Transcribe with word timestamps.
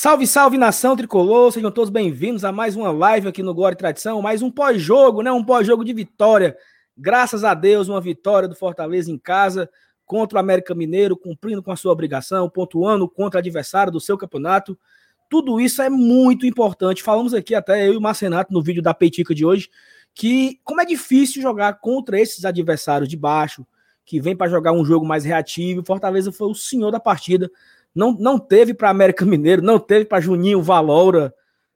Salve, 0.00 0.28
salve 0.28 0.56
nação 0.56 0.94
tricolor, 0.94 1.50
sejam 1.50 1.72
todos 1.72 1.90
bem-vindos 1.90 2.44
a 2.44 2.52
mais 2.52 2.76
uma 2.76 2.92
live 2.92 3.26
aqui 3.26 3.42
no 3.42 3.52
Glória 3.52 3.74
e 3.74 3.76
Tradição, 3.76 4.22
mais 4.22 4.42
um 4.42 4.48
pós-jogo, 4.48 5.22
né? 5.22 5.32
Um 5.32 5.42
pós-jogo 5.42 5.84
de 5.84 5.92
vitória. 5.92 6.56
Graças 6.96 7.42
a 7.42 7.52
Deus, 7.52 7.88
uma 7.88 8.00
vitória 8.00 8.48
do 8.48 8.54
Fortaleza 8.54 9.10
em 9.10 9.18
casa 9.18 9.68
contra 10.06 10.36
o 10.36 10.38
América 10.38 10.72
Mineiro, 10.72 11.16
cumprindo 11.16 11.64
com 11.64 11.72
a 11.72 11.76
sua 11.76 11.90
obrigação, 11.90 12.48
pontuando 12.48 13.08
contra 13.08 13.38
o 13.38 13.40
adversário 13.40 13.90
do 13.90 13.98
seu 13.98 14.16
campeonato. 14.16 14.78
Tudo 15.28 15.60
isso 15.60 15.82
é 15.82 15.90
muito 15.90 16.46
importante. 16.46 17.02
Falamos 17.02 17.34
aqui 17.34 17.52
até 17.52 17.88
eu 17.88 17.94
e 17.94 17.96
o 17.96 18.00
Marcenato 18.00 18.52
no 18.52 18.62
vídeo 18.62 18.80
da 18.80 18.94
Peitica 18.94 19.34
de 19.34 19.44
hoje 19.44 19.68
que 20.14 20.60
como 20.62 20.80
é 20.80 20.84
difícil 20.84 21.42
jogar 21.42 21.80
contra 21.80 22.20
esses 22.20 22.44
adversários 22.44 23.08
de 23.08 23.16
baixo, 23.16 23.66
que 24.04 24.20
vem 24.20 24.36
para 24.36 24.48
jogar 24.48 24.70
um 24.70 24.84
jogo 24.84 25.04
mais 25.04 25.24
reativo. 25.24 25.84
Fortaleza 25.84 26.30
foi 26.30 26.48
o 26.48 26.54
senhor 26.54 26.92
da 26.92 27.00
partida 27.00 27.50
não, 27.98 28.12
não 28.12 28.38
teve 28.38 28.72
para 28.72 28.90
América 28.90 29.26
Mineiro, 29.26 29.60
não 29.60 29.76
teve 29.76 30.04
para 30.04 30.20
Juninho 30.20 30.62
Valora, 30.62 31.34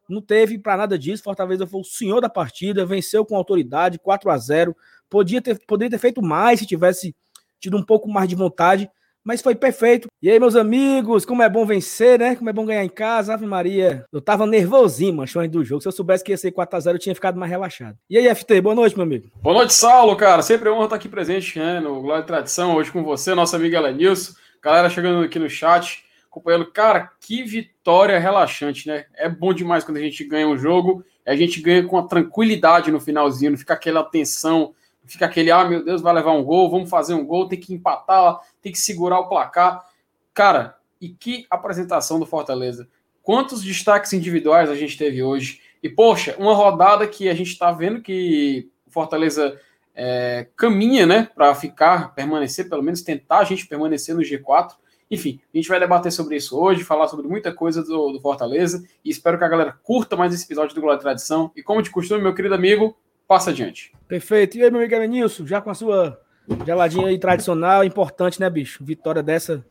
não 0.08 0.22
teve 0.22 0.56
para 0.56 0.76
nada 0.76 0.96
disso. 0.96 1.24
Fortaleza 1.24 1.66
foi 1.66 1.80
o 1.80 1.84
senhor 1.84 2.20
da 2.20 2.28
partida, 2.28 2.86
venceu 2.86 3.26
com 3.26 3.36
autoridade, 3.36 3.98
4 3.98 4.30
a 4.30 4.38
0 4.38 4.76
Podia 5.10 5.42
ter, 5.42 5.58
poderia 5.66 5.90
ter 5.90 5.98
feito 5.98 6.22
mais 6.22 6.60
se 6.60 6.66
tivesse 6.66 7.14
tido 7.58 7.76
um 7.76 7.82
pouco 7.82 8.08
mais 8.08 8.28
de 8.28 8.36
vontade, 8.36 8.88
mas 9.24 9.42
foi 9.42 9.56
perfeito. 9.56 10.06
E 10.22 10.30
aí, 10.30 10.38
meus 10.38 10.54
amigos, 10.54 11.24
como 11.24 11.42
é 11.42 11.48
bom 11.48 11.66
vencer, 11.66 12.20
né? 12.20 12.36
Como 12.36 12.48
é 12.48 12.52
bom 12.52 12.64
ganhar 12.64 12.84
em 12.84 12.88
casa, 12.88 13.34
Ave 13.34 13.44
Maria. 13.44 14.06
Eu 14.12 14.20
tava 14.20 14.46
nervosinho, 14.46 15.14
macho, 15.14 15.40
antes 15.40 15.50
do 15.50 15.64
jogo. 15.64 15.82
Se 15.82 15.88
eu 15.88 15.92
soubesse 15.92 16.22
que 16.22 16.30
ia 16.30 16.38
ser 16.38 16.52
4x0, 16.52 16.92
eu 16.92 16.98
tinha 17.00 17.14
ficado 17.16 17.38
mais 17.38 17.50
relaxado. 17.50 17.98
E 18.08 18.16
aí, 18.16 18.32
FT, 18.32 18.60
boa 18.60 18.76
noite, 18.76 18.94
meu 18.94 19.04
amigo. 19.04 19.28
Boa 19.42 19.56
noite, 19.56 19.74
Saulo, 19.74 20.16
cara. 20.16 20.40
Sempre 20.40 20.68
é 20.68 20.72
honra 20.72 20.84
estar 20.84 20.96
aqui 20.96 21.08
presente, 21.08 21.58
né, 21.58 21.80
no 21.80 22.00
Glória 22.00 22.22
e 22.22 22.26
Tradição, 22.26 22.76
hoje 22.76 22.92
com 22.92 23.02
você, 23.02 23.34
nosso 23.34 23.56
amigo 23.56 23.74
Elenilson. 23.74 24.34
Galera 24.62 24.88
chegando 24.88 25.24
aqui 25.24 25.40
no 25.40 25.50
chat 25.50 26.04
acompanhando. 26.32 26.72
Cara, 26.72 27.10
que 27.20 27.44
vitória 27.44 28.18
relaxante, 28.18 28.88
né? 28.88 29.04
É 29.14 29.28
bom 29.28 29.52
demais 29.52 29.84
quando 29.84 29.98
a 29.98 30.00
gente 30.00 30.24
ganha 30.24 30.48
um 30.48 30.56
jogo, 30.56 31.04
a 31.26 31.36
gente 31.36 31.60
ganha 31.60 31.86
com 31.86 31.98
a 31.98 32.08
tranquilidade 32.08 32.90
no 32.90 32.98
finalzinho, 32.98 33.52
não 33.52 33.58
fica 33.58 33.74
aquela 33.74 34.02
tensão, 34.02 34.74
não 35.02 35.08
fica 35.08 35.26
aquele, 35.26 35.50
ah, 35.50 35.64
meu 35.64 35.84
Deus, 35.84 36.00
vai 36.00 36.14
levar 36.14 36.32
um 36.32 36.42
gol, 36.42 36.70
vamos 36.70 36.88
fazer 36.88 37.14
um 37.14 37.24
gol, 37.24 37.48
tem 37.48 37.60
que 37.60 37.74
empatar, 37.74 38.40
tem 38.62 38.72
que 38.72 38.78
segurar 38.78 39.20
o 39.20 39.28
placar. 39.28 39.84
Cara, 40.32 40.76
e 41.00 41.10
que 41.10 41.46
apresentação 41.50 42.18
do 42.18 42.26
Fortaleza. 42.26 42.88
Quantos 43.22 43.62
destaques 43.62 44.12
individuais 44.12 44.70
a 44.70 44.74
gente 44.74 44.96
teve 44.96 45.22
hoje? 45.22 45.60
E, 45.82 45.88
poxa, 45.88 46.34
uma 46.38 46.54
rodada 46.54 47.06
que 47.06 47.28
a 47.28 47.34
gente 47.34 47.50
está 47.52 47.70
vendo 47.70 48.00
que 48.00 48.68
o 48.86 48.90
Fortaleza 48.90 49.60
é, 49.94 50.48
caminha, 50.56 51.06
né, 51.06 51.28
para 51.34 51.54
ficar, 51.54 52.14
permanecer, 52.14 52.68
pelo 52.68 52.82
menos 52.82 53.02
tentar 53.02 53.38
a 53.38 53.44
gente 53.44 53.66
permanecer 53.66 54.14
no 54.14 54.22
G4. 54.22 54.72
Enfim, 55.12 55.38
a 55.52 55.58
gente 55.58 55.68
vai 55.68 55.78
debater 55.78 56.10
sobre 56.10 56.36
isso 56.36 56.58
hoje, 56.58 56.82
falar 56.82 57.06
sobre 57.06 57.28
muita 57.28 57.52
coisa 57.52 57.82
do, 57.82 58.12
do 58.12 58.20
Fortaleza 58.22 58.82
e 59.04 59.10
espero 59.10 59.36
que 59.36 59.44
a 59.44 59.48
galera 59.48 59.76
curta 59.82 60.16
mais 60.16 60.32
esse 60.32 60.46
episódio 60.46 60.74
do 60.74 60.80
Glória 60.80 60.98
e 60.98 61.02
Tradição. 61.02 61.52
E 61.54 61.62
como 61.62 61.82
de 61.82 61.90
costume, 61.90 62.22
meu 62.22 62.34
querido 62.34 62.54
amigo, 62.54 62.96
passa 63.28 63.50
adiante. 63.50 63.92
Perfeito. 64.08 64.56
E 64.56 64.64
aí, 64.64 64.70
meu 64.70 64.80
amigo 64.80 64.94
Elenilson, 64.94 65.46
já 65.46 65.60
com 65.60 65.68
a 65.68 65.74
sua 65.74 66.18
geladinha 66.64 67.08
aí 67.08 67.18
tradicional, 67.18 67.84
importante, 67.84 68.40
né, 68.40 68.48
bicho? 68.48 68.82
Vitória 68.82 69.22
dessa, 69.22 69.62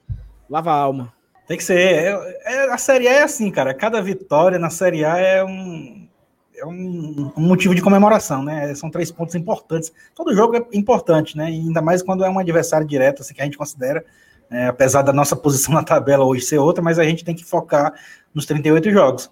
lava 0.47 0.69
a 0.69 0.75
alma. 0.75 1.11
Tem 1.47 1.57
que 1.57 1.63
ser. 1.63 1.79
É, 1.79 2.41
é, 2.45 2.71
a 2.71 2.77
Série 2.77 3.07
A 3.07 3.13
é 3.13 3.23
assim, 3.23 3.49
cara. 3.49 3.73
Cada 3.73 3.99
vitória 3.99 4.59
na 4.59 4.69
Série 4.69 5.03
A 5.03 5.17
é 5.17 5.43
um, 5.43 6.07
é 6.55 6.65
um, 6.67 7.33
um, 7.35 7.41
motivo 7.41 7.73
de 7.73 7.81
comemoração, 7.81 8.43
né? 8.43 8.75
São 8.75 8.91
três 8.91 9.11
pontos 9.11 9.33
importantes. 9.33 9.91
Todo 10.13 10.35
jogo 10.35 10.55
é 10.55 10.77
importante, 10.77 11.35
né? 11.35 11.49
E 11.49 11.55
ainda 11.55 11.81
mais 11.81 12.03
quando 12.03 12.23
é 12.23 12.29
um 12.29 12.37
adversário 12.37 12.85
direto, 12.85 13.23
assim, 13.23 13.33
que 13.33 13.41
a 13.41 13.45
gente 13.45 13.57
considera 13.57 14.05
é, 14.51 14.67
apesar 14.67 15.01
da 15.01 15.13
nossa 15.13 15.35
posição 15.37 15.73
na 15.73 15.83
tabela 15.83 16.25
hoje 16.25 16.43
ser 16.43 16.57
outra, 16.57 16.83
mas 16.83 16.99
a 16.99 17.03
gente 17.03 17.23
tem 17.23 17.33
que 17.33 17.45
focar 17.45 17.93
nos 18.33 18.45
38 18.45 18.91
jogos. 18.91 19.31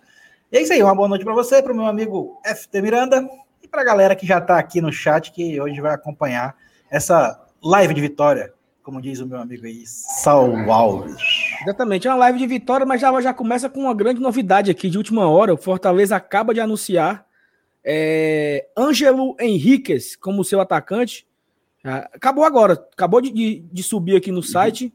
E 0.52 0.58
é 0.58 0.62
isso 0.62 0.74
aí, 0.74 0.82
uma 0.82 0.96
boa 0.96 1.08
noite 1.08 1.24
para 1.24 1.34
você, 1.34 1.62
para 1.62 1.74
o 1.74 1.76
meu 1.76 1.86
amigo 1.86 2.42
FT 2.44 2.82
Miranda 2.82 3.28
e 3.62 3.68
para 3.68 3.82
a 3.82 3.86
galera 3.86 4.16
que 4.16 4.26
já 4.26 4.40
está 4.40 4.58
aqui 4.58 4.82
no 4.82 4.92
chat, 4.92 5.32
que 5.32 5.62
hoje 5.62 5.80
vai 5.80 5.94
acompanhar 5.94 6.56
essa 6.90 7.40
live 7.62 7.94
de 7.94 8.02
vitória, 8.02 8.52
como 8.82 9.02
diz 9.02 9.20
o 9.20 9.28
meu 9.28 9.40
amigo 9.40 9.68
aí, 9.68 9.84
Sal 9.86 10.56
Alves. 10.72 11.22
Exatamente, 11.62 12.08
é 12.08 12.12
uma 12.12 12.18
live 12.18 12.40
de 12.40 12.48
vitória, 12.48 12.86
mas 12.86 13.00
já, 13.00 13.22
já 13.22 13.34
começa 13.34 13.70
com 13.70 13.82
uma 13.82 13.94
grande 13.94 14.20
novidade 14.20 14.72
aqui 14.72 14.90
de 14.90 14.98
última 14.98 15.30
hora. 15.30 15.54
O 15.54 15.58
Fortaleza 15.58 16.16
acaba 16.16 16.54
de 16.54 16.60
anunciar 16.60 17.28
é, 17.84 18.68
Ângelo 18.78 19.36
Henriquez 19.40 20.16
como 20.16 20.44
seu 20.44 20.60
atacante. 20.60 21.28
Ah, 21.84 22.10
acabou 22.14 22.44
agora, 22.44 22.74
acabou 22.74 23.22
de, 23.22 23.60
de 23.60 23.84
subir 23.84 24.16
aqui 24.16 24.32
no 24.32 24.42
site. 24.42 24.94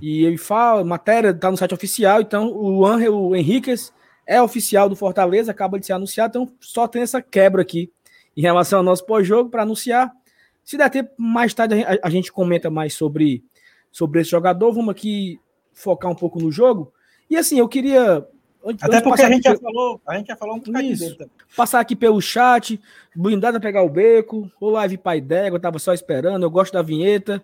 E 0.00 0.24
ele 0.24 0.38
fala, 0.38 0.84
matéria 0.84 1.30
está 1.30 1.50
no 1.50 1.56
site 1.56 1.74
oficial, 1.74 2.20
então 2.20 2.52
o 2.52 2.86
Angel 2.86 3.34
Henriquez 3.34 3.92
é 4.26 4.40
oficial 4.40 4.88
do 4.88 4.94
Fortaleza, 4.94 5.50
acaba 5.50 5.78
de 5.78 5.86
ser 5.86 5.94
anunciado, 5.94 6.38
então 6.38 6.54
só 6.60 6.86
tem 6.86 7.02
essa 7.02 7.20
quebra 7.20 7.62
aqui 7.62 7.90
em 8.36 8.42
relação 8.42 8.78
ao 8.78 8.84
nosso 8.84 9.04
pós-jogo 9.04 9.50
para 9.50 9.62
anunciar. 9.62 10.12
Se 10.62 10.76
der 10.76 10.90
tempo, 10.90 11.10
mais 11.16 11.54
tarde 11.54 11.74
a, 12.02 12.10
gente 12.10 12.30
comenta 12.30 12.68
mais 12.68 12.92
sobre, 12.92 13.42
sobre 13.90 14.20
esse 14.20 14.30
jogador. 14.30 14.70
Vamos 14.70 14.90
aqui 14.90 15.40
focar 15.72 16.10
um 16.10 16.14
pouco 16.14 16.38
no 16.38 16.52
jogo. 16.52 16.92
E 17.30 17.36
assim, 17.36 17.58
eu 17.58 17.66
queria. 17.66 18.24
Até 18.82 19.00
porque 19.00 19.22
a 19.22 19.30
gente, 19.30 19.44
já 19.44 19.56
falou, 19.56 19.98
a 20.06 20.16
gente 20.18 20.26
já 20.26 20.36
falou 20.36 20.56
um 20.56 20.60
pouquinho 20.60 20.96
dele 20.96 21.14
também. 21.14 21.32
Passar 21.56 21.80
aqui 21.80 21.96
pelo 21.96 22.20
chat, 22.20 22.78
blindado 23.16 23.56
a 23.56 23.60
pegar 23.60 23.82
o 23.82 23.88
beco, 23.88 24.50
o 24.60 24.68
live 24.68 24.98
pai 24.98 25.22
d'égua, 25.22 25.56
eu 25.56 25.60
tava 25.62 25.78
só 25.78 25.94
esperando, 25.94 26.42
eu 26.42 26.50
gosto 26.50 26.74
da 26.74 26.82
vinheta. 26.82 27.42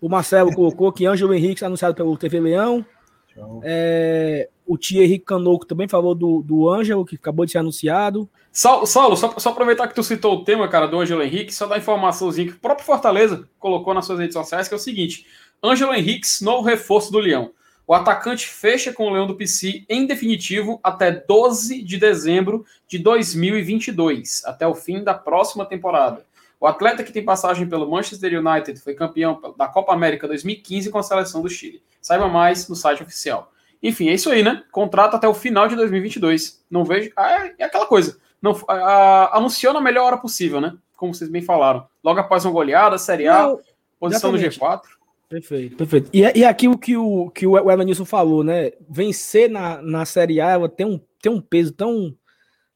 O 0.00 0.08
Marcelo 0.08 0.54
colocou 0.54 0.92
que 0.92 1.06
Ângelo 1.06 1.34
Henrique 1.34 1.64
anunciado 1.64 1.94
pelo 1.94 2.16
TV 2.16 2.40
Leão. 2.40 2.84
É, 3.62 4.48
o 4.66 4.76
Tia 4.76 5.04
Henrique 5.04 5.26
Canoco 5.26 5.66
também 5.66 5.88
falou 5.88 6.14
do, 6.14 6.42
do 6.42 6.68
Ângelo, 6.68 7.04
que 7.04 7.16
acabou 7.16 7.44
de 7.44 7.52
ser 7.52 7.58
anunciado. 7.58 8.28
Saulo, 8.50 8.86
Saulo 8.86 9.16
só, 9.16 9.38
só, 9.38 9.50
aproveitar 9.50 9.86
que 9.88 9.94
tu 9.94 10.02
citou 10.02 10.36
o 10.36 10.44
tema, 10.44 10.66
cara, 10.68 10.86
do 10.86 10.98
Ângelo 10.98 11.22
Henrique, 11.22 11.54
só 11.54 11.66
dar 11.66 11.78
informaçãozinha 11.78 12.48
que 12.48 12.54
o 12.54 12.60
próprio 12.60 12.86
Fortaleza 12.86 13.48
colocou 13.58 13.92
nas 13.92 14.06
suas 14.06 14.18
redes 14.18 14.32
sociais, 14.32 14.66
que 14.66 14.74
é 14.74 14.76
o 14.76 14.80
seguinte: 14.80 15.26
Ângelo 15.62 15.94
Henrique, 15.94 16.26
novo 16.42 16.62
reforço 16.66 17.12
do 17.12 17.18
Leão. 17.18 17.50
O 17.86 17.94
atacante 17.94 18.48
fecha 18.48 18.92
com 18.92 19.06
o 19.06 19.10
Leão 19.10 19.28
do 19.28 19.36
PC 19.36 19.84
em 19.88 20.06
definitivo 20.06 20.80
até 20.82 21.12
12 21.12 21.82
de 21.82 21.98
dezembro 21.98 22.64
de 22.88 22.98
2022, 22.98 24.42
até 24.44 24.66
o 24.66 24.74
fim 24.74 25.04
da 25.04 25.14
próxima 25.14 25.64
temporada. 25.64 26.24
O 26.58 26.66
atleta 26.66 27.04
que 27.04 27.12
tem 27.12 27.24
passagem 27.24 27.68
pelo 27.68 27.90
Manchester 27.90 28.40
United 28.40 28.80
foi 28.80 28.94
campeão 28.94 29.40
da 29.56 29.68
Copa 29.68 29.92
América 29.92 30.26
2015 30.26 30.90
com 30.90 30.98
a 30.98 31.02
seleção 31.02 31.42
do 31.42 31.48
Chile. 31.48 31.82
Saiba 32.00 32.28
mais 32.28 32.68
no 32.68 32.74
site 32.74 33.02
oficial. 33.02 33.52
Enfim, 33.82 34.08
é 34.08 34.14
isso 34.14 34.30
aí, 34.30 34.42
né? 34.42 34.64
Contrato 34.72 35.14
até 35.14 35.28
o 35.28 35.34
final 35.34 35.68
de 35.68 35.76
2022. 35.76 36.64
Não 36.70 36.84
vejo. 36.84 37.10
Ah, 37.16 37.46
é, 37.58 37.64
aquela 37.64 37.86
coisa. 37.86 38.18
Não, 38.40 38.58
a, 38.68 39.36
anunciou 39.36 39.72
na 39.74 39.80
melhor 39.80 40.06
hora 40.06 40.16
possível, 40.16 40.60
né? 40.60 40.74
Como 40.96 41.14
vocês 41.14 41.28
bem 41.28 41.42
falaram. 41.42 41.86
Logo 42.02 42.18
após 42.18 42.44
uma 42.44 42.52
goleada, 42.52 42.96
Série 42.96 43.28
A, 43.28 43.42
Não, 43.42 43.60
posição 44.00 44.34
exatamente. 44.34 44.60
no 44.60 44.66
G4. 44.66 44.80
Perfeito, 45.28 45.76
perfeito. 45.76 46.10
E, 46.12 46.20
e 46.38 46.44
aqui 46.44 46.68
o 46.68 46.78
que 46.78 46.96
o, 46.96 47.30
que 47.30 47.46
o 47.46 47.58
Evanilson 47.70 48.04
falou, 48.04 48.44
né? 48.44 48.70
Vencer 48.88 49.50
na, 49.50 49.82
na 49.82 50.04
Série 50.04 50.40
A 50.40 50.50
ela 50.50 50.68
tem 50.68 50.86
um, 50.86 51.00
tem 51.20 51.30
um 51.30 51.40
peso 51.40 51.72
tão, 51.72 52.16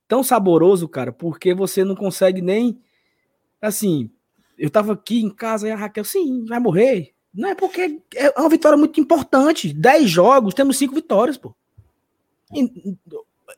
tão 0.07 0.23
saboroso, 0.23 0.89
cara, 0.89 1.12
porque 1.12 1.55
você 1.55 1.85
não 1.85 1.95
consegue 1.95 2.43
nem 2.43 2.79
assim, 3.60 4.10
eu 4.59 4.71
tava 4.71 4.93
aqui 4.93 5.21
em 5.22 5.31
casa 5.31 5.69
e 5.69 5.71
a 5.71 5.76
Raquel, 5.76 6.04
sim, 6.04 6.44
vai 6.44 6.60
morrer. 6.60 7.12
Não 7.32 7.48
é 7.48 7.54
porque 7.54 8.00
é 8.15 8.31
uma 8.38 8.48
vitória 8.48 8.76
muito 8.76 9.00
importante. 9.00 9.72
10 9.72 10.10
jogos, 10.10 10.54
temos 10.54 10.76
5 10.76 10.94
vitórias, 10.94 11.37
pô. 11.37 11.54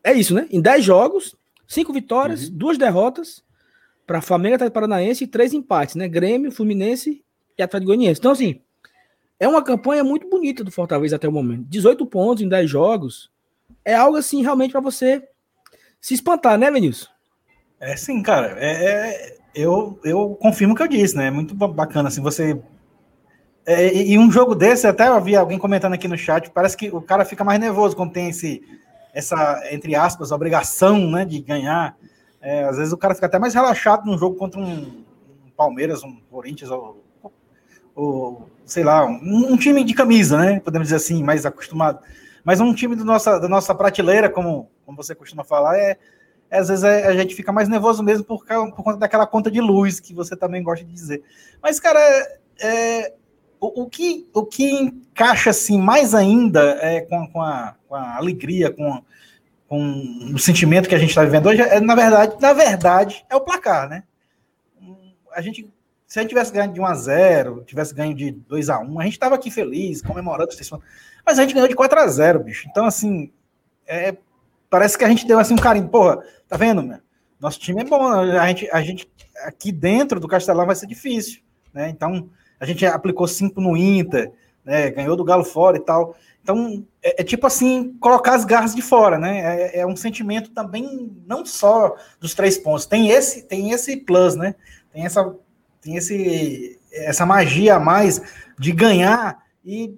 É 0.04 0.12
isso, 0.12 0.34
né? 0.34 0.46
Em 0.50 0.60
10 0.60 0.84
jogos, 0.84 1.34
5 1.66 1.92
vitórias, 1.92 2.48
uhum. 2.48 2.56
duas 2.56 2.78
derrotas 2.78 3.42
para 4.06 4.20
Flamengo, 4.20 4.56
Atlético 4.56 4.74
Paranaense 4.74 5.24
e 5.24 5.26
três 5.26 5.52
empates, 5.52 5.94
né? 5.94 6.06
Grêmio, 6.06 6.52
Fluminense 6.52 7.24
e 7.56 7.62
Atlético 7.62 7.88
Goianiense. 7.88 8.20
Então, 8.20 8.32
assim, 8.32 8.60
é 9.40 9.48
uma 9.48 9.62
campanha 9.62 10.04
muito 10.04 10.28
bonita 10.28 10.62
do 10.62 10.70
Fortaleza 10.70 11.16
até 11.16 11.26
o 11.26 11.32
momento. 11.32 11.64
18 11.68 12.06
pontos 12.06 12.42
em 12.42 12.48
10 12.48 12.70
jogos. 12.70 13.30
É 13.84 13.94
algo 13.94 14.16
assim 14.16 14.42
realmente 14.42 14.72
para 14.72 14.80
você 14.80 15.26
se 16.00 16.14
espantar, 16.14 16.58
né, 16.58 16.70
Vinícius? 16.70 17.10
É 17.80 17.96
sim, 17.96 18.22
cara. 18.22 18.56
É, 18.58 18.70
é, 18.70 19.38
eu, 19.54 19.98
eu 20.04 20.36
confirmo 20.40 20.74
o 20.74 20.76
que 20.76 20.82
eu 20.82 20.88
disse, 20.88 21.16
né? 21.16 21.26
É 21.26 21.30
muito 21.30 21.54
bacana, 21.54 22.08
assim, 22.08 22.20
você... 22.20 22.60
É, 23.64 23.94
e 23.94 24.18
um 24.18 24.30
jogo 24.30 24.56
desse, 24.56 24.88
até 24.88 25.06
eu 25.06 25.20
vi 25.20 25.36
alguém 25.36 25.56
comentando 25.56 25.92
aqui 25.92 26.08
no 26.08 26.18
chat, 26.18 26.50
parece 26.50 26.76
que 26.76 26.88
o 26.88 27.00
cara 27.00 27.24
fica 27.24 27.44
mais 27.44 27.60
nervoso 27.60 27.94
quando 27.94 28.12
tem 28.12 28.28
esse, 28.28 28.60
essa, 29.12 29.62
entre 29.70 29.94
aspas, 29.94 30.32
obrigação, 30.32 31.10
né, 31.10 31.24
de 31.24 31.40
ganhar. 31.40 31.96
É, 32.40 32.64
às 32.64 32.76
vezes 32.76 32.92
o 32.92 32.96
cara 32.96 33.14
fica 33.14 33.26
até 33.26 33.38
mais 33.38 33.54
relaxado 33.54 34.04
num 34.04 34.18
jogo 34.18 34.36
contra 34.36 34.58
um, 34.58 35.04
um 35.46 35.50
Palmeiras, 35.56 36.02
um 36.02 36.16
Corinthians, 36.28 36.70
ou, 36.70 37.04
ou 37.94 38.48
sei 38.64 38.82
lá, 38.82 39.04
um, 39.06 39.52
um, 39.52 39.56
time 39.56 39.84
de 39.84 39.94
camisa, 39.94 40.38
né, 40.38 40.58
podemos 40.58 40.88
dizer 40.88 40.96
assim, 40.96 41.22
mais 41.22 41.46
acostumado. 41.46 42.00
Mas 42.44 42.60
um 42.60 42.74
time 42.74 42.96
do 42.96 43.04
nossa, 43.04 43.38
da 43.38 43.48
nossa 43.48 43.72
prateleira, 43.72 44.28
como, 44.28 44.68
como 44.84 44.96
você 44.96 45.14
costuma 45.14 45.44
falar, 45.44 45.78
é 45.78 45.96
às 46.58 46.68
vezes 46.68 46.84
é, 46.84 47.06
a 47.06 47.14
gente 47.14 47.34
fica 47.34 47.50
mais 47.50 47.68
nervoso 47.68 48.02
mesmo 48.02 48.24
por, 48.24 48.44
por, 48.44 48.84
conta 48.84 48.98
daquela 48.98 49.26
conta 49.26 49.50
de 49.50 49.60
luz 49.60 49.98
que 49.98 50.14
você 50.14 50.36
também 50.36 50.62
gosta 50.62 50.84
de 50.84 50.92
dizer. 50.92 51.22
Mas, 51.62 51.80
cara, 51.80 51.98
é, 52.60 53.14
o, 53.58 53.82
o, 53.82 53.88
que, 53.88 54.28
o 54.34 54.44
que 54.44 54.70
encaixa 54.70 55.50
assim 55.50 55.78
mais 55.78 56.14
ainda 56.14 56.78
é, 56.80 57.00
com, 57.00 57.26
com, 57.28 57.40
a, 57.40 57.74
com 57.88 57.94
a 57.94 58.16
alegria, 58.16 58.70
com, 58.70 59.02
com 59.66 60.32
o 60.34 60.38
sentimento 60.38 60.88
que 60.88 60.94
a 60.94 60.98
gente 60.98 61.10
está 61.10 61.24
vivendo 61.24 61.46
hoje, 61.46 61.62
é, 61.62 61.80
na 61.80 61.94
verdade, 61.94 62.36
na 62.40 62.52
verdade, 62.52 63.24
é 63.30 63.36
o 63.36 63.40
placar, 63.40 63.88
né? 63.88 64.04
A 65.34 65.40
gente, 65.40 65.66
se 66.06 66.18
a 66.18 66.22
gente 66.22 66.28
tivesse 66.28 66.52
ganho 66.52 66.72
de 66.72 66.80
1 66.80 66.84
a 66.84 66.94
0 66.94 67.64
tivesse 67.64 67.94
ganho 67.94 68.14
de 68.14 68.30
2 68.30 68.68
a 68.68 68.78
1 68.80 69.00
a 69.00 69.04
gente 69.04 69.14
estava 69.14 69.34
aqui 69.34 69.50
feliz, 69.50 70.02
comemorando, 70.02 70.50
mas 71.24 71.38
a 71.38 71.42
gente 71.42 71.54
ganhou 71.54 71.68
de 71.68 71.74
4 71.74 71.98
a 71.98 72.06
0 72.06 72.40
bicho. 72.40 72.68
Então, 72.68 72.84
assim, 72.84 73.32
é, 73.86 74.14
parece 74.72 74.96
que 74.96 75.04
a 75.04 75.08
gente 75.08 75.26
deu 75.26 75.38
assim 75.38 75.52
um 75.52 75.58
carinho. 75.58 75.86
Porra, 75.86 76.24
tá 76.48 76.56
vendo, 76.56 76.82
meu? 76.82 76.98
Nosso 77.38 77.60
time 77.60 77.82
é 77.82 77.84
bom, 77.84 78.08
a 78.08 78.46
gente, 78.46 78.70
a 78.72 78.80
gente 78.80 79.06
aqui 79.44 79.70
dentro 79.70 80.18
do 80.18 80.26
Castelão 80.26 80.64
vai 80.64 80.74
ser 80.74 80.86
difícil, 80.86 81.42
né? 81.74 81.90
Então, 81.90 82.30
a 82.58 82.64
gente 82.64 82.86
aplicou 82.86 83.28
5 83.28 83.60
no 83.60 83.76
Inter, 83.76 84.32
né? 84.64 84.90
Ganhou 84.90 85.14
do 85.14 85.24
Galo 85.24 85.44
fora 85.44 85.76
e 85.76 85.80
tal. 85.80 86.16
Então, 86.42 86.86
é, 87.02 87.20
é, 87.20 87.24
tipo 87.24 87.46
assim, 87.46 87.92
colocar 88.00 88.34
as 88.34 88.46
garras 88.46 88.74
de 88.74 88.80
fora, 88.80 89.18
né? 89.18 89.40
É, 89.40 89.80
é, 89.80 89.86
um 89.86 89.94
sentimento 89.94 90.50
também, 90.52 91.14
não 91.26 91.44
só 91.44 91.94
dos 92.18 92.34
três 92.34 92.56
pontos, 92.56 92.86
tem 92.86 93.10
esse, 93.10 93.42
tem 93.42 93.72
esse 93.72 93.94
plus, 93.98 94.36
né? 94.36 94.54
Tem 94.90 95.04
essa, 95.04 95.36
tem 95.82 95.96
esse, 95.96 96.80
essa 96.90 97.26
magia 97.26 97.74
a 97.74 97.80
mais 97.80 98.22
de 98.58 98.72
ganhar 98.72 99.38
e 99.62 99.94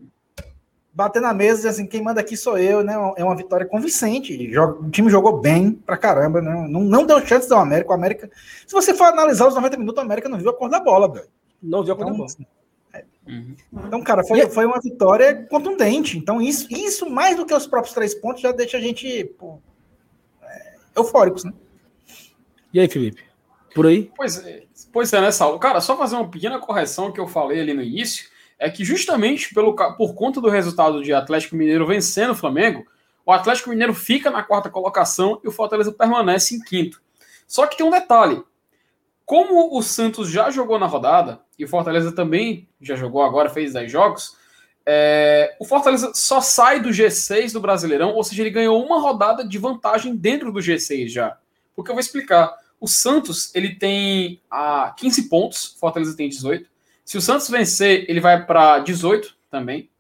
bater 0.95 1.21
na 1.21 1.35
mesa 1.35 1.53
e 1.53 1.57
dizer 1.57 1.69
assim, 1.71 1.87
quem 1.87 2.01
manda 2.01 2.21
aqui 2.21 2.37
sou 2.37 2.57
eu, 2.57 2.85
né? 2.85 2.95
É 3.17 3.25
uma 3.25 3.37
vitória 3.37 3.67
convincente. 3.67 4.57
O 4.57 4.91
time 4.91 5.11
jogou 5.11 5.41
bem 5.41 5.73
pra 5.73 5.97
caramba, 5.97 6.41
né? 6.41 6.67
Não, 6.69 6.81
não 6.81 7.05
deu 7.05 7.25
chance 7.27 7.49
do 7.49 7.57
América. 7.57 7.91
O 7.91 7.95
América, 7.95 8.31
se 8.67 8.73
você 8.73 8.95
for 8.95 9.07
analisar 9.07 9.49
os 9.49 9.55
90 9.55 9.77
minutos, 9.77 10.01
o 10.01 10.05
América 10.07 10.29
não 10.29 10.39
viu 10.39 10.51
a 10.51 10.57
cor 10.57 10.71
da 10.71 10.79
bola, 10.79 11.13
velho. 11.13 11.27
Não 11.61 11.83
viu 11.83 11.95
a 11.95 11.97
cor 11.97 12.07
então, 12.07 12.19
da 12.19 12.25
bola. 12.25 13.05
Uhum. 13.27 13.57
Então, 13.87 14.03
cara, 14.03 14.23
foi, 14.23 14.49
foi 14.49 14.67
uma 14.67 14.81
vitória 14.81 15.47
contundente. 15.51 16.17
Então, 16.17 16.41
isso, 16.41 16.69
isso, 16.71 17.11
mais 17.11 17.37
do 17.37 17.45
que 17.45 17.55
os 17.55 17.67
próprios 17.67 17.95
três 17.95 18.15
pontos, 18.15 18.43
já 18.43 18.53
deixa 18.53 18.77
a 18.77 18.81
gente 18.81 19.25
pô, 19.39 19.59
é, 20.43 20.75
eufóricos, 20.95 21.43
né? 21.43 21.53
E 22.73 22.79
aí, 22.79 22.89
Felipe? 22.89 23.25
Por 23.75 23.87
aí? 23.87 24.13
Pois 24.17 24.45
é, 24.45 24.65
pois 24.93 25.13
é, 25.13 25.21
né, 25.21 25.33
Saulo? 25.33 25.59
Cara, 25.59 25.81
só 25.81 25.97
fazer 25.97 26.15
uma 26.15 26.29
pequena 26.29 26.61
correção 26.61 27.11
que 27.11 27.19
eu 27.19 27.27
falei 27.27 27.61
ali 27.61 27.75
no 27.75 27.83
início, 27.83 28.29
é 28.59 28.71
que 28.71 28.85
justamente 28.85 29.53
pelo, 29.55 29.75
por 29.97 30.15
conta 30.15 30.41
do 30.41 30.49
resultado 30.49 31.03
de 31.03 31.13
Atlético 31.13 31.57
Mineiro 31.57 31.87
vencendo 31.87 32.31
o 32.31 32.37
Flamengo, 32.37 32.87
o 33.27 33.33
Atlético 33.33 33.71
Mineiro 33.71 33.95
fica 33.95 34.31
na 34.31 34.43
quarta 34.43 34.71
colocação 34.71 35.41
e 35.43 35.49
o 35.49 35.53
Fortaleza 35.53 35.93
permanece 35.93 36.55
em 36.55 36.61
quinto. 36.61 37.01
Só 37.47 37.67
que 37.67 37.77
tem 37.77 37.87
um 37.87 37.91
detalhe: 37.91 38.43
como 39.25 39.77
o 39.77 39.83
Santos 39.83 40.29
já 40.29 40.51
jogou 40.51 40.79
na 40.79 40.87
rodada, 40.87 41.41
e 41.59 41.65
o 41.65 41.69
Fortaleza 41.69 42.13
também 42.13 42.69
já 42.81 42.97
jogou 42.97 43.23
agora, 43.23 43.49
fez 43.49 43.73
10 43.73 43.91
jogos, 43.91 44.37
é, 44.87 45.57
o 45.59 45.65
Fortaleza 45.65 46.13
só 46.15 46.41
sai 46.41 46.81
do 46.81 46.91
G6 46.91 47.53
do 47.53 47.61
Brasileirão, 47.61 48.15
ou 48.15 48.23
seja, 48.23 48.43
ele 48.43 48.51
ganhou 48.51 48.85
uma 48.85 49.01
rodada 49.01 49.47
de 49.47 49.57
vantagem 49.57 50.15
dentro 50.15 50.53
do 50.53 50.61
G6 50.61 51.09
já. 51.09 51.39
Porque 51.75 51.91
eu 51.91 51.95
vou 51.95 52.01
explicar. 52.01 52.55
O 52.81 52.87
Santos 52.87 53.55
ele 53.55 53.77
tem 53.77 54.43
a 54.51 54.95
15 54.97 55.29
pontos, 55.29 55.77
Fortaleza 55.81 56.17
tem 56.17 56.29
18. 56.29 56.69
Se 57.05 57.19
o 57.19 57.21
Santos 57.21 57.49
vencer, 57.51 58.07
ele 58.09 58.21
vai 58.21 58.45
para 58.47 58.79
18 58.79 59.37
também. 59.51 59.91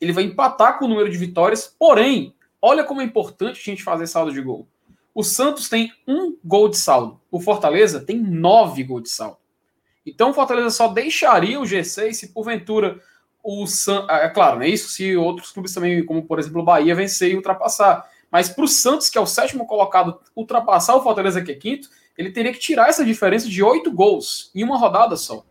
Ele 0.00 0.12
vai 0.12 0.24
empatar 0.24 0.78
com 0.78 0.86
o 0.86 0.88
número 0.88 1.10
de 1.10 1.18
vitórias, 1.18 1.74
porém, 1.78 2.34
olha 2.60 2.84
como 2.84 3.00
é 3.00 3.04
importante 3.04 3.60
a 3.60 3.64
gente 3.64 3.82
fazer 3.82 4.06
saldo 4.06 4.32
de 4.32 4.40
gol. 4.40 4.66
O 5.14 5.22
Santos 5.22 5.68
tem 5.68 5.92
um 6.08 6.36
gol 6.44 6.68
de 6.68 6.76
saldo. 6.76 7.20
O 7.30 7.38
Fortaleza 7.40 8.00
tem 8.00 8.18
nove 8.18 8.82
gols 8.82 9.04
de 9.04 9.10
saldo. 9.10 9.38
Então 10.04 10.30
o 10.30 10.34
Fortaleza 10.34 10.70
só 10.70 10.88
deixaria 10.88 11.60
o 11.60 11.64
G6 11.64 12.12
se 12.12 12.28
porventura 12.28 13.00
o 13.42 13.66
Santos. 13.66 14.08
É 14.10 14.28
claro, 14.28 14.62
é 14.62 14.68
isso 14.68 14.88
se 14.88 15.16
outros 15.16 15.52
clubes 15.52 15.72
também, 15.72 16.04
como 16.04 16.24
por 16.24 16.38
exemplo 16.38 16.62
o 16.62 16.64
Bahia, 16.64 16.94
vencer 16.94 17.30
e 17.30 17.36
ultrapassar. 17.36 18.08
Mas 18.30 18.48
para 18.48 18.64
o 18.64 18.68
Santos, 18.68 19.08
que 19.08 19.16
é 19.16 19.20
o 19.20 19.26
sétimo 19.26 19.66
colocado, 19.66 20.18
ultrapassar 20.34 20.96
o 20.96 21.02
Fortaleza, 21.02 21.42
que 21.42 21.52
é 21.52 21.54
quinto, 21.54 21.88
ele 22.18 22.32
teria 22.32 22.52
que 22.52 22.58
tirar 22.58 22.88
essa 22.88 23.04
diferença 23.04 23.48
de 23.48 23.62
oito 23.62 23.92
gols 23.92 24.50
em 24.54 24.64
uma 24.64 24.76
rodada 24.76 25.16
só. 25.16 25.44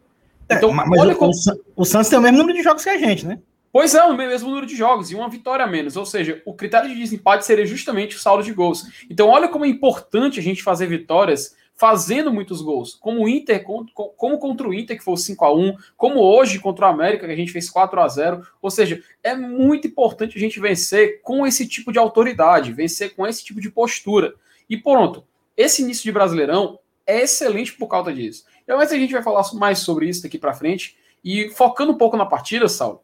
É, 0.49 0.55
então, 0.55 0.71
mas 0.71 0.99
olha 0.99 1.13
o, 1.13 1.17
como... 1.17 1.31
o 1.75 1.85
Santos 1.85 2.09
tem 2.09 2.19
o 2.19 2.21
mesmo 2.21 2.37
número 2.37 2.57
de 2.57 2.63
jogos 2.63 2.83
que 2.83 2.89
a 2.89 2.97
gente, 2.97 3.25
né? 3.25 3.39
Pois 3.71 3.95
é, 3.95 4.03
o 4.03 4.15
mesmo 4.15 4.49
número 4.49 4.67
de 4.67 4.75
jogos 4.75 5.09
e 5.09 5.15
uma 5.15 5.27
vitória 5.27 5.65
a 5.65 5.67
menos. 5.67 5.97
Ou 5.97 6.05
seja, 6.05 6.41
o 6.45 6.53
critério 6.53 6.87
de 6.89 6.95
desempate 6.95 7.43
seria 7.43 7.65
justamente 7.65 8.15
o 8.15 8.19
saldo 8.19 8.43
de 8.43 8.53
gols. 8.53 8.85
Então, 9.09 9.29
olha 9.29 9.47
como 9.47 9.65
é 9.65 9.67
importante 9.67 10.39
a 10.39 10.43
gente 10.43 10.61
fazer 10.61 10.85
vitórias 10.85 11.55
fazendo 11.75 12.31
muitos 12.31 12.61
gols. 12.61 12.93
Como 12.93 13.23
o 13.23 13.27
Inter, 13.27 13.63
como 13.63 14.37
contra 14.37 14.67
o 14.67 14.73
Inter, 14.73 14.95
que 14.95 15.03
foi 15.03 15.17
5 15.17 15.43
a 15.43 15.55
1 15.55 15.75
como 15.97 16.19
hoje 16.19 16.59
contra 16.59 16.85
o 16.85 16.89
América, 16.89 17.25
que 17.25 17.33
a 17.33 17.35
gente 17.35 17.51
fez 17.51 17.67
4 17.67 17.99
a 17.99 18.07
0 18.07 18.47
Ou 18.61 18.69
seja, 18.69 19.01
é 19.23 19.35
muito 19.35 19.87
importante 19.87 20.37
a 20.37 20.39
gente 20.39 20.59
vencer 20.59 21.21
com 21.23 21.45
esse 21.47 21.67
tipo 21.67 21.91
de 21.91 21.97
autoridade, 21.97 22.71
vencer 22.71 23.15
com 23.15 23.25
esse 23.25 23.43
tipo 23.43 23.59
de 23.59 23.71
postura. 23.71 24.35
E 24.69 24.77
pronto, 24.77 25.25
esse 25.57 25.81
início 25.81 26.03
de 26.03 26.11
Brasileirão 26.11 26.79
é 27.05 27.21
excelente 27.21 27.73
por 27.73 27.87
causa 27.87 28.13
disso. 28.13 28.45
Então, 28.63 28.77
mas 28.77 28.91
a 28.91 28.97
gente 28.97 29.13
vai 29.13 29.21
falar 29.21 29.43
mais 29.53 29.79
sobre 29.79 30.07
isso 30.07 30.23
daqui 30.23 30.37
para 30.37 30.53
frente. 30.53 30.97
E 31.23 31.49
focando 31.49 31.91
um 31.91 31.97
pouco 31.97 32.17
na 32.17 32.25
partida, 32.25 32.67
Saulo, 32.67 33.01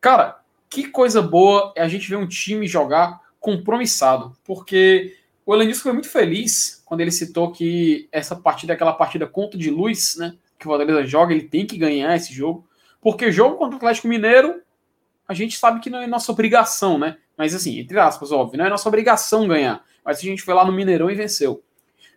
Cara, 0.00 0.40
que 0.68 0.88
coisa 0.88 1.20
boa 1.22 1.72
é 1.74 1.82
a 1.82 1.88
gente 1.88 2.08
ver 2.08 2.16
um 2.16 2.28
time 2.28 2.66
jogar 2.66 3.20
compromissado, 3.40 4.36
porque 4.44 5.16
o 5.44 5.54
Elenilson 5.54 5.82
foi 5.82 5.92
muito 5.92 6.08
feliz 6.08 6.82
quando 6.84 7.00
ele 7.00 7.10
citou 7.10 7.50
que 7.50 8.08
essa 8.12 8.36
partida 8.36 8.72
é 8.72 8.74
aquela 8.74 8.92
partida 8.92 9.26
contra 9.26 9.58
de 9.58 9.70
luz, 9.70 10.16
né? 10.16 10.36
Que 10.58 10.66
o 10.66 10.70
Fortaleza 10.70 11.04
joga, 11.04 11.34
ele 11.34 11.48
tem 11.48 11.66
que 11.66 11.76
ganhar 11.76 12.14
esse 12.14 12.32
jogo, 12.32 12.68
porque 13.00 13.32
jogo 13.32 13.56
contra 13.56 13.74
o 13.74 13.78
Atlético 13.78 14.08
Mineiro, 14.08 14.62
a 15.26 15.34
gente 15.34 15.58
sabe 15.58 15.80
que 15.80 15.90
não 15.90 16.00
é 16.00 16.06
nossa 16.06 16.30
obrigação, 16.30 16.98
né? 16.98 17.16
Mas 17.36 17.54
assim, 17.54 17.78
entre 17.78 17.98
aspas, 17.98 18.32
óbvio, 18.32 18.58
não 18.58 18.66
é 18.66 18.70
nossa 18.70 18.88
obrigação 18.88 19.46
ganhar. 19.46 19.84
Mas 20.04 20.18
a 20.18 20.22
gente 20.22 20.42
foi 20.42 20.54
lá 20.54 20.64
no 20.64 20.72
Mineirão 20.72 21.10
e 21.10 21.14
venceu. 21.14 21.64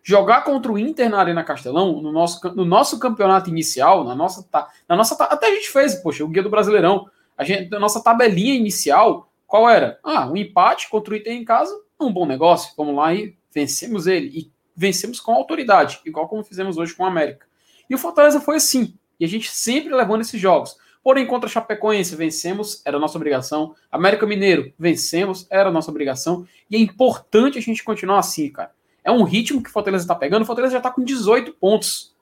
Jogar 0.02 0.42
contra 0.42 0.72
o 0.72 0.78
Inter 0.78 1.10
na 1.10 1.18
Arena 1.18 1.44
Castelão, 1.44 2.00
no 2.00 2.10
nosso, 2.10 2.40
no 2.54 2.64
nosso 2.64 2.98
campeonato 2.98 3.50
inicial, 3.50 4.04
na 4.04 4.14
nossa, 4.14 4.46
na 4.88 4.96
nossa. 4.96 5.22
Até 5.24 5.48
a 5.48 5.54
gente 5.54 5.70
fez, 5.70 5.94
poxa, 5.96 6.24
o 6.24 6.28
Guia 6.28 6.42
do 6.42 6.50
Brasileirão 6.50 7.06
a, 7.36 7.44
gente, 7.44 7.70
nossa 7.78 8.02
tabelinha 8.02 8.54
inicial, 8.54 9.32
qual 9.46 9.68
era? 9.68 9.98
Ah, 10.04 10.26
um 10.30 10.36
empate 10.36 10.90
contra 10.90 11.14
o 11.14 11.16
Inter 11.16 11.32
em 11.32 11.44
casa, 11.44 11.74
um 11.98 12.12
bom 12.12 12.26
negócio. 12.26 12.74
Vamos 12.76 12.94
lá 12.94 13.14
e 13.14 13.34
vencemos 13.50 14.06
ele. 14.06 14.26
E 14.28 14.52
vencemos 14.76 15.20
com 15.20 15.32
autoridade, 15.32 16.00
igual 16.04 16.28
como 16.28 16.44
fizemos 16.44 16.76
hoje 16.76 16.94
com 16.94 17.02
o 17.02 17.06
América. 17.06 17.46
E 17.88 17.94
o 17.94 17.98
Fortaleza 17.98 18.40
foi 18.40 18.56
assim. 18.56 18.94
E 19.18 19.24
a 19.24 19.28
gente 19.28 19.50
sempre 19.50 19.94
levando 19.94 20.20
esses 20.20 20.40
jogos. 20.40 20.76
Porém, 21.02 21.26
contra 21.26 21.48
a 21.48 21.52
Chapecoense, 21.52 22.14
vencemos, 22.14 22.82
era 22.84 22.98
nossa 22.98 23.16
obrigação. 23.16 23.74
América 23.90 24.26
Mineiro, 24.26 24.72
vencemos, 24.78 25.46
era 25.50 25.70
nossa 25.70 25.90
obrigação. 25.90 26.46
E 26.70 26.76
é 26.76 26.78
importante 26.78 27.58
a 27.58 27.62
gente 27.62 27.82
continuar 27.82 28.18
assim, 28.18 28.50
cara. 28.50 28.70
É 29.10 29.12
um 29.12 29.24
ritmo 29.24 29.60
que 29.60 29.68
o 29.68 29.72
Fortaleza 29.72 30.04
está 30.04 30.14
pegando. 30.14 30.42
O 30.42 30.46
Fortaleza 30.46 30.72
já 30.72 30.78
está 30.78 30.88
com 30.88 31.02
18 31.02 31.52
pontos. 31.54 32.14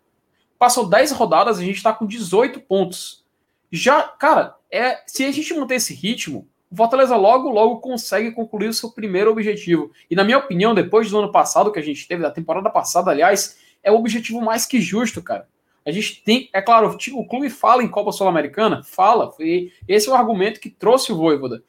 Passou 0.58 0.88
10 0.88 1.12
rodadas, 1.12 1.58
a 1.58 1.62
gente 1.62 1.76
está 1.76 1.92
com 1.92 2.06
18 2.06 2.60
pontos. 2.60 3.26
Já, 3.70 4.02
cara, 4.02 4.56
é 4.72 5.02
se 5.06 5.22
a 5.22 5.30
gente 5.30 5.52
manter 5.52 5.74
esse 5.74 5.92
ritmo, 5.92 6.48
o 6.70 6.74
Fortaleza 6.74 7.14
logo, 7.14 7.50
logo 7.50 7.80
consegue 7.80 8.32
concluir 8.32 8.68
o 8.68 8.72
seu 8.72 8.90
primeiro 8.90 9.30
objetivo. 9.30 9.92
E 10.10 10.16
na 10.16 10.24
minha 10.24 10.38
opinião, 10.38 10.74
depois 10.74 11.10
do 11.10 11.18
ano 11.18 11.30
passado 11.30 11.70
que 11.70 11.78
a 11.78 11.82
gente 11.82 12.08
teve, 12.08 12.22
da 12.22 12.30
temporada 12.30 12.70
passada, 12.70 13.10
aliás, 13.10 13.58
é 13.82 13.92
o 13.92 13.96
objetivo 13.96 14.40
mais 14.40 14.64
que 14.64 14.80
justo, 14.80 15.22
cara. 15.22 15.46
A 15.84 15.90
gente 15.90 16.22
tem, 16.24 16.48
é 16.54 16.62
claro, 16.62 16.96
o 17.12 17.26
clube 17.26 17.50
fala 17.50 17.82
em 17.82 17.88
Copa 17.88 18.12
Sul-Americana, 18.12 18.82
fala, 18.82 19.30
foi 19.30 19.72
esse 19.86 20.08
é 20.08 20.12
o 20.12 20.14
argumento 20.14 20.58
que 20.58 20.70
trouxe 20.70 21.12
o 21.12 21.16
Voivoda. 21.16 21.62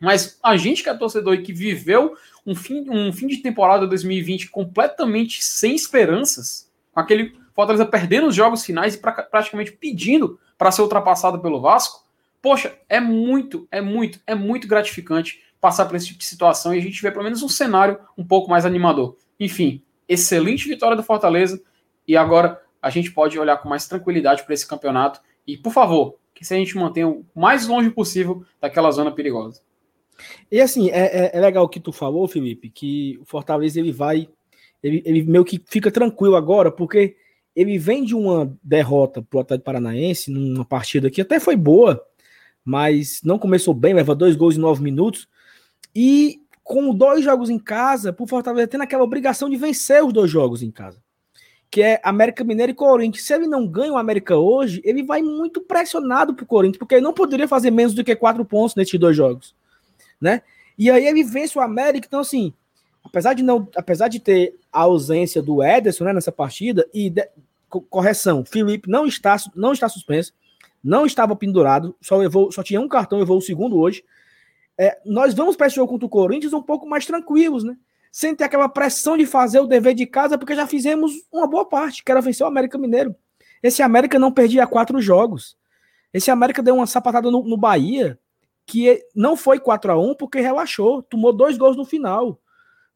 Mas 0.00 0.38
a 0.42 0.56
gente 0.56 0.82
que 0.82 0.88
é 0.88 0.94
torcedor 0.94 1.34
e 1.34 1.42
que 1.42 1.52
viveu 1.52 2.16
um 2.46 2.54
fim, 2.54 2.84
um 2.88 3.12
fim 3.12 3.26
de 3.26 3.38
temporada 3.38 3.86
2020 3.86 4.50
completamente 4.50 5.42
sem 5.42 5.74
esperanças, 5.74 6.70
com 6.92 7.00
aquele 7.00 7.36
Fortaleza 7.54 7.86
perdendo 7.86 8.26
os 8.28 8.34
jogos 8.34 8.64
finais 8.64 8.94
e 8.94 8.98
pra, 8.98 9.12
praticamente 9.12 9.72
pedindo 9.72 10.38
para 10.58 10.70
ser 10.70 10.82
ultrapassado 10.82 11.40
pelo 11.40 11.60
Vasco, 11.60 12.04
poxa, 12.42 12.76
é 12.88 13.00
muito, 13.00 13.66
é 13.70 13.80
muito, 13.80 14.20
é 14.26 14.34
muito 14.34 14.68
gratificante 14.68 15.42
passar 15.58 15.86
por 15.86 15.96
esse 15.96 16.08
tipo 16.08 16.18
de 16.18 16.26
situação 16.26 16.74
e 16.74 16.78
a 16.78 16.82
gente 16.82 17.00
vê 17.00 17.10
pelo 17.10 17.24
menos 17.24 17.42
um 17.42 17.48
cenário 17.48 17.98
um 18.16 18.24
pouco 18.24 18.50
mais 18.50 18.66
animador. 18.66 19.16
Enfim, 19.40 19.82
excelente 20.06 20.68
vitória 20.68 20.96
do 20.96 21.02
Fortaleza 21.02 21.60
e 22.06 22.16
agora 22.16 22.60
a 22.80 22.90
gente 22.90 23.10
pode 23.10 23.38
olhar 23.38 23.56
com 23.56 23.68
mais 23.68 23.88
tranquilidade 23.88 24.44
para 24.44 24.54
esse 24.54 24.66
campeonato 24.66 25.20
e, 25.46 25.56
por 25.56 25.72
favor, 25.72 26.16
que 26.34 26.44
se 26.44 26.54
a 26.54 26.56
gente 26.58 26.76
mantenha 26.76 27.08
o 27.08 27.24
mais 27.34 27.66
longe 27.66 27.90
possível 27.90 28.44
daquela 28.60 28.90
zona 28.90 29.10
perigosa. 29.10 29.62
E 30.50 30.60
assim, 30.60 30.90
é, 30.90 31.26
é, 31.26 31.30
é 31.34 31.40
legal 31.40 31.64
o 31.64 31.68
que 31.68 31.80
tu 31.80 31.92
falou, 31.92 32.28
Felipe, 32.28 32.70
que 32.70 33.18
o 33.20 33.24
Fortaleza 33.24 33.78
ele 33.78 33.92
vai, 33.92 34.28
ele, 34.82 35.02
ele 35.04 35.22
meio 35.22 35.44
que 35.44 35.62
fica 35.66 35.90
tranquilo 35.90 36.36
agora, 36.36 36.70
porque 36.70 37.16
ele 37.54 37.78
vem 37.78 38.04
de 38.04 38.14
uma 38.14 38.54
derrota 38.62 39.22
para 39.22 39.38
o 39.38 39.40
Atlético 39.40 39.64
Paranaense, 39.64 40.30
numa 40.30 40.64
partida 40.64 41.10
que 41.10 41.22
até 41.22 41.40
foi 41.40 41.56
boa, 41.56 42.04
mas 42.64 43.20
não 43.24 43.38
começou 43.38 43.72
bem, 43.72 43.94
leva 43.94 44.14
dois 44.14 44.36
gols 44.36 44.56
em 44.56 44.60
nove 44.60 44.82
minutos. 44.82 45.28
E 45.94 46.40
com 46.62 46.92
dois 46.92 47.24
jogos 47.24 47.48
em 47.48 47.58
casa, 47.58 48.12
por 48.12 48.28
Fortaleza 48.28 48.66
tendo 48.66 48.82
aquela 48.82 49.04
obrigação 49.04 49.48
de 49.48 49.56
vencer 49.56 50.04
os 50.04 50.12
dois 50.12 50.30
jogos 50.30 50.62
em 50.62 50.70
casa, 50.70 51.00
que 51.70 51.80
é 51.80 52.00
América 52.02 52.42
Mineiro 52.42 52.72
e 52.72 52.74
Corinthians. 52.74 53.24
Se 53.24 53.32
ele 53.32 53.46
não 53.46 53.66
ganha 53.66 53.92
o 53.92 53.96
América 53.96 54.36
hoje, 54.36 54.82
ele 54.84 55.02
vai 55.02 55.22
muito 55.22 55.60
pressionado 55.60 56.34
para 56.34 56.42
o 56.42 56.46
Corinthians, 56.46 56.78
porque 56.78 56.96
ele 56.96 57.04
não 57.04 57.14
poderia 57.14 57.46
fazer 57.48 57.70
menos 57.70 57.94
do 57.94 58.02
que 58.04 58.14
quatro 58.16 58.44
pontos 58.44 58.74
nesses 58.74 58.98
dois 58.98 59.16
jogos, 59.16 59.54
né? 60.20 60.42
E 60.78 60.90
aí 60.90 61.06
ele 61.06 61.24
vence 61.24 61.58
o 61.58 61.62
América, 61.62 62.06
então 62.06 62.20
assim, 62.20 62.52
apesar 63.04 63.34
de 63.34 63.42
não, 63.42 63.68
apesar 63.76 64.08
de 64.08 64.20
ter 64.20 64.54
a 64.72 64.80
ausência 64.80 65.40
do 65.40 65.62
Ederson 65.62 66.04
né, 66.04 66.12
nessa 66.12 66.32
partida 66.32 66.86
e 66.92 67.08
de, 67.08 67.26
correção, 67.90 68.44
Felipe 68.44 68.88
não 68.88 69.06
está 69.06 69.36
não 69.54 69.72
está 69.72 69.88
suspenso, 69.88 70.32
não 70.82 71.06
estava 71.06 71.34
pendurado, 71.34 71.96
só 72.00 72.16
levou, 72.16 72.52
só 72.52 72.62
tinha 72.62 72.80
um 72.80 72.88
cartão, 72.88 73.18
levou 73.18 73.38
o 73.38 73.42
segundo 73.42 73.78
hoje. 73.78 74.04
É, 74.78 74.98
nós 75.04 75.34
vamos 75.34 75.56
para 75.56 75.66
esse 75.66 75.76
jogo 75.76 75.90
contra 75.90 76.06
o 76.06 76.10
Corinthians 76.10 76.52
um 76.52 76.62
pouco 76.62 76.86
mais 76.86 77.06
tranquilos, 77.06 77.64
né? 77.64 77.76
Sem 78.12 78.34
ter 78.34 78.44
aquela 78.44 78.68
pressão 78.68 79.16
de 79.16 79.26
fazer 79.26 79.60
o 79.60 79.66
dever 79.66 79.94
de 79.94 80.06
casa, 80.06 80.38
porque 80.38 80.54
já 80.54 80.66
fizemos 80.66 81.12
uma 81.32 81.46
boa 81.46 81.66
parte, 81.66 82.04
que 82.04 82.10
era 82.10 82.20
vencer 82.20 82.44
o 82.44 82.48
América 82.48 82.78
Mineiro. 82.78 83.14
Esse 83.62 83.82
América 83.82 84.18
não 84.18 84.30
perdia 84.30 84.66
quatro 84.66 85.00
jogos. 85.00 85.56
Esse 86.12 86.30
América 86.30 86.62
deu 86.62 86.76
uma 86.76 86.86
sapatada 86.86 87.30
no, 87.30 87.42
no 87.42 87.56
Bahia, 87.56 88.18
que 88.66 89.00
não 89.14 89.36
foi 89.36 89.60
4 89.60 89.92
a 89.92 89.98
1 89.98 90.16
porque 90.16 90.40
relaxou, 90.40 91.02
tomou 91.02 91.32
dois 91.32 91.56
gols 91.56 91.76
no 91.76 91.84
final. 91.84 92.40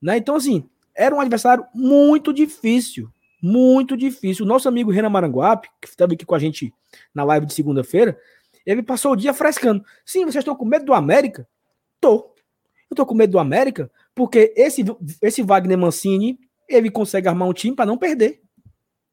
Né? 0.03 0.17
Então, 0.17 0.35
assim, 0.35 0.69
era 0.95 1.15
um 1.15 1.21
adversário 1.21 1.65
muito 1.73 2.33
difícil. 2.33 3.09
Muito 3.41 3.97
difícil. 3.97 4.45
O 4.45 4.49
nosso 4.49 4.69
amigo 4.69 4.91
Renan 4.91 5.09
Maranguape, 5.09 5.69
que 5.81 5.89
estava 5.89 6.13
aqui 6.13 6.27
com 6.27 6.35
a 6.35 6.39
gente 6.39 6.75
na 7.15 7.25
live 7.25 7.47
de 7.47 7.55
segunda-feira, 7.55 8.19
ele 8.67 8.83
passou 8.83 9.13
o 9.13 9.17
dia 9.17 9.33
frescando. 9.33 9.85
Sim, 10.05 10.25
vocês 10.25 10.37
estão 10.37 10.57
com 10.57 10.65
medo 10.65 10.85
do 10.85 10.93
América? 10.93 11.49
Tô. 12.01 12.35
Eu 12.91 12.97
tô 12.97 13.07
com 13.07 13.15
medo 13.15 13.31
do 13.31 13.39
América 13.39 13.91
porque 14.15 14.53
esse, 14.57 14.85
esse 15.23 15.43
Wagner 15.43 15.79
Mancini, 15.79 16.39
ele 16.69 16.91
consegue 16.91 17.29
armar 17.29 17.49
um 17.49 17.53
time 17.53 17.75
para 17.75 17.87
não 17.87 17.97
perder. 17.97 18.43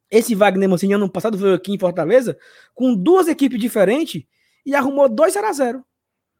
Esse 0.09 0.33
Wagner 0.33 0.67
Mancini, 0.67 0.93
ano 0.93 1.09
passado, 1.09 1.37
veio 1.37 1.53
aqui 1.53 1.73
em 1.73 1.79
Fortaleza 1.79 2.37
com 2.73 2.95
duas 2.95 3.27
equipes 3.27 3.59
diferentes 3.59 4.23
e 4.65 4.73
arrumou 4.73 5.07
2 5.07 5.33
0 5.33 5.47
a 5.47 5.53
0 5.53 5.85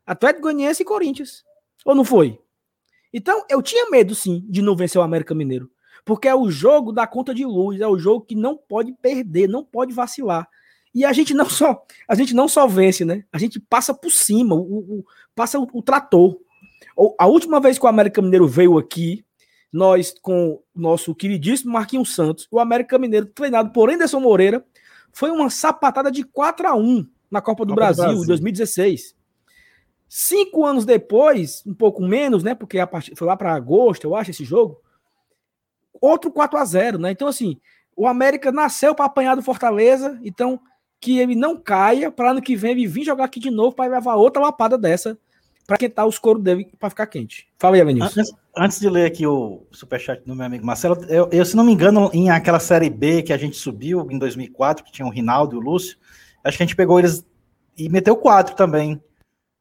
Atlético 0.07 0.43
Goianiense 0.43 0.81
e 0.81 0.85
Corinthians. 0.85 1.43
Ou 1.85 1.93
não 1.93 2.05
foi? 2.05 2.39
Então, 3.13 3.45
eu 3.49 3.61
tinha 3.61 3.89
medo, 3.89 4.15
sim, 4.15 4.45
de 4.47 4.61
não 4.61 4.75
vencer 4.75 4.99
o 4.99 5.03
América 5.03 5.35
Mineiro. 5.35 5.69
Porque 6.05 6.27
é 6.27 6.35
o 6.35 6.49
jogo 6.49 6.93
da 6.93 7.05
conta 7.05 7.35
de 7.35 7.45
luz, 7.45 7.81
é 7.81 7.87
o 7.87 7.99
jogo 7.99 8.25
que 8.25 8.35
não 8.35 8.55
pode 8.55 8.93
perder, 8.93 9.49
não 9.49 9.63
pode 9.63 9.93
vacilar. 9.93 10.47
E 10.95 11.03
a 11.03 11.11
gente 11.11 11.33
não 11.33 11.49
só, 11.49 11.83
a 12.07 12.15
gente 12.15 12.33
não 12.33 12.47
só 12.47 12.65
vence, 12.65 13.03
né? 13.03 13.25
A 13.31 13.37
gente 13.37 13.59
passa 13.59 13.93
por 13.93 14.11
cima, 14.11 14.55
o, 14.55 14.99
o 14.99 15.05
passa 15.35 15.59
o, 15.59 15.67
o 15.73 15.81
trator. 15.81 16.39
A 17.19 17.27
última 17.27 17.59
vez 17.59 17.77
que 17.77 17.85
o 17.85 17.89
América 17.89 18.21
Mineiro 18.21 18.47
veio 18.47 18.77
aqui, 18.77 19.23
nós 19.71 20.15
com 20.21 20.53
o 20.53 20.63
nosso 20.73 21.13
queridíssimo 21.13 21.73
Marquinhos 21.73 22.15
Santos, 22.15 22.47
o 22.49 22.59
América 22.59 22.97
Mineiro, 22.97 23.25
treinado 23.27 23.71
por 23.71 23.89
Anderson 23.89 24.19
Moreira, 24.19 24.65
foi 25.11 25.29
uma 25.29 25.49
sapatada 25.49 26.11
de 26.11 26.23
4 26.23 26.67
a 26.67 26.75
1 26.75 27.05
na 27.29 27.41
Copa 27.41 27.65
do, 27.65 27.69
Copa 27.69 27.81
Brasil, 27.81 28.03
do 28.03 28.07
Brasil, 28.07 28.23
em 28.23 28.27
2016. 28.27 29.16
Cinco 30.09 30.65
anos 30.65 30.85
depois, 30.85 31.63
um 31.65 31.73
pouco 31.73 32.01
menos, 32.01 32.43
né? 32.43 32.55
Porque 32.55 32.79
a 32.79 32.87
part... 32.87 33.13
foi 33.15 33.27
lá 33.27 33.35
para 33.35 33.53
agosto, 33.53 34.05
eu 34.05 34.15
acho, 34.15 34.31
esse 34.31 34.45
jogo. 34.45 34.81
Outro 35.99 36.31
4 36.31 36.57
a 36.57 36.65
0 36.65 36.97
né? 36.99 37.11
Então, 37.11 37.27
assim, 37.27 37.59
o 37.95 38.07
América 38.07 38.51
nasceu 38.51 38.93
para 38.93 39.05
apanhar 39.05 39.35
do 39.35 39.41
Fortaleza, 39.41 40.19
então 40.23 40.59
que 40.99 41.19
ele 41.19 41.35
não 41.35 41.57
caia 41.57 42.11
para 42.11 42.31
ano 42.31 42.41
que 42.41 42.55
vem 42.55 42.71
ele 42.71 42.87
vir 42.87 43.03
jogar 43.03 43.25
aqui 43.25 43.39
de 43.39 43.51
novo 43.51 43.75
para 43.75 43.91
levar 43.91 44.15
outra 44.15 44.41
lapada 44.41 44.77
dessa 44.77 45.17
para 45.67 45.77
quentar 45.77 46.07
os 46.07 46.17
coros 46.17 46.41
dele 46.41 46.71
para 46.79 46.89
ficar 46.89 47.05
quente. 47.07 47.45
Fala 47.59 47.75
aí, 47.75 47.83
Vinícius. 47.83 48.17
Antes, 48.17 48.33
antes, 48.57 48.79
de 48.79 48.89
ler 48.89 49.05
aqui 49.05 49.27
o 49.27 49.67
superchat 49.69 50.23
do 50.25 50.33
meu 50.33 50.45
amigo 50.45 50.65
Marcelo, 50.65 50.95
eu, 51.09 51.27
eu, 51.29 51.45
se 51.45 51.57
não 51.57 51.63
me 51.65 51.73
engano, 51.73 52.09
em 52.13 52.29
aquela 52.29 52.59
série 52.59 52.89
B 52.89 53.21
que 53.21 53.33
a 53.33 53.37
gente 53.37 53.57
subiu 53.57 54.07
em 54.09 54.17
2004, 54.17 54.85
que 54.85 54.91
tinha 54.93 55.05
o 55.05 55.11
Rinaldo 55.11 55.55
e 55.55 55.59
o 55.59 55.61
Lúcio, 55.61 55.97
acho 56.41 56.55
que 56.55 56.63
a 56.63 56.65
gente 56.65 56.75
pegou 56.75 56.97
eles 56.97 57.25
e 57.77 57.89
meteu 57.89 58.15
quatro 58.15 58.55
também. 58.55 59.01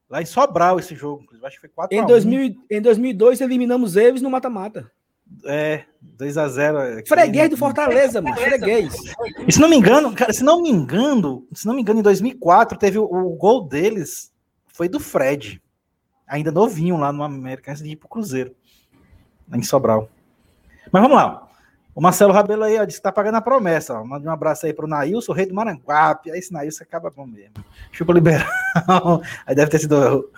Lá 0.08 0.22
em 0.22 0.26
Sobral 0.26 0.78
esse 0.78 0.94
jogo, 0.94 1.24
acho 1.42 1.56
que 1.56 1.62
foi 1.62 1.68
4 1.68 1.96
em, 1.96 2.06
2000, 2.06 2.54
em 2.70 2.80
2002 2.80 3.40
eliminamos 3.40 3.96
eles 3.96 4.22
no 4.22 4.30
mata-mata. 4.30 4.90
É, 5.44 5.84
2 6.00 6.38
a 6.38 6.48
0 6.48 7.04
Freguês 7.06 7.50
do 7.50 7.56
Fortaleza, 7.56 8.22
mano, 8.22 8.36
freguês. 8.36 8.94
E 9.46 9.52
se 9.52 9.60
não 9.60 9.68
me 9.68 9.76
engano, 9.76 10.14
cara, 10.14 10.32
se 10.32 10.44
não 10.44 10.62
me 10.62 10.70
engano, 10.70 11.46
se 11.52 11.66
não 11.66 11.74
me 11.74 11.82
engano, 11.82 11.98
em 11.98 12.02
2004 12.04 12.78
teve 12.78 12.98
o, 12.98 13.04
o 13.04 13.34
gol 13.34 13.66
deles 13.66 14.32
foi 14.68 14.88
do 14.88 15.00
Fred, 15.00 15.60
ainda 16.28 16.52
novinho 16.52 16.96
lá 16.96 17.12
no 17.12 17.24
América 17.24 17.72
antes 17.72 17.82
de 17.82 17.90
ir 17.90 17.96
pro 17.96 18.08
Cruzeiro, 18.08 18.54
em 19.52 19.62
Sobral. 19.62 20.08
Mas 20.92 21.02
vamos 21.02 21.16
lá. 21.16 21.45
O 21.96 22.00
Marcelo 22.02 22.30
Rabelo 22.30 22.62
aí 22.62 22.78
ó, 22.78 22.84
disse 22.84 22.98
que 22.98 23.02
tá 23.02 23.10
pagando 23.10 23.36
a 23.36 23.40
promessa. 23.40 23.98
Ó. 23.98 24.04
Manda 24.04 24.28
um 24.28 24.30
abraço 24.30 24.66
aí 24.66 24.74
pro 24.74 24.86
Nailson, 24.86 25.32
o 25.32 25.34
rei 25.34 25.46
do 25.46 25.54
Maranguape. 25.54 26.30
Aí 26.30 26.38
esse 26.38 26.52
Nailson 26.52 26.84
acaba 26.84 27.10
bom 27.10 27.26
mesmo. 27.26 27.54
Chupa 27.90 28.12
liberal. 28.12 28.46
aí 29.46 29.54
deve 29.54 29.70
ter 29.70 29.78
sido 29.78 30.30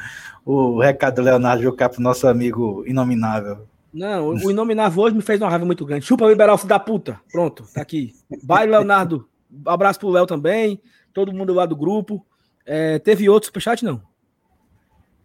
o, 0.47 0.53
o 0.53 0.81
recado 0.81 1.17
do 1.17 1.23
Leonardo 1.23 1.61
Jucá 1.61 1.89
pro 1.89 2.01
nosso 2.01 2.29
amigo 2.29 2.85
inominável. 2.87 3.67
Não, 3.93 4.29
o 4.29 4.51
inominável 4.53 5.03
hoje 5.03 5.17
me 5.17 5.23
fez 5.23 5.41
uma 5.41 5.51
raiva 5.51 5.65
muito 5.65 5.85
grande. 5.85 6.05
Chupa 6.05 6.27
liberal, 6.27 6.57
filho 6.57 6.69
da 6.69 6.79
puta. 6.79 7.21
Pronto, 7.33 7.65
tá 7.75 7.83
aqui. 7.83 8.15
Vai, 8.45 8.65
Leonardo. 8.65 9.29
Abraço 9.67 9.99
pro 9.99 10.11
Léo 10.11 10.27
também. 10.27 10.81
Todo 11.13 11.35
mundo 11.35 11.53
lá 11.53 11.67
do 11.67 11.75
grupo. 11.75 12.25
É, 12.65 13.01
teve 13.01 13.29
outro 13.29 13.47
superchat, 13.47 13.85
não? 13.85 14.01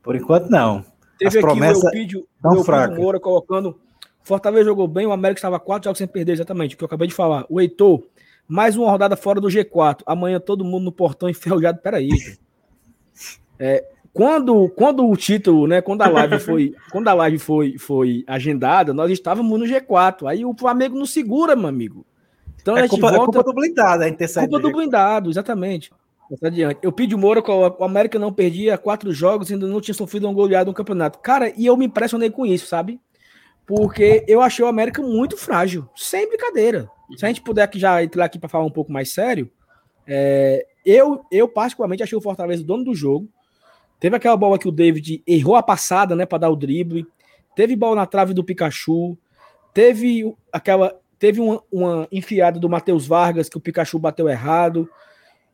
Por 0.01 0.15
enquanto, 0.15 0.49
não. 0.49 0.83
Teve 1.19 1.27
As 1.27 1.35
aqui 1.35 1.43
promessas 1.43 1.83
o 1.83 1.87
Elpidio, 1.89 2.27
o 2.43 2.95
Moura 2.95 3.19
colocando 3.19 3.79
Fortaleza 4.23 4.65
jogou 4.65 4.87
bem, 4.87 5.05
o 5.05 5.11
América 5.11 5.39
estava 5.39 5.59
quatro 5.59 5.87
jogos 5.87 5.97
sem 5.97 6.07
perder, 6.07 6.33
exatamente, 6.33 6.75
o 6.75 6.77
que 6.77 6.83
eu 6.83 6.85
acabei 6.85 7.07
de 7.07 7.13
falar. 7.13 7.45
O 7.49 7.59
Heitor, 7.59 8.03
mais 8.47 8.77
uma 8.77 8.89
rodada 8.89 9.15
fora 9.15 9.41
do 9.41 9.47
G4. 9.47 10.01
Amanhã 10.05 10.39
todo 10.39 10.63
mundo 10.63 10.85
no 10.85 10.91
portão 10.91 11.27
enferrujado. 11.29 11.79
Peraí. 11.79 12.09
É, 13.59 13.85
quando, 14.13 14.69
quando 14.69 15.09
o 15.09 15.17
título, 15.17 15.67
né? 15.67 15.81
Quando 15.81 16.03
a 16.03 16.07
live 16.07 16.39
foi, 16.41 16.75
quando 16.91 17.07
a 17.07 17.13
live 17.13 17.39
foi, 17.39 17.77
foi 17.77 18.23
agendada, 18.27 18.93
nós 18.93 19.11
estávamos 19.11 19.59
no 19.59 19.65
G4. 19.65 20.27
Aí 20.27 20.45
o 20.45 20.53
Flamengo 20.53 20.97
não 20.97 21.05
segura, 21.05 21.55
meu 21.55 21.67
amigo. 21.67 22.05
Então 22.61 22.77
é 22.77 22.81
a 22.81 22.83
gente 22.83 22.91
culpa, 22.91 23.11
volta. 23.11 23.23
É 23.23 23.25
culpa 23.25 23.43
do 23.43 23.53
blindado, 23.53 24.03
é 24.03 24.11
culpa 24.11 24.59
do 24.59 24.71
blindado, 24.71 25.29
exatamente. 25.29 25.91
Adiante. 26.41 26.79
Eu 26.81 26.91
pedi 26.91 27.13
o 27.13 27.17
Moura, 27.17 27.43
o 27.45 27.83
América 27.83 28.17
não 28.17 28.33
perdia 28.33 28.77
quatro 28.77 29.11
jogos, 29.11 29.51
ainda 29.51 29.67
não 29.67 29.81
tinha 29.81 29.93
sofrido 29.93 30.27
um 30.27 30.33
goleado 30.33 30.69
no 30.69 30.73
campeonato. 30.73 31.19
Cara, 31.19 31.51
e 31.55 31.65
eu 31.65 31.75
me 31.77 31.85
impressionei 31.85 32.29
com 32.29 32.45
isso, 32.45 32.65
sabe? 32.65 32.99
Porque 33.65 34.23
eu 34.27 34.41
achei 34.41 34.63
o 34.63 34.67
América 34.67 35.01
muito 35.01 35.37
frágil, 35.37 35.87
sem 35.95 36.27
brincadeira. 36.27 36.89
Se 37.17 37.25
a 37.25 37.27
gente 37.27 37.41
puder 37.41 37.63
aqui 37.63 37.79
já 37.79 38.03
entrar 38.03 38.25
aqui 38.25 38.39
para 38.39 38.49
falar 38.49 38.65
um 38.65 38.71
pouco 38.71 38.91
mais 38.91 39.11
sério, 39.11 39.49
é, 40.05 40.65
eu, 40.85 41.25
eu 41.31 41.47
particularmente 41.47 42.03
achei 42.03 42.17
o 42.17 42.21
Fortaleza 42.21 42.61
o 42.61 42.65
dono 42.65 42.83
do 42.83 42.95
jogo. 42.95 43.29
Teve 43.99 44.15
aquela 44.15 44.35
bola 44.35 44.59
que 44.59 44.67
o 44.67 44.71
David 44.71 45.23
errou 45.25 45.55
a 45.55 45.63
passada, 45.63 46.15
né, 46.15 46.25
para 46.25 46.39
dar 46.39 46.49
o 46.49 46.55
drible. 46.55 47.07
Teve 47.55 47.75
bola 47.75 47.95
na 47.95 48.05
trave 48.05 48.33
do 48.33 48.43
Pikachu. 48.43 49.17
Teve 49.73 50.35
aquela, 50.51 50.99
teve 51.17 51.39
uma, 51.39 51.63
uma 51.71 52.07
enfiada 52.11 52.59
do 52.59 52.69
Matheus 52.69 53.07
Vargas 53.07 53.47
que 53.47 53.57
o 53.57 53.61
Pikachu 53.61 53.97
bateu 53.97 54.27
errado. 54.27 54.89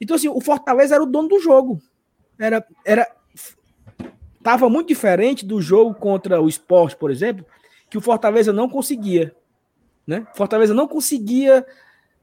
Então 0.02 0.16
assim, 0.16 0.30
o 0.30 0.42
Fortaleza 0.42 0.96
era 0.96 1.04
o 1.04 1.08
dono 1.08 1.28
do 1.28 1.40
jogo. 1.40 1.80
Era, 2.40 2.66
era 2.86 3.08
tava 4.42 4.70
muito 4.70 4.88
diferente 4.88 5.46
do 5.46 5.62
jogo 5.62 5.94
contra 5.94 6.42
o 6.42 6.48
Sport, 6.48 6.96
por 6.96 7.12
exemplo, 7.12 7.46
que 7.90 7.98
o 7.98 8.02
Fortaleza 8.02 8.54
não 8.54 8.70
conseguia. 8.70 9.36
Né? 10.06 10.26
Fortaleza 10.36 10.74
não 10.74 10.88
conseguia 10.88 11.66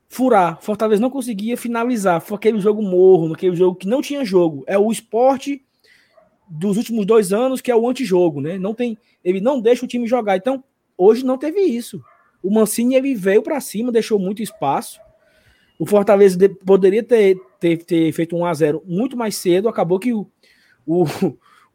furar, 0.09 0.61
Fortaleza 0.61 1.01
não 1.01 1.11
conseguia 1.11 1.57
finalizar. 1.57 2.21
Foi 2.21 2.37
aquele 2.37 2.61
jogo 2.61 2.83
morro, 2.83 3.33
aquele 3.35 3.57
jogo 3.57 3.77
que 3.77 3.89
não 3.89 4.01
tinha 4.01 4.25
jogo. 4.25 4.65
É 4.67 4.79
o 4.79 4.91
esporte 4.91 5.65
dos 6.49 6.77
últimos 6.77 7.05
dois 7.07 7.33
anos 7.33 7.61
que 7.61 7.71
é 7.71 7.77
o 7.77 7.89
antijogo, 7.89 8.41
né? 8.41 8.59
Não 8.59 8.75
tem, 8.75 8.97
ele 9.25 9.41
não 9.41 9.61
deixa 9.61 9.85
o 9.85 9.89
time 9.89 10.07
jogar. 10.07 10.37
Então, 10.37 10.63
hoje 10.97 11.25
não 11.25 11.37
teve 11.37 11.61
isso. 11.61 12.03
O 12.43 12.51
Mancini 12.51 12.95
ele 12.95 13.15
veio 13.15 13.43
para 13.43 13.61
cima, 13.61 13.91
deixou 13.91 14.19
muito 14.19 14.43
espaço. 14.43 15.01
O 15.79 15.85
Fortaleza 15.85 16.39
poderia 16.65 17.03
ter, 17.03 17.37
ter, 17.59 17.85
ter 17.85 18.13
feito 18.13 18.37
um 18.37 18.45
a 18.45 18.55
0 18.55 18.83
muito 18.87 19.17
mais 19.17 19.37
cedo. 19.37 19.69
Acabou 19.69 19.99
que 19.99 20.13
o, 20.13 20.27
o, 20.87 21.05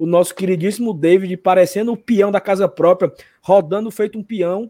o 0.01 0.07
nosso 0.07 0.33
queridíssimo 0.33 0.95
David, 0.95 1.37
parecendo 1.37 1.93
o 1.93 1.97
peão 1.97 2.31
da 2.31 2.41
casa 2.41 2.67
própria, 2.67 3.13
rodando 3.39 3.91
feito 3.91 4.17
um 4.17 4.23
peão, 4.23 4.67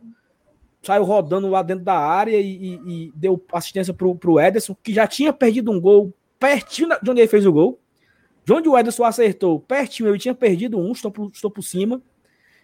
saiu 0.84 1.06
rodando 1.06 1.48
lá 1.48 1.64
dentro 1.64 1.86
da 1.86 1.98
área 1.98 2.36
e, 2.36 2.52
e, 2.52 2.74
e 3.06 3.14
deu 3.16 3.42
assistência 3.54 3.94
para 3.94 4.06
o 4.06 4.40
Ederson, 4.42 4.76
que 4.84 4.94
já 4.94 5.08
tinha 5.08 5.32
perdido 5.32 5.72
um 5.72 5.80
gol 5.80 6.14
pertinho 6.38 6.90
de 7.02 7.10
onde 7.10 7.22
ele 7.22 7.30
fez 7.30 7.46
o 7.46 7.54
gol. 7.54 7.80
De 8.44 8.52
onde 8.52 8.68
o 8.68 8.78
Ederson 8.78 9.06
acertou, 9.06 9.58
pertinho, 9.62 10.10
ele 10.10 10.20
tinha 10.20 10.36
perdido 10.36 10.78
um, 10.78 10.92
estou 10.92 11.10
por, 11.10 11.32
estou 11.34 11.50
por 11.50 11.62
cima. 11.62 12.02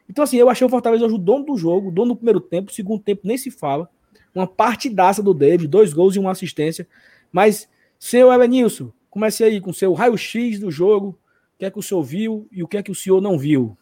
Então, 0.10 0.26
assim, 0.26 0.36
eu 0.36 0.50
achei 0.50 0.68
o 0.68 0.70
Fortaleza 0.70 1.06
hoje 1.06 1.16
o 1.16 1.18
dono 1.18 1.46
do 1.46 1.56
jogo, 1.56 1.88
o 1.88 1.92
dono 1.92 2.10
do 2.10 2.18
primeiro 2.18 2.42
tempo, 2.42 2.74
segundo 2.74 3.02
tempo 3.02 3.22
nem 3.24 3.38
se 3.38 3.50
fala. 3.50 3.90
Uma 4.36 4.46
partidaça 4.46 5.24
do 5.24 5.34
David, 5.34 5.70
dois 5.70 5.94
gols 5.94 6.18
e 6.18 6.20
uma 6.20 6.32
assistência. 6.32 6.86
Mas, 7.32 7.70
seu 7.98 8.30
Elenilson, 8.30 8.92
comece 9.10 9.42
aí 9.46 9.62
com 9.62 9.72
seu 9.72 9.94
raio-x 9.94 10.60
do 10.60 10.70
jogo, 10.70 11.18
que 11.58 11.66
é 11.66 11.72
que 11.72 11.80
o 11.80 11.82
senhor 11.82 12.04
viu 12.04 12.48
e 12.52 12.64
o 12.64 12.68
que 12.68 12.78
é 12.78 12.84
que 12.84 12.92
o 12.92 12.96
senhor 12.96 13.22
não 13.22 13.38
viu? 13.38 13.78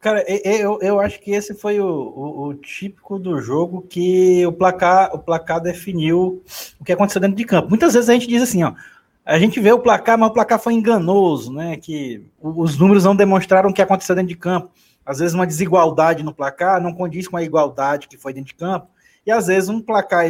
Cara, 0.00 0.24
eu, 0.28 0.78
eu 0.80 1.00
acho 1.00 1.20
que 1.20 1.32
esse 1.32 1.54
foi 1.54 1.80
o, 1.80 1.86
o, 1.86 2.48
o, 2.48 2.54
típico 2.54 3.18
do 3.18 3.40
jogo 3.40 3.82
que 3.82 4.46
o 4.46 4.52
placar, 4.52 5.12
o 5.12 5.18
placar 5.18 5.60
definiu 5.60 6.42
o 6.78 6.84
que 6.84 6.92
aconteceu 6.92 7.20
dentro 7.20 7.36
de 7.36 7.44
campo. 7.44 7.68
Muitas 7.68 7.94
vezes 7.94 8.08
a 8.08 8.12
gente 8.12 8.28
diz 8.28 8.42
assim, 8.42 8.62
ó, 8.62 8.74
a 9.24 9.38
gente 9.38 9.58
vê 9.58 9.72
o 9.72 9.80
placar, 9.80 10.16
mas 10.16 10.30
o 10.30 10.32
placar 10.32 10.58
foi 10.60 10.74
enganoso, 10.74 11.52
né? 11.52 11.76
Que 11.76 12.24
os 12.40 12.78
números 12.78 13.04
não 13.04 13.16
demonstraram 13.16 13.70
o 13.70 13.74
que 13.74 13.82
aconteceu 13.82 14.14
dentro 14.14 14.28
de 14.28 14.36
campo. 14.36 14.70
às 15.04 15.18
vezes 15.18 15.34
uma 15.34 15.46
desigualdade 15.46 16.22
no 16.22 16.32
placar 16.32 16.80
não 16.80 16.94
condiz 16.94 17.26
com 17.26 17.36
a 17.36 17.42
igualdade 17.42 18.06
que 18.06 18.16
foi 18.16 18.32
dentro 18.32 18.48
de 18.48 18.54
campo, 18.54 18.88
e 19.26 19.32
às 19.32 19.48
vezes 19.48 19.68
um 19.68 19.80
placar 19.80 20.26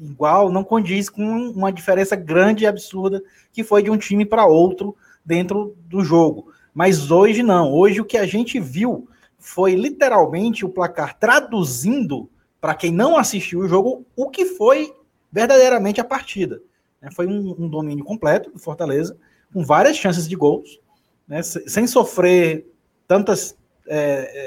igual 0.00 0.50
não 0.50 0.62
condiz 0.62 1.10
com 1.10 1.22
uma 1.22 1.72
diferença 1.72 2.14
grande 2.14 2.62
e 2.62 2.66
absurda 2.68 3.20
que 3.52 3.64
foi 3.64 3.82
de 3.82 3.90
um 3.90 3.96
time 3.96 4.24
para 4.24 4.46
outro 4.46 4.96
dentro 5.28 5.76
do 5.86 6.02
jogo. 6.02 6.50
Mas 6.72 7.10
hoje 7.10 7.42
não. 7.42 7.70
Hoje 7.70 8.00
o 8.00 8.04
que 8.04 8.16
a 8.16 8.24
gente 8.24 8.58
viu 8.58 9.06
foi 9.38 9.74
literalmente 9.74 10.64
o 10.64 10.70
placar 10.70 11.18
traduzindo 11.18 12.30
para 12.58 12.74
quem 12.74 12.90
não 12.90 13.18
assistiu 13.18 13.60
o 13.60 13.68
jogo 13.68 14.06
o 14.16 14.30
que 14.30 14.46
foi 14.46 14.90
verdadeiramente 15.30 16.00
a 16.00 16.04
partida. 16.04 16.62
Né? 17.00 17.10
Foi 17.12 17.26
um, 17.26 17.54
um, 17.58 17.68
domínio 17.68 18.04
completo 18.04 18.50
do 18.50 18.58
Fortaleza, 18.58 19.18
com 19.52 19.62
várias 19.62 19.98
chances 19.98 20.26
de 20.26 20.34
gols, 20.34 20.80
né? 21.26 21.42
sem 21.42 21.86
sofrer 21.86 22.66
tantas 23.06 23.54
é, 23.86 23.98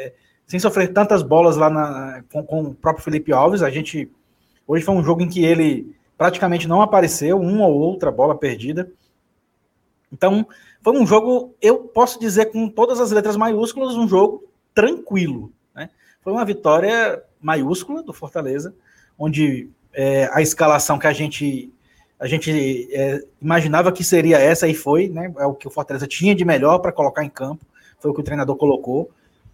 é, 0.08 0.14
sem 0.48 0.60
sofrer 0.60 0.92
tantas 0.92 1.22
bolas 1.22 1.56
lá 1.58 1.70
na, 1.70 2.24
com, 2.32 2.44
com, 2.44 2.64
o 2.64 2.74
próprio 2.74 3.04
Felipe 3.04 3.32
Alves. 3.32 3.62
A 3.62 3.70
gente 3.70 4.12
hoje 4.68 4.84
foi 4.84 4.96
um 4.96 5.04
jogo 5.04 5.22
em 5.22 5.30
que 5.30 5.46
ele 5.46 5.96
praticamente 6.18 6.68
não 6.68 6.82
apareceu, 6.82 7.40
uma 7.40 7.68
ou 7.68 7.80
outra 7.80 8.12
bola 8.12 8.36
perdida. 8.36 8.92
Então, 10.12 10.46
foi 10.82 10.98
um 10.98 11.06
jogo, 11.06 11.56
eu 11.62 11.80
posso 11.80 12.20
dizer 12.20 12.52
com 12.52 12.68
todas 12.68 13.00
as 13.00 13.12
letras 13.12 13.38
maiúsculas, 13.38 13.96
um 13.96 14.08
jogo 14.08 14.44
tranquilo. 14.74 15.52
Né? 15.74 15.90
Foi 16.22 16.34
uma 16.34 16.46
vitória 16.46 17.24
maiúscula 17.40 18.04
do 18.04 18.14
Fortaleza, 18.14 18.74
onde 19.18 19.70
é, 19.94 20.30
a 20.34 20.42
escalação 20.42 21.00
que 21.00 21.08
a 21.08 21.14
gente 21.14 21.72
a 22.20 22.28
gente 22.28 22.88
é, 22.94 23.20
imaginava 23.42 23.92
que 23.92 24.04
seria 24.04 24.38
essa 24.38 24.68
e 24.68 24.76
foi, 24.76 25.10
né? 25.10 25.34
É 25.40 25.46
o 25.48 25.56
que 25.56 25.68
o 25.68 25.72
Fortaleza 25.72 26.06
tinha 26.06 26.36
de 26.36 26.46
melhor 26.46 26.78
para 26.78 26.92
colocar 26.92 27.24
em 27.24 27.30
campo, 27.30 27.66
foi 28.00 28.12
o 28.12 28.14
que 28.14 28.22
o 28.22 28.24
treinador 28.24 28.56
colocou. 28.58 29.10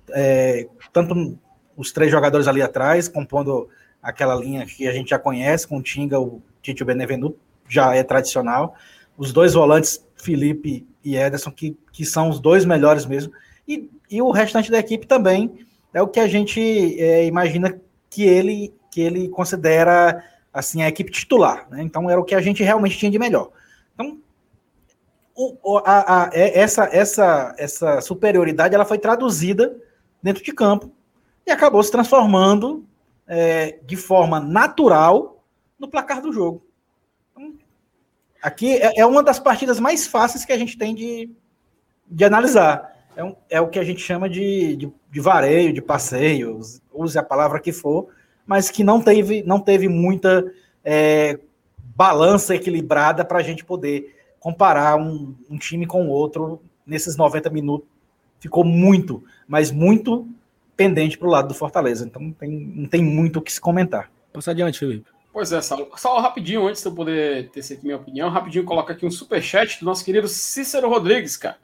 É, 0.09 0.67
tanto 0.91 1.39
os 1.77 1.93
três 1.93 2.11
jogadores 2.11 2.45
ali 2.45 2.61
atrás, 2.61 3.07
compondo 3.07 3.69
aquela 4.03 4.35
linha 4.35 4.65
que 4.65 4.85
a 4.85 4.91
gente 4.91 5.11
já 5.11 5.17
conhece, 5.17 5.65
com 5.65 5.77
o 5.77 5.81
Tinga, 5.81 6.19
o 6.19 6.41
Tite 6.61 6.81
e 6.81 6.83
o 6.83 6.85
Benevenuto, 6.85 7.39
já 7.69 7.95
é 7.95 8.03
tradicional. 8.03 8.75
Os 9.17 9.31
dois 9.31 9.53
volantes, 9.53 10.05
Felipe 10.17 10.87
e 11.03 11.15
Ederson, 11.15 11.51
que, 11.51 11.77
que 11.91 12.05
são 12.05 12.29
os 12.29 12.39
dois 12.39 12.65
melhores 12.65 13.05
mesmo. 13.05 13.31
E, 13.67 13.89
e 14.09 14.21
o 14.21 14.31
restante 14.31 14.71
da 14.71 14.79
equipe 14.79 15.05
também 15.05 15.65
é 15.93 16.01
o 16.01 16.07
que 16.07 16.19
a 16.19 16.27
gente 16.27 16.59
é, 16.99 17.25
imagina 17.25 17.79
que 18.09 18.23
ele, 18.23 18.73
que 18.91 19.01
ele 19.01 19.29
considera 19.29 20.23
assim 20.53 20.81
a 20.81 20.87
equipe 20.87 21.11
titular. 21.11 21.67
Né? 21.69 21.83
Então 21.83 22.09
era 22.09 22.19
o 22.19 22.23
que 22.23 22.35
a 22.35 22.41
gente 22.41 22.63
realmente 22.63 22.97
tinha 22.97 23.11
de 23.11 23.19
melhor. 23.19 23.49
Então 23.93 24.19
o, 25.35 25.77
a, 25.85 26.23
a, 26.23 26.29
é, 26.33 26.59
essa, 26.59 26.85
essa, 26.91 27.55
essa 27.57 28.01
superioridade 28.01 28.73
ela 28.73 28.85
foi 28.85 28.97
traduzida 28.97 29.77
dentro 30.21 30.43
de 30.43 30.51
campo 30.51 30.91
e 31.45 31.51
acabou 31.51 31.81
se 31.83 31.91
transformando 31.91 32.83
é, 33.27 33.79
de 33.85 33.95
forma 33.95 34.39
natural 34.39 35.43
no 35.79 35.87
placar 35.87 36.21
do 36.21 36.33
jogo. 36.33 36.66
Aqui 38.41 38.77
é, 38.77 38.99
é, 38.99 39.05
uma 39.05 39.23
das 39.23 39.39
partidas 39.39 39.79
mais 39.79 40.07
fáceis 40.07 40.45
que 40.45 40.53
a 40.53 40.57
gente 40.57 40.77
tem 40.77 40.93
de, 40.93 41.29
de 42.09 42.23
analisar. 42.23 42.95
É, 43.15 43.23
um, 43.23 43.35
é 43.49 43.59
o 43.59 43.67
que 43.67 43.79
a 43.79 43.83
gente 43.83 44.01
chama 44.01 44.29
de, 44.29 44.75
de, 44.75 44.93
de 45.11 45.19
vareio, 45.19 45.73
de 45.73 45.81
passeio, 45.81 46.59
use 46.93 47.17
a 47.17 47.23
palavra 47.23 47.59
que 47.59 47.71
for, 47.71 48.07
mas 48.45 48.69
que 48.69 48.83
não 48.83 49.01
teve, 49.01 49.43
não 49.43 49.59
teve 49.59 49.87
muita 49.87 50.45
é, 50.85 51.39
balança 51.95 52.55
equilibrada 52.55 53.25
para 53.25 53.39
a 53.39 53.43
gente 53.43 53.65
poder 53.65 54.15
comparar 54.39 54.95
um, 54.97 55.35
um 55.49 55.57
time 55.57 55.87
com 55.87 56.05
o 56.05 56.09
outro 56.09 56.61
nesses 56.85 57.17
90 57.17 57.49
minutos. 57.49 57.87
Ficou 58.39 58.63
muito, 58.63 59.23
mas 59.47 59.71
muito 59.71 60.27
pendente 60.75 61.17
para 61.17 61.27
o 61.27 61.31
lado 61.31 61.47
do 61.47 61.53
Fortaleza. 61.55 62.05
Então 62.05 62.21
não 62.21 62.31
tem, 62.31 62.49
não 62.49 62.87
tem 62.87 63.03
muito 63.03 63.39
o 63.39 63.41
que 63.41 63.51
se 63.51 63.59
comentar. 63.59 64.11
Passa 64.31 64.51
adiante, 64.51 64.77
Felipe. 64.77 65.16
Pois 65.37 65.51
é, 65.51 65.61
Saulo. 65.61 65.87
Só 65.97 66.19
rapidinho, 66.19 66.67
antes 66.67 66.81
de 66.81 66.87
eu 66.87 66.95
poder 66.95 67.51
ter 67.51 67.59
aqui 67.59 67.83
minha 67.83 67.97
opinião, 67.97 68.27
rapidinho 68.27 68.65
coloca 68.65 68.93
aqui 68.93 69.05
um 69.05 69.11
superchat 69.11 69.79
do 69.79 69.85
nosso 69.85 70.03
querido 70.03 70.27
Cícero 70.27 70.89
Rodrigues, 70.89 71.37
cara. 71.37 71.57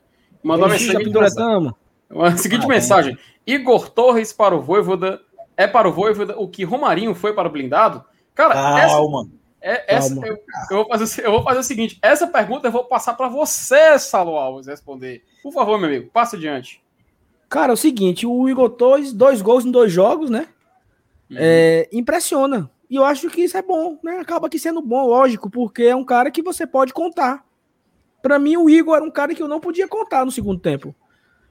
Mandou 0.44 0.68
uma 0.68 0.78
seguinte, 0.78 1.10
mensagem. 1.10 1.74
uma 2.08 2.38
seguinte 2.38 2.66
ah, 2.66 2.68
mensagem. 2.68 3.18
Igor 3.48 3.90
Torres 3.90 4.32
para 4.32 4.56
o 4.56 4.62
Voivoda 4.62 5.20
é 5.58 5.66
para 5.66 5.90
o 5.90 5.92
Voivoda 5.92 6.40
o 6.40 6.48
que 6.48 6.64
Romarinho 6.64 7.16
foi 7.16 7.34
para 7.34 7.48
o 7.48 7.52
blindado? 7.52 8.06
Cara, 8.36 8.54
Calma. 8.54 9.28
É, 9.60 9.96
essa, 9.96 10.14
eu, 10.24 10.38
eu, 10.70 10.78
vou 10.78 10.88
fazer, 10.88 11.26
eu 11.26 11.32
vou 11.32 11.44
fazer 11.44 11.60
o 11.60 11.64
seguinte: 11.64 11.98
essa 12.00 12.28
pergunta 12.28 12.68
eu 12.68 12.72
vou 12.72 12.84
passar 12.84 13.16
para 13.16 13.28
você, 13.28 13.98
Salo 13.98 14.38
Alves, 14.38 14.68
responder. 14.68 15.24
Por 15.42 15.52
favor, 15.52 15.80
meu 15.80 15.90
amigo, 15.90 16.12
passa 16.14 16.36
adiante. 16.36 16.80
Cara, 17.50 17.72
é 17.72 17.74
o 17.74 17.78
seguinte: 17.78 18.28
o 18.28 18.48
Igor 18.48 18.70
Torres, 18.70 19.12
dois 19.12 19.42
gols 19.42 19.66
em 19.66 19.72
dois 19.72 19.92
jogos, 19.92 20.30
né? 20.30 20.48
Uhum. 21.28 21.38
É, 21.40 21.90
impressiona. 21.92 22.70
E 22.94 22.96
eu 22.96 23.04
acho 23.04 23.28
que 23.28 23.42
isso 23.42 23.58
é 23.58 23.62
bom, 23.64 23.98
né? 24.04 24.20
Acaba 24.20 24.46
aqui 24.46 24.60
sendo 24.60 24.80
bom, 24.80 25.08
lógico, 25.08 25.50
porque 25.50 25.82
é 25.82 25.96
um 25.96 26.06
cara 26.06 26.30
que 26.30 26.44
você 26.44 26.68
pode 26.68 26.94
contar. 26.94 27.44
Para 28.22 28.38
mim, 28.38 28.56
o 28.56 28.70
Igor 28.70 28.98
era 28.98 29.04
um 29.04 29.10
cara 29.10 29.34
que 29.34 29.42
eu 29.42 29.48
não 29.48 29.60
podia 29.60 29.88
contar 29.88 30.24
no 30.24 30.32
segundo 30.32 30.60
tempo. 30.60 30.94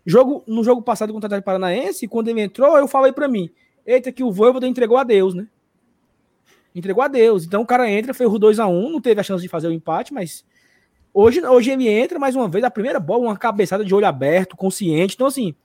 Jogo, 0.06 0.44
no 0.46 0.62
jogo 0.62 0.80
passado 0.82 1.12
contra 1.12 1.36
o 1.36 1.42
Paranaense, 1.42 2.06
quando 2.06 2.28
ele 2.28 2.42
entrou, 2.42 2.78
eu 2.78 2.86
falei 2.86 3.10
para 3.10 3.26
mim: 3.26 3.50
eita, 3.84 4.12
que 4.12 4.22
o 4.22 4.30
Voivoda 4.30 4.68
entregou 4.68 4.96
a 4.96 5.02
Deus, 5.02 5.34
né? 5.34 5.48
entregou 6.72 7.02
a 7.02 7.08
Deus. 7.08 7.44
Então 7.44 7.62
o 7.62 7.66
cara 7.66 7.90
entra, 7.90 8.14
foi 8.14 8.26
o 8.26 8.30
2x1, 8.30 8.68
um, 8.68 8.92
não 8.92 9.00
teve 9.00 9.20
a 9.20 9.24
chance 9.24 9.42
de 9.42 9.48
fazer 9.48 9.66
o 9.66 9.72
empate, 9.72 10.14
mas 10.14 10.44
hoje, 11.12 11.44
hoje 11.44 11.72
ele 11.72 11.88
entra 11.88 12.20
mais 12.20 12.36
uma 12.36 12.48
vez, 12.48 12.62
a 12.62 12.70
primeira 12.70 13.00
bola, 13.00 13.24
uma 13.24 13.36
cabeçada 13.36 13.84
de 13.84 13.92
olho 13.92 14.06
aberto, 14.06 14.56
consciente. 14.56 15.16
Então, 15.16 15.26
assim, 15.26 15.56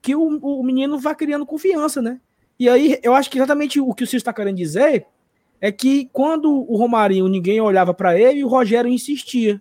que 0.00 0.14
o, 0.14 0.22
o 0.22 0.62
menino 0.62 0.96
vai 0.96 1.16
criando 1.16 1.44
confiança, 1.44 2.00
né? 2.00 2.20
E 2.56 2.68
aí, 2.68 3.00
eu 3.02 3.12
acho 3.14 3.28
que 3.28 3.36
exatamente 3.36 3.80
o 3.80 3.92
que 3.92 4.04
o 4.04 4.06
Cício 4.06 4.18
está 4.18 4.32
querendo 4.32 4.56
dizer 4.56 5.08
é 5.64 5.72
que 5.72 6.10
quando 6.12 6.52
o 6.70 6.76
Romarinho 6.76 7.26
ninguém 7.26 7.58
olhava 7.58 7.94
para 7.94 8.20
ele, 8.20 8.44
o 8.44 8.48
Rogério 8.48 8.90
insistia. 8.90 9.58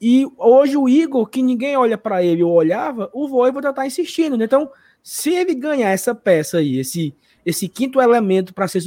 E 0.00 0.24
hoje 0.38 0.76
o 0.76 0.88
Igor, 0.88 1.26
que 1.26 1.42
ninguém 1.42 1.76
olha 1.76 1.98
para 1.98 2.22
ele 2.22 2.44
ou 2.44 2.52
olhava, 2.52 3.10
o 3.12 3.26
Voivoda 3.26 3.72
tá 3.72 3.84
insistindo. 3.84 4.36
Né? 4.36 4.44
Então, 4.44 4.70
se 5.02 5.34
ele 5.34 5.52
ganhar 5.52 5.90
essa 5.90 6.14
peça 6.14 6.58
aí, 6.58 6.78
esse, 6.78 7.12
esse 7.44 7.68
quinto 7.68 8.00
elemento 8.00 8.54
para 8.54 8.68
ser 8.68 8.84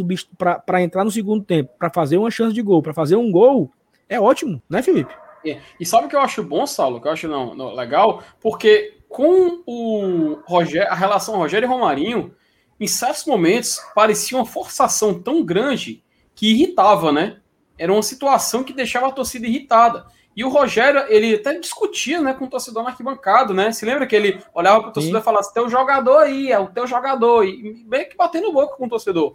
para 0.65 0.81
entrar 0.81 1.03
no 1.03 1.11
segundo 1.11 1.43
tempo, 1.43 1.69
para 1.77 1.89
fazer 1.89 2.17
uma 2.17 2.31
chance 2.31 2.53
de 2.53 2.61
gol, 2.61 2.81
para 2.81 2.93
fazer 2.93 3.17
um 3.17 3.29
gol, 3.29 3.69
é 4.07 4.17
ótimo, 4.17 4.61
né, 4.69 4.81
Felipe? 4.81 5.13
É. 5.45 5.59
E 5.77 5.85
sabe 5.85 6.05
o 6.05 6.09
que 6.09 6.15
eu 6.15 6.21
acho 6.21 6.41
bom, 6.41 6.65
Saulo? 6.65 7.01
Que 7.01 7.09
eu 7.09 7.11
acho 7.11 7.27
não, 7.27 7.53
não, 7.55 7.75
legal? 7.75 8.23
Porque 8.39 8.99
com 9.09 9.63
o 9.65 10.39
Rogério, 10.45 10.89
a 10.89 10.95
relação 10.95 11.35
Rogério 11.35 11.65
e 11.65 11.69
Romarinho, 11.69 12.33
em 12.79 12.87
certos 12.87 13.25
momentos 13.25 13.81
parecia 13.93 14.37
uma 14.37 14.45
forçação 14.45 15.13
tão 15.21 15.43
grande 15.43 16.06
que 16.37 16.51
irritava, 16.51 17.11
né? 17.11 17.37
Era 17.77 17.91
uma 17.91 18.03
situação 18.03 18.63
que 18.63 18.71
deixava 18.71 19.07
a 19.07 19.11
torcida 19.11 19.47
irritada. 19.47 20.05
E 20.35 20.45
o 20.45 20.49
Rogério, 20.49 21.03
ele 21.09 21.33
até 21.33 21.57
discutia 21.59 22.21
né, 22.21 22.31
com 22.31 22.45
o 22.45 22.49
torcedor 22.49 22.83
na 22.83 22.91
arquibancada, 22.91 23.55
né? 23.55 23.71
Se 23.71 23.83
lembra 23.83 24.05
que 24.05 24.15
ele 24.15 24.39
olhava 24.53 24.81
para 24.81 24.89
o 24.89 24.93
torcedor 24.93 25.19
e 25.19 25.23
falava 25.23 25.51
teu 25.51 25.67
jogador 25.67 26.19
aí, 26.19 26.51
é 26.51 26.59
o 26.59 26.67
teu 26.67 26.85
jogador, 26.85 27.43
e 27.43 27.83
meio 27.87 28.07
que 28.07 28.15
batendo 28.15 28.53
boca 28.53 28.77
com 28.77 28.85
o 28.85 28.89
torcedor. 28.89 29.33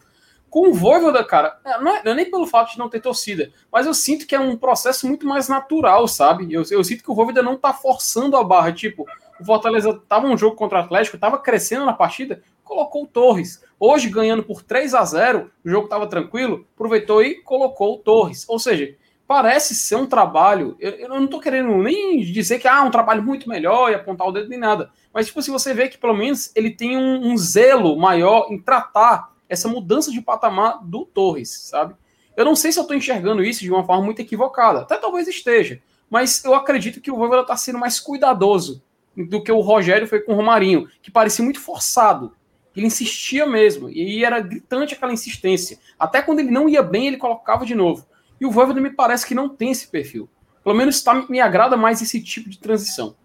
Com 0.49 0.69
o 0.69 0.75
Voivoda, 0.75 1.25
cara, 1.25 1.59
é, 1.65 1.81
não 1.81 1.97
é, 1.97 2.05
não 2.05 2.13
é, 2.13 2.15
nem 2.15 2.31
pelo 2.31 2.47
fato 2.47 2.73
de 2.73 2.79
não 2.79 2.89
ter 2.89 3.01
torcida, 3.01 3.51
mas 3.73 3.85
eu 3.85 3.95
sinto 3.95 4.27
que 4.27 4.35
é 4.35 4.39
um 4.39 4.57
processo 4.57 5.09
muito 5.09 5.27
mais 5.27 5.49
natural, 5.49 6.07
sabe? 6.07 6.53
Eu, 6.53 6.63
eu 6.71 6.85
sinto 6.85 7.03
que 7.03 7.11
o 7.11 7.15
Voivoda 7.15 7.43
não 7.43 7.57
tá 7.57 7.73
forçando 7.73 8.37
a 8.37 8.45
barra, 8.45 8.71
tipo, 8.71 9.05
o 9.41 9.45
Fortaleza 9.45 10.01
tava 10.09 10.29
um 10.29 10.39
jogo 10.39 10.55
contra 10.55 10.79
o 10.79 10.83
Atlético, 10.83 11.19
tava 11.19 11.39
crescendo 11.39 11.85
na 11.85 11.95
partida, 11.95 12.43
colocou 12.63 13.03
o 13.03 13.07
Torres. 13.09 13.61
Hoje, 13.85 14.09
ganhando 14.09 14.45
por 14.45 14.63
3 14.63 14.95
a 14.95 15.05
0 15.05 15.51
o 15.65 15.69
jogo 15.69 15.89
tava 15.89 16.07
tranquilo, 16.07 16.65
aproveitou 16.73 17.21
e 17.21 17.43
colocou 17.43 17.95
o 17.95 17.99
Torres. 17.99 18.49
Ou 18.49 18.57
seja, 18.57 18.95
parece 19.27 19.75
ser 19.75 19.97
um 19.97 20.07
trabalho. 20.07 20.77
Eu, 20.79 20.93
eu 20.93 21.09
não 21.09 21.25
estou 21.25 21.41
querendo 21.41 21.77
nem 21.79 22.21
dizer 22.21 22.61
que 22.61 22.69
ah, 22.69 22.85
um 22.85 22.93
trabalho 22.93 23.25
muito 23.25 23.49
melhor 23.49 23.91
e 23.91 23.97
apontar 23.97 24.29
o 24.29 24.31
dedo 24.31 24.49
nem 24.49 24.57
nada. 24.57 24.93
Mas, 25.13 25.27
tipo, 25.27 25.43
se 25.43 25.51
você 25.51 25.75
vê 25.75 25.89
que 25.89 25.99
pelo 25.99 26.15
menos 26.15 26.53
ele 26.55 26.71
tem 26.71 26.97
um, 26.97 27.33
um, 27.33 27.37
zelo 27.37 27.99
maior 27.99 28.47
em 28.51 28.59
tratar 28.61 29.33
essa 29.49 29.67
mudança 29.67 30.13
de 30.13 30.23
patamar 30.23 30.79
do 30.85 31.05
Torres, 31.05 31.51
sabe? 31.51 31.97
Eu 32.37 32.45
não 32.45 32.55
sei 32.55 32.71
se 32.71 32.79
eu 32.79 32.83
estou 32.83 32.97
enxergando 32.97 33.43
isso 33.43 33.63
de 33.63 33.71
uma 33.73 33.83
forma 33.83 34.05
muito 34.05 34.23
equivocada. 34.23 34.83
Até 34.83 34.97
talvez 34.97 35.27
esteja. 35.27 35.83
Mas 36.09 36.45
eu 36.45 36.55
acredito 36.55 37.01
que 37.01 37.11
o 37.11 37.17
Voivoda 37.17 37.43
está 37.43 37.57
sendo 37.57 37.81
mais 37.81 37.99
cuidadoso 37.99 38.81
do 39.17 39.43
que 39.43 39.51
o 39.51 39.59
Rogério 39.59 40.07
foi 40.07 40.21
com 40.21 40.35
o 40.35 40.37
Romarinho, 40.37 40.89
que 41.03 41.11
parecia 41.11 41.45
muito 41.45 41.59
forçado. 41.59 42.33
Ele 42.77 42.87
insistia 42.87 43.47
mesmo. 43.47 43.89
E 43.91 44.25
era 44.25 44.41
gritante 44.41 44.95
aquela 44.95 45.13
insistência. 45.13 45.79
Até 45.99 46.23
quando 46.23 46.41
ele 46.41 46.51
não 46.51 46.69
ia 46.69 46.83
bem, 46.83 47.07
ele 47.07 47.17
colocava 47.17 47.67
de 47.67 47.75
novo. 47.75 48.07
E 48.41 48.47
o 48.47 48.51
Voivoda 48.51 48.81
me 48.81 48.91
parece 48.91 49.27
que 49.27 49.35
não 49.35 49.49
tem 49.49 49.71
esse 49.71 49.89
perfil. 49.89 50.29
Pelo 50.65 50.77
menos 50.77 51.03
tá, 51.03 51.27
me 51.29 51.41
agrada 51.41 51.77
mais 51.77 52.01
esse 52.01 52.23
tipo 52.23 52.49
de 52.49 52.59
transição. 52.59 53.17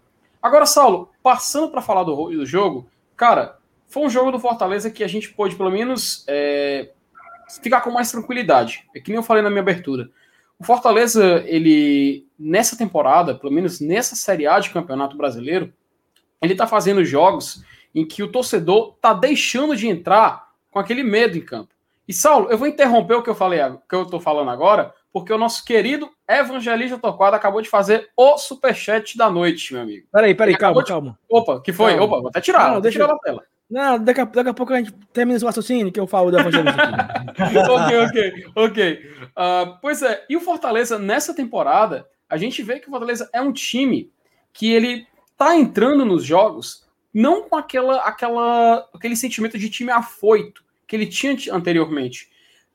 Agora, 0.42 0.66
Saulo, 0.66 1.10
passando 1.22 1.70
para 1.70 1.82
falar 1.82 2.04
do, 2.04 2.30
do, 2.30 2.46
jogo, 2.46 2.88
cara, 3.16 3.58
foi 3.86 4.04
um 4.04 4.10
jogo 4.10 4.30
do 4.30 4.38
Fortaleza 4.38 4.90
que 4.90 5.02
a 5.02 5.08
gente 5.08 5.30
pôde, 5.30 5.56
pelo 5.56 5.70
menos, 5.70 6.24
é, 6.28 6.90
ficar 7.60 7.80
com 7.80 7.90
mais 7.90 8.10
tranquilidade. 8.10 8.86
É 8.94 9.00
que 9.00 9.10
nem 9.10 9.16
eu 9.16 9.22
falei 9.22 9.42
na 9.42 9.50
minha 9.50 9.62
abertura. 9.62 10.10
O 10.58 10.64
Fortaleza, 10.64 11.42
ele, 11.46 12.26
nessa 12.38 12.76
temporada, 12.76 13.34
pelo 13.34 13.52
menos 13.52 13.80
nessa 13.80 14.16
Série 14.16 14.46
A 14.46 14.58
de 14.58 14.70
Campeonato 14.70 15.16
Brasileiro, 15.16 15.72
ele 16.42 16.54
tá 16.54 16.66
fazendo 16.66 17.04
jogos 17.04 17.62
em 17.94 18.06
que 18.06 18.22
o 18.22 18.30
torcedor 18.30 18.94
tá 19.00 19.12
deixando 19.12 19.76
de 19.76 19.88
entrar 19.88 20.48
com 20.70 20.78
aquele 20.78 21.02
medo 21.02 21.36
em 21.36 21.40
campo. 21.40 21.74
E 22.06 22.12
Saulo, 22.12 22.50
eu 22.50 22.56
vou 22.56 22.66
interromper 22.66 23.14
o 23.14 23.22
que 23.22 23.28
eu 23.28 23.34
falei, 23.34 23.60
que 23.88 23.94
eu 23.94 24.06
tô 24.06 24.18
falando 24.18 24.50
agora, 24.50 24.94
porque 25.12 25.32
o 25.32 25.38
nosso 25.38 25.64
querido 25.64 26.08
Evangelista 26.26 26.98
Torquado 26.98 27.36
acabou 27.36 27.60
de 27.60 27.68
fazer 27.68 28.08
o 28.16 28.38
superchat 28.38 29.16
da 29.16 29.30
noite, 29.30 29.74
meu 29.74 29.82
amigo. 29.82 30.06
Peraí, 30.12 30.34
peraí, 30.34 30.56
calma, 30.56 30.82
de... 30.82 30.88
calma. 30.88 31.18
Opa, 31.28 31.60
que 31.60 31.72
foi? 31.72 31.92
Calma. 31.92 32.04
Opa, 32.04 32.20
vou 32.20 32.28
até 32.28 32.40
tirar, 32.40 32.72
não, 32.72 32.80
deixa 32.80 32.98
tirar 32.98 33.12
eu... 33.12 33.18
tela. 33.18 33.42
Não, 33.70 34.02
daqui 34.02 34.20
a, 34.22 34.24
daqui 34.24 34.48
a 34.48 34.54
pouco 34.54 34.72
a 34.72 34.78
gente 34.78 34.92
termina 35.12 35.36
esse 35.36 35.44
raciocínio 35.44 35.92
que 35.92 36.00
eu 36.00 36.06
falo 36.06 36.30
do 36.30 36.38
Evangelista. 36.38 36.82
ok, 37.70 37.98
ok, 37.98 38.46
ok. 38.56 39.00
Uh, 39.22 39.78
pois 39.82 40.02
é, 40.02 40.24
e 40.30 40.36
o 40.36 40.40
Fortaleza, 40.40 40.98
nessa 40.98 41.34
temporada, 41.34 42.06
a 42.28 42.38
gente 42.38 42.62
vê 42.62 42.80
que 42.80 42.88
o 42.88 42.90
Fortaleza 42.90 43.28
é 43.32 43.42
um 43.42 43.52
time 43.52 44.10
que 44.54 44.72
ele 44.72 45.06
tá 45.36 45.54
entrando 45.54 46.06
nos 46.06 46.24
jogos 46.24 46.87
não 47.12 47.48
com 47.48 47.56
aquela, 47.56 48.00
aquela, 48.02 48.88
aquele 48.94 49.16
sentimento 49.16 49.58
de 49.58 49.70
time 49.70 49.90
afoito 49.90 50.62
que 50.86 50.96
ele 50.96 51.06
tinha 51.06 51.36
anteriormente. 51.52 52.28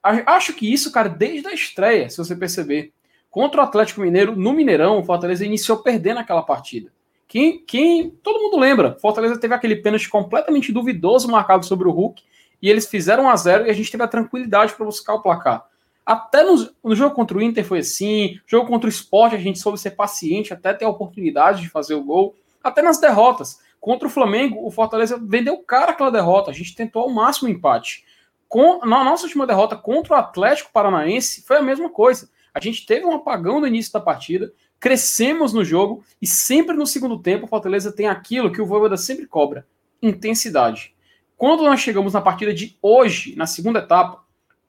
Acho 0.03 0.53
que 0.53 0.71
isso, 0.71 0.91
cara, 0.91 1.07
desde 1.07 1.47
a 1.47 1.53
estreia, 1.53 2.09
se 2.09 2.17
você 2.17 2.35
perceber, 2.35 2.91
contra 3.31 3.61
o 3.61 3.63
Atlético 3.63 4.01
Mineiro 4.01 4.35
no 4.35 4.53
Mineirão, 4.53 4.99
o 4.99 5.03
Fortaleza 5.03 5.45
iniciou 5.45 5.79
perdendo 5.79 6.19
aquela 6.19 6.43
partida. 6.43 6.91
Quem, 7.27 7.57
quem 7.65 8.11
todo 8.21 8.41
mundo 8.41 8.59
lembra, 8.59 8.95
Fortaleza 9.01 9.39
teve 9.39 9.55
aquele 9.55 9.77
pênalti 9.77 10.07
completamente 10.07 10.71
duvidoso 10.71 11.27
marcado 11.31 11.65
sobre 11.65 11.87
o 11.87 11.91
Hulk 11.91 12.21
e 12.61 12.69
eles 12.69 12.85
fizeram 12.85 13.23
1 13.23 13.29
a 13.29 13.35
0 13.35 13.65
e 13.65 13.69
a 13.71 13.73
gente 13.73 13.89
teve 13.89 14.03
a 14.03 14.07
tranquilidade 14.07 14.73
para 14.73 14.85
buscar 14.85 15.15
o 15.15 15.21
placar. 15.21 15.65
Até 16.05 16.43
no, 16.43 16.69
no, 16.83 16.95
jogo 16.95 17.15
contra 17.15 17.37
o 17.37 17.41
Inter 17.41 17.65
foi 17.65 17.79
assim, 17.79 18.39
jogo 18.45 18.67
contra 18.67 18.87
o 18.87 18.89
Sport 18.91 19.33
a 19.33 19.37
gente 19.37 19.57
soube 19.57 19.79
ser 19.79 19.91
paciente 19.91 20.53
até 20.53 20.73
ter 20.73 20.85
a 20.85 20.89
oportunidade 20.89 21.61
de 21.61 21.69
fazer 21.69 21.95
o 21.95 22.03
gol. 22.03 22.35
Até 22.61 22.81
nas 22.81 22.99
derrotas. 22.99 23.59
Contra 23.83 24.07
o 24.07 24.09
Flamengo, 24.09 24.65
o 24.65 24.71
Fortaleza 24.71 25.19
vendeu 25.21 25.57
cara 25.57 25.91
aquela 25.91 26.09
derrota. 26.09 26.49
A 26.49 26.53
gente 26.53 26.73
tentou 26.73 27.01
ao 27.01 27.09
máximo 27.09 27.49
empate. 27.49 28.05
Com, 28.47 28.79
na 28.85 29.03
nossa 29.03 29.25
última 29.25 29.45
derrota 29.45 29.75
contra 29.75 30.13
o 30.13 30.17
Atlético 30.17 30.71
Paranaense, 30.71 31.43
foi 31.45 31.57
a 31.57 31.61
mesma 31.61 31.89
coisa. 31.89 32.29
A 32.53 32.61
gente 32.61 32.85
teve 32.85 33.05
um 33.05 33.11
apagão 33.11 33.59
no 33.59 33.67
início 33.67 33.91
da 33.91 33.99
partida, 33.99 34.53
crescemos 34.79 35.51
no 35.51 35.65
jogo 35.65 36.01
e 36.21 36.25
sempre 36.25 36.77
no 36.77 36.87
segundo 36.87 37.19
tempo 37.19 37.43
o 37.43 37.49
Fortaleza 37.49 37.91
tem 37.91 38.07
aquilo 38.07 38.53
que 38.53 38.61
o 38.61 38.65
Voivoda 38.65 38.95
sempre 38.95 39.27
cobra: 39.27 39.67
intensidade. 40.01 40.95
Quando 41.35 41.63
nós 41.63 41.81
chegamos 41.81 42.13
na 42.13 42.21
partida 42.21 42.53
de 42.53 42.77
hoje, 42.81 43.35
na 43.35 43.45
segunda 43.45 43.79
etapa, 43.79 44.23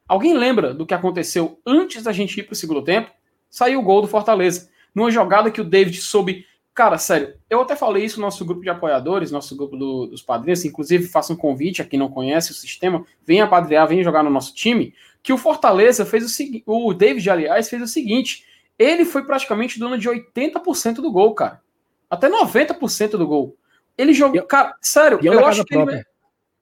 alguém 0.08 0.34
lembra 0.34 0.74
do 0.74 0.84
que 0.84 0.92
aconteceu 0.92 1.60
antes 1.64 2.02
da 2.02 2.10
gente 2.10 2.40
ir 2.40 2.42
para 2.42 2.54
o 2.54 2.56
segundo 2.56 2.82
tempo? 2.82 3.12
Saiu 3.48 3.78
o 3.78 3.84
gol 3.84 4.02
do 4.02 4.08
Fortaleza, 4.08 4.70
numa 4.92 5.12
jogada 5.12 5.52
que 5.52 5.60
o 5.60 5.64
David 5.64 6.02
soube 6.02 6.44
Cara, 6.74 6.98
sério, 6.98 7.34
eu 7.48 7.60
até 7.60 7.76
falei 7.76 8.04
isso 8.04 8.18
no 8.18 8.26
nosso 8.26 8.44
grupo 8.44 8.62
de 8.62 8.68
apoiadores, 8.68 9.30
nosso 9.30 9.56
grupo 9.56 9.76
do, 9.76 10.06
dos 10.06 10.22
padrinhos, 10.22 10.64
inclusive 10.64 11.06
faço 11.06 11.32
um 11.32 11.36
convite 11.36 11.80
a 11.80 11.84
quem 11.84 11.96
não 11.96 12.10
conhece 12.10 12.50
o 12.50 12.54
sistema, 12.54 13.06
venha 13.24 13.46
padrear, 13.46 13.86
venha 13.86 14.02
jogar 14.02 14.24
no 14.24 14.30
nosso 14.30 14.52
time, 14.52 14.92
que 15.22 15.32
o 15.32 15.38
Fortaleza 15.38 16.04
fez 16.04 16.24
o 16.24 16.28
seguinte, 16.28 16.64
o 16.66 16.92
David, 16.92 17.30
aliás, 17.30 17.68
fez 17.70 17.80
o 17.80 17.86
seguinte, 17.86 18.44
ele 18.76 19.04
foi 19.04 19.24
praticamente 19.24 19.78
dono 19.78 19.96
de 19.96 20.08
80% 20.08 20.96
do 20.96 21.12
gol, 21.12 21.32
cara. 21.32 21.62
Até 22.10 22.28
90% 22.28 23.10
do 23.10 23.26
gol. 23.26 23.56
Ele 23.96 24.12
jogou, 24.12 24.36
eu, 24.36 24.44
cara, 24.44 24.74
sério, 24.80 25.20
eu 25.22 25.46
acho 25.46 25.64
que 25.64 25.74
própria. 25.74 26.04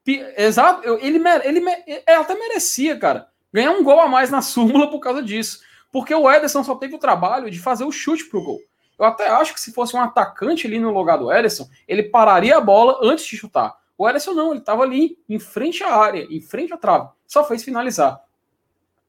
ele... 0.06 0.34
Exato, 0.36 0.86
ele, 1.00 1.16
ele, 1.16 1.58
ele, 1.58 1.70
ele 1.86 2.02
até 2.06 2.34
merecia, 2.34 2.98
cara, 2.98 3.28
ganhar 3.50 3.70
um 3.70 3.82
gol 3.82 3.98
a 3.98 4.08
mais 4.08 4.30
na 4.30 4.42
súmula 4.42 4.90
por 4.90 5.00
causa 5.00 5.22
disso. 5.22 5.60
Porque 5.90 6.14
o 6.14 6.30
Ederson 6.30 6.62
só 6.62 6.74
teve 6.74 6.96
o 6.96 6.98
trabalho 6.98 7.50
de 7.50 7.58
fazer 7.58 7.84
o 7.84 7.92
chute 7.92 8.26
pro 8.26 8.42
gol. 8.42 8.60
Eu 9.02 9.08
até 9.08 9.28
acho 9.28 9.52
que 9.52 9.60
se 9.60 9.72
fosse 9.72 9.96
um 9.96 10.00
atacante 10.00 10.64
ali 10.64 10.78
no 10.78 10.92
lugar 10.92 11.18
do 11.18 11.32
Ederson, 11.32 11.68
ele 11.88 12.04
pararia 12.04 12.56
a 12.56 12.60
bola 12.60 13.00
antes 13.02 13.26
de 13.26 13.36
chutar. 13.36 13.76
O 13.98 14.08
Ederson 14.08 14.32
não, 14.32 14.52
ele 14.52 14.60
estava 14.60 14.84
ali 14.84 15.18
em 15.28 15.40
frente 15.40 15.82
à 15.82 15.92
área, 15.92 16.24
em 16.30 16.40
frente 16.40 16.72
à 16.72 16.76
trave, 16.76 17.08
só 17.26 17.42
fez 17.42 17.64
finalizar. 17.64 18.22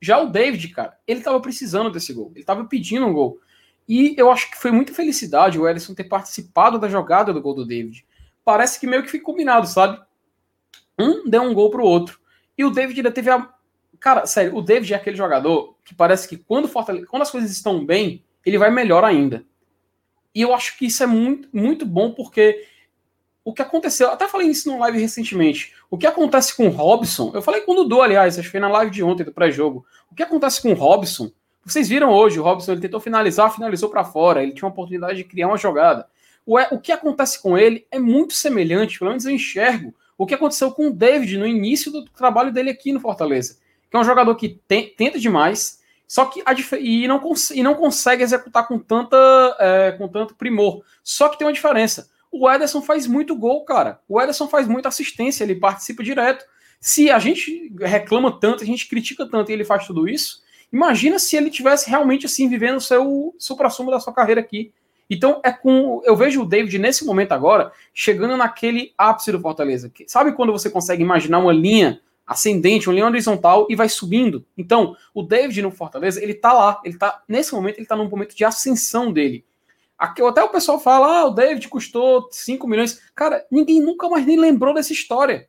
Já 0.01 0.17
o 0.17 0.31
David, 0.31 0.67
cara, 0.69 0.97
ele 1.05 1.19
estava 1.19 1.39
precisando 1.39 1.91
desse 1.91 2.11
gol, 2.11 2.31
ele 2.31 2.39
estava 2.39 2.65
pedindo 2.65 3.05
um 3.05 3.13
gol. 3.13 3.37
E 3.87 4.15
eu 4.17 4.31
acho 4.31 4.49
que 4.49 4.57
foi 4.57 4.71
muita 4.71 4.95
felicidade 4.95 5.59
o 5.59 5.69
Ederson 5.69 5.93
ter 5.93 6.05
participado 6.05 6.79
da 6.79 6.89
jogada 6.89 7.31
do 7.31 7.39
gol 7.39 7.53
do 7.53 7.63
David. 7.63 8.03
Parece 8.43 8.79
que 8.79 8.87
meio 8.87 9.03
que 9.03 9.11
foi 9.11 9.19
combinado, 9.19 9.67
sabe? 9.67 10.01
Um 10.97 11.29
deu 11.29 11.43
um 11.43 11.53
gol 11.53 11.69
pro 11.69 11.85
outro. 11.85 12.19
E 12.57 12.65
o 12.65 12.71
David 12.71 12.99
ainda 12.99 13.11
teve 13.11 13.29
a. 13.29 13.47
Cara, 13.99 14.25
sério, 14.25 14.55
o 14.55 14.61
David 14.63 14.91
é 14.91 14.97
aquele 14.97 15.15
jogador 15.15 15.77
que 15.85 15.93
parece 15.93 16.27
que 16.27 16.35
quando, 16.35 16.67
quando 16.67 17.21
as 17.21 17.29
coisas 17.29 17.51
estão 17.51 17.85
bem, 17.85 18.25
ele 18.43 18.57
vai 18.57 18.71
melhor 18.71 19.03
ainda. 19.03 19.45
E 20.33 20.41
eu 20.41 20.53
acho 20.53 20.77
que 20.77 20.85
isso 20.85 21.03
é 21.03 21.07
muito, 21.07 21.47
muito 21.53 21.85
bom 21.85 22.11
porque 22.11 22.65
o 23.45 23.53
que 23.53 23.61
aconteceu, 23.61 24.09
até 24.09 24.27
falei 24.27 24.47
isso 24.47 24.71
no 24.71 24.79
live 24.79 24.99
recentemente. 24.99 25.73
O 25.91 25.97
que 25.97 26.07
acontece 26.07 26.55
com 26.55 26.67
o 26.67 26.71
Robson, 26.71 27.31
eu 27.33 27.41
falei 27.41 27.61
com 27.61 27.73
o 27.73 27.75
Dudu, 27.75 28.01
aliás, 28.01 28.39
acho 28.39 28.47
que 28.47 28.51
foi 28.51 28.59
na 28.59 28.69
live 28.69 28.91
de 28.91 29.03
ontem 29.03 29.23
do 29.23 29.33
pré-jogo. 29.33 29.85
O 30.09 30.15
que 30.15 30.23
acontece 30.23 30.61
com 30.61 30.71
o 30.71 30.75
Robson? 30.75 31.29
Vocês 31.65 31.87
viram 31.87 32.09
hoje, 32.09 32.39
o 32.39 32.43
Robson 32.43 32.71
ele 32.71 32.81
tentou 32.81 32.99
finalizar, 32.99 33.53
finalizou 33.53 33.89
para 33.89 34.03
fora, 34.03 34.41
ele 34.41 34.53
tinha 34.53 34.65
uma 34.65 34.71
oportunidade 34.71 35.17
de 35.17 35.23
criar 35.23 35.47
uma 35.47 35.57
jogada. 35.57 36.07
O, 36.45 36.57
o 36.57 36.79
que 36.79 36.91
acontece 36.91 37.41
com 37.41 37.57
ele 37.57 37.85
é 37.91 37.99
muito 37.99 38.33
semelhante, 38.33 38.97
pelo 38.97 39.11
menos 39.11 39.25
eu 39.25 39.31
enxergo, 39.31 39.93
o 40.17 40.25
que 40.25 40.33
aconteceu 40.33 40.71
com 40.71 40.87
o 40.87 40.93
David 40.93 41.37
no 41.37 41.47
início 41.47 41.91
do 41.91 42.05
trabalho 42.05 42.51
dele 42.51 42.69
aqui 42.69 42.93
no 42.93 42.99
Fortaleza. 42.99 43.57
Que 43.89 43.97
é 43.97 43.99
um 43.99 44.03
jogador 44.03 44.35
que 44.35 44.59
tenta 44.67 45.19
demais, 45.19 45.81
só 46.07 46.25
que 46.25 46.43
e 46.79 47.07
não, 47.07 47.21
e 47.53 47.63
não 47.63 47.75
consegue 47.75 48.23
executar 48.23 48.67
com, 48.67 48.77
tanta, 48.77 49.17
é, 49.59 49.91
com 49.93 50.07
tanto 50.07 50.35
primor. 50.35 50.83
Só 51.03 51.29
que 51.29 51.37
tem 51.37 51.47
uma 51.47 51.53
diferença. 51.53 52.09
O 52.31 52.49
Ederson 52.49 52.81
faz 52.81 53.05
muito 53.05 53.35
gol, 53.35 53.63
cara. 53.63 53.99
O 54.07 54.19
Ederson 54.21 54.47
faz 54.47 54.67
muita 54.67 54.89
assistência, 54.89 55.43
ele 55.43 55.55
participa 55.55 56.03
direto. 56.03 56.45
Se 56.79 57.09
a 57.09 57.19
gente 57.19 57.71
reclama 57.79 58.39
tanto, 58.39 58.63
a 58.63 58.65
gente 58.65 58.87
critica 58.89 59.25
tanto 59.25 59.49
e 59.49 59.53
ele 59.53 59.63
faz 59.63 59.87
tudo 59.87 60.07
isso, 60.07 60.41
imagina 60.71 61.17
se 61.19 61.37
ele 61.37 61.49
tivesse 61.49 61.89
realmente 61.89 62.25
assim 62.25 62.49
vivendo 62.49 62.77
o 62.77 62.81
seu 62.81 63.33
supra-sumo 63.37 63.91
da 63.91 63.99
sua 63.99 64.13
carreira 64.13 64.41
aqui. 64.41 64.73
Então 65.09 65.39
é 65.43 65.51
com 65.51 66.01
eu 66.03 66.15
vejo 66.15 66.41
o 66.41 66.45
David 66.45 66.79
nesse 66.79 67.05
momento 67.05 67.33
agora 67.33 67.71
chegando 67.93 68.35
naquele 68.35 68.93
ápice 68.97 69.31
do 69.31 69.39
Fortaleza. 69.39 69.91
Sabe 70.07 70.33
quando 70.33 70.51
você 70.51 70.69
consegue 70.69 71.03
imaginar 71.03 71.39
uma 71.39 71.53
linha 71.53 72.01
ascendente, 72.33 72.87
uma 72.89 72.93
linha 72.93 73.05
horizontal 73.05 73.67
e 73.69 73.75
vai 73.75 73.87
subindo. 73.87 74.45
Então, 74.57 74.95
o 75.13 75.23
David 75.23 75.61
no 75.61 75.71
Fortaleza, 75.71 76.21
ele 76.21 76.33
tá 76.33 76.51
lá, 76.51 76.81
ele 76.83 76.97
tá 76.97 77.23
nesse 77.27 77.53
momento 77.53 77.77
ele 77.77 77.85
tá 77.85 77.95
num 77.95 78.09
momento 78.09 78.35
de 78.35 78.43
ascensão 78.43 79.11
dele. 79.11 79.45
Aqui, 79.97 80.21
até 80.21 80.43
o 80.43 80.49
pessoal 80.49 80.79
fala: 80.79 81.19
"Ah, 81.19 81.25
o 81.25 81.31
David 81.31 81.67
custou 81.69 82.27
5 82.31 82.67
milhões". 82.67 83.01
Cara, 83.15 83.45
ninguém 83.49 83.81
nunca 83.81 84.09
mais 84.09 84.25
nem 84.25 84.37
lembrou 84.37 84.73
dessa 84.73 84.91
história. 84.91 85.47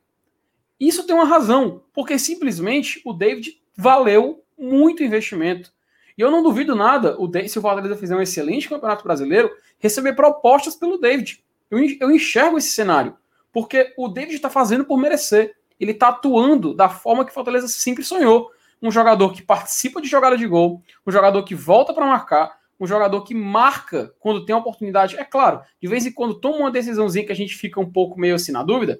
Isso 0.79 1.05
tem 1.05 1.15
uma 1.15 1.25
razão, 1.25 1.83
porque 1.93 2.19
simplesmente 2.19 3.01
o 3.05 3.13
David 3.13 3.61
valeu 3.75 4.43
muito 4.57 5.03
investimento. 5.03 5.73
E 6.17 6.21
eu 6.21 6.31
não 6.31 6.41
duvido 6.41 6.75
nada, 6.75 7.19
o 7.19 7.27
David, 7.27 7.51
se 7.51 7.59
o 7.59 7.61
Fortaleza 7.61 7.97
fizer 7.97 8.15
um 8.15 8.21
excelente 8.21 8.69
Campeonato 8.69 9.03
Brasileiro, 9.03 9.51
receber 9.79 10.13
propostas 10.13 10.75
pelo 10.75 10.97
David. 10.97 11.43
Eu, 11.69 11.79
eu 11.99 12.11
enxergo 12.11 12.57
esse 12.57 12.69
cenário, 12.69 13.17
porque 13.51 13.93
o 13.97 14.07
David 14.07 14.35
está 14.35 14.49
fazendo 14.49 14.85
por 14.85 14.97
merecer 14.97 15.55
ele 15.79 15.91
está 15.91 16.09
atuando 16.09 16.73
da 16.73 16.89
forma 16.89 17.25
que 17.25 17.33
Fortaleza 17.33 17.67
sempre 17.67 18.03
sonhou. 18.03 18.51
Um 18.81 18.91
jogador 18.91 19.31
que 19.33 19.41
participa 19.41 20.01
de 20.01 20.07
jogada 20.07 20.37
de 20.37 20.45
gol, 20.45 20.81
um 21.05 21.11
jogador 21.11 21.43
que 21.43 21.55
volta 21.55 21.93
para 21.93 22.05
marcar, 22.05 22.57
um 22.79 22.85
jogador 22.85 23.23
que 23.23 23.33
marca 23.33 24.13
quando 24.19 24.45
tem 24.45 24.53
a 24.53 24.59
oportunidade. 24.59 25.17
É 25.17 25.23
claro, 25.23 25.61
de 25.81 25.87
vez 25.87 26.05
em 26.05 26.11
quando 26.11 26.35
toma 26.35 26.57
uma 26.57 26.71
decisãozinha 26.71 27.25
que 27.25 27.31
a 27.31 27.35
gente 27.35 27.55
fica 27.55 27.79
um 27.79 27.89
pouco 27.89 28.19
meio 28.19 28.35
assim 28.35 28.51
na 28.51 28.63
dúvida. 28.63 28.99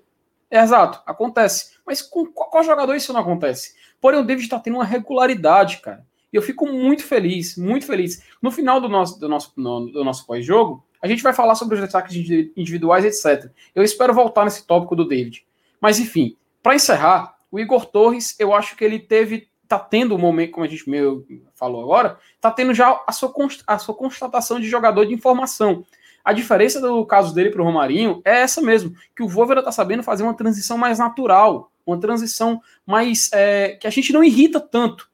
É 0.50 0.60
exato, 0.60 1.02
acontece. 1.06 1.76
Mas 1.86 2.02
com 2.02 2.26
qual 2.26 2.64
jogador 2.64 2.96
isso 2.96 3.12
não 3.12 3.20
acontece? 3.20 3.76
Porém, 4.00 4.20
o 4.20 4.24
David 4.24 4.46
está 4.46 4.60
tendo 4.60 4.76
uma 4.76 4.86
regularidade, 4.86 5.78
cara. 5.78 6.06
E 6.32 6.38
eu 6.38 6.42
fico 6.42 6.68
muito 6.68 7.04
feliz, 7.04 7.58
muito 7.58 7.86
feliz. 7.86 8.24
No 8.42 8.52
final 8.52 8.80
do 8.80 8.90
nosso, 8.90 9.20
do 9.20 9.28
nosso, 9.28 9.54
no, 9.56 9.88
do 9.88 10.04
nosso 10.04 10.26
pós-jogo, 10.26 10.84
a 11.02 11.08
gente 11.08 11.24
vai 11.24 11.34
falar 11.34 11.56
sobre 11.56 11.76
os 11.76 11.82
destaques 11.82 12.16
individuais, 12.56 13.06
etc. 13.06 13.52
Eu 13.74 13.84
espero 13.84 14.14
voltar 14.14 14.44
nesse 14.44 14.66
tópico 14.66 14.96
do 14.96 15.08
David. 15.08 15.46
Mas 15.80 16.00
enfim, 16.00 16.36
para 16.66 16.74
encerrar, 16.74 17.36
o 17.52 17.60
Igor 17.60 17.86
Torres, 17.86 18.36
eu 18.40 18.52
acho 18.52 18.76
que 18.76 18.84
ele 18.84 18.98
teve, 18.98 19.48
tá 19.68 19.78
tendo 19.78 20.16
um 20.16 20.18
momento, 20.18 20.54
como 20.54 20.66
a 20.66 20.68
gente 20.68 20.90
meio 20.90 21.24
falou 21.54 21.84
agora, 21.84 22.18
tá 22.42 22.50
tendo 22.50 22.74
já 22.74 23.04
a 23.06 23.12
sua, 23.12 23.32
a 23.68 23.78
sua 23.78 23.94
constatação 23.94 24.60
de 24.60 24.68
jogador 24.68 25.06
de 25.06 25.14
informação. 25.14 25.86
A 26.24 26.34
diferença 26.34 26.82
do 26.82 27.06
caso 27.06 27.36
dele 27.36 27.52
para 27.52 27.62
o 27.62 27.66
Romarinho 27.66 28.20
é 28.26 28.40
essa 28.40 28.64
mesmo, 28.64 28.96
que 29.16 29.22
o 29.22 29.28
Vôvera 29.28 29.62
tá 29.62 29.72
sabendo 29.72 30.02
fazer 30.02 30.24
uma 30.24 30.34
transição 30.34 30.76
mais 30.76 30.98
natural, 30.98 31.72
uma 31.86 32.00
transição 32.00 32.60
mais 32.84 33.30
é, 33.32 33.78
que 33.80 33.86
a 33.86 33.92
gente 33.92 34.12
não 34.12 34.24
irrita 34.24 34.60
tanto. 34.60 35.08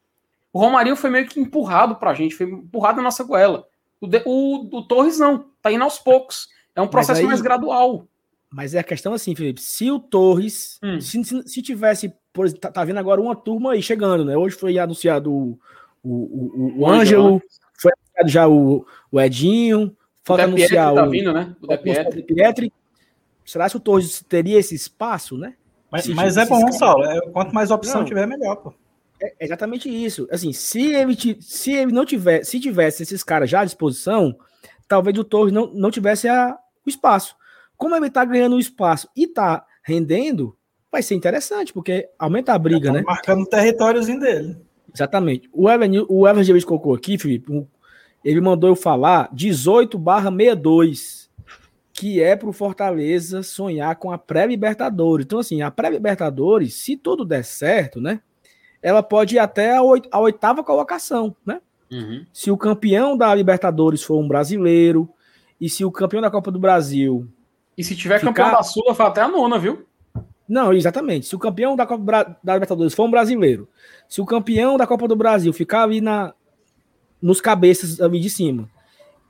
O 0.53 0.59
Romarinho 0.59 0.95
foi 0.95 1.09
meio 1.09 1.27
que 1.27 1.37
empurrado 1.37 1.97
para 1.97 2.11
a 2.11 2.13
gente, 2.13 2.33
foi 2.33 2.45
empurrado 2.45 2.95
na 2.95 3.03
nossa 3.03 3.25
goela. 3.25 3.67
O, 3.99 4.07
de, 4.07 4.23
o, 4.25 4.69
o 4.77 4.83
Torres 4.83 5.19
não, 5.19 5.47
tá 5.61 5.69
indo 5.69 5.83
aos 5.83 5.99
poucos. 5.99 6.47
É 6.73 6.81
um 6.81 6.87
processo 6.87 7.19
aí, 7.19 7.27
mais 7.27 7.41
gradual. 7.41 8.07
Mas 8.51 8.75
é 8.75 8.79
a 8.79 8.83
questão 8.83 9.13
assim, 9.13 9.33
Felipe. 9.33 9.61
Se 9.61 9.89
o 9.89 9.97
Torres, 9.97 10.77
hum. 10.83 10.99
se, 10.99 11.23
se, 11.23 11.47
se, 11.47 11.61
tivesse, 11.61 12.13
por, 12.33 12.51
tá, 12.51 12.69
tá 12.69 12.83
vendo 12.83 12.97
agora 12.97 13.21
uma 13.21 13.35
turma 13.35 13.71
aí 13.71 13.81
chegando, 13.81 14.25
né? 14.25 14.35
Hoje 14.35 14.57
foi 14.57 14.77
anunciado 14.77 15.31
o, 15.31 15.59
o, 16.03 16.11
o, 16.11 16.79
o 16.79 16.87
Ângelo, 16.87 17.41
foi 17.79 17.91
anunciado 17.93 18.29
já 18.29 18.47
o, 18.49 18.85
o 19.09 19.21
Edinho, 19.21 19.95
falta 20.21 20.43
o 20.43 20.45
anunciar 20.47 20.93
tá 20.93 21.05
vindo, 21.05 21.31
né? 21.31 21.55
O, 21.61 21.73
o 21.73 21.77
Pietri. 21.77 22.73
será 23.45 23.69
que 23.69 23.77
o 23.77 23.79
Torres 23.79 24.21
teria 24.27 24.59
esse 24.59 24.75
espaço, 24.75 25.37
né? 25.37 25.55
Mas, 25.89 26.07
mas 26.07 26.37
é 26.37 26.45
bom, 26.45 26.71
Saulo. 26.73 27.05
É, 27.05 27.21
quanto 27.31 27.53
mais 27.53 27.71
opção 27.71 28.01
não, 28.01 28.05
tiver, 28.05 28.25
melhor, 28.25 28.55
pô. 28.57 28.73
É 29.21 29.45
exatamente 29.45 29.87
isso. 29.87 30.27
Assim, 30.31 30.51
se 30.51 30.93
ele, 30.93 31.37
se 31.41 31.71
ele 31.71 31.91
não 31.91 32.05
tiver, 32.05 32.43
se 32.43 32.59
tivesse 32.59 33.03
esses 33.03 33.23
caras 33.23 33.49
já 33.49 33.61
à 33.61 33.65
disposição, 33.65 34.35
talvez 34.87 35.17
o 35.17 35.23
Torres 35.23 35.53
não, 35.53 35.67
não 35.67 35.91
tivesse 35.91 36.27
a, 36.27 36.57
o 36.85 36.89
espaço. 36.89 37.35
Como 37.82 37.96
ele 37.96 38.12
tá 38.12 38.24
ganhando 38.24 38.58
o 38.58 38.60
espaço 38.60 39.10
e 39.15 39.26
tá 39.26 39.65
rendendo, 39.84 40.56
vai 40.91 41.02
ser 41.02 41.15
interessante, 41.15 41.74
porque 41.74 42.08
aumenta 42.20 42.54
a 42.54 42.60
briga, 42.60 42.89
tá 42.89 42.94
né? 42.94 43.02
Marcando 43.02 43.41
o 43.41 43.48
territóriozinho 43.48 44.20
dele. 44.20 44.56
Exatamente. 44.94 45.50
O 45.52 45.67
Evan, 45.67 45.89
o 46.08 46.28
Evan 46.28 46.44
James 46.44 46.63
colocou 46.63 46.94
aqui, 46.94 47.17
Felipe, 47.17 47.65
ele 48.24 48.39
mandou 48.39 48.70
eu 48.70 48.76
falar 48.76 49.30
18 49.34 49.98
barra 49.98 50.30
62, 50.30 51.28
que 51.91 52.22
é 52.22 52.36
para 52.36 52.50
o 52.50 52.54
Fortaleza 52.54 53.41
sonhar 53.41 53.96
com 53.96 54.12
a 54.12 54.17
pré-Libertadores. 54.20 55.26
Então, 55.26 55.39
assim, 55.39 55.63
a 55.63 55.72
pré-Libertadores, 55.72 56.76
se 56.76 56.96
tudo 56.96 57.26
der 57.26 57.44
certo, 57.44 58.00
né? 58.00 58.22
Ela 58.80 59.02
pode 59.02 59.38
ir 59.38 59.39
até 59.39 59.76
a, 59.76 59.82
oitava 60.20 60.63
colocação, 60.63 61.36
né? 61.44 61.60
Uhum. 61.91 62.28
Se 62.32 62.52
o 62.52 62.58
campeão 62.58 63.17
da 63.17 63.34
Libertadores 63.34 64.04
for 64.04 64.20
um 64.20 64.28
brasileiro, 64.28 65.10
e 65.60 65.67
se 65.67 65.84
o 65.84 65.91
campeão 65.91 66.22
da 66.22 66.30
Copa 66.30 66.52
do 66.52 66.60
Brasil. 66.60 67.28
E 67.77 67.84
se 67.84 67.95
tiver 67.95 68.19
ficar... 68.19 68.34
campeão 68.34 68.51
da 68.51 68.63
Sula, 68.63 68.93
foi 68.93 69.05
até 69.05 69.21
a 69.21 69.27
nona, 69.27 69.57
viu? 69.57 69.86
Não, 70.47 70.73
exatamente. 70.73 71.27
Se 71.27 71.36
o 71.36 71.39
campeão 71.39 71.75
da 71.75 71.86
Copa 71.86 72.38
da 72.43 72.53
Libertadores 72.53 72.93
for 72.93 73.05
um 73.05 73.12
brasileiro, 73.12 73.69
se 74.10 74.19
o 74.19 74.25
campeão 74.25 74.77
da 74.77 74.86
Copa 74.86 75.07
do 75.07 75.15
Brasil 75.15 75.53
ficar 75.53 75.84
ali 75.84 76.01
na, 76.01 76.34
nos 77.21 77.39
cabeças 77.39 78.01
ali 78.01 78.19
de 78.19 78.29
cima, 78.29 78.69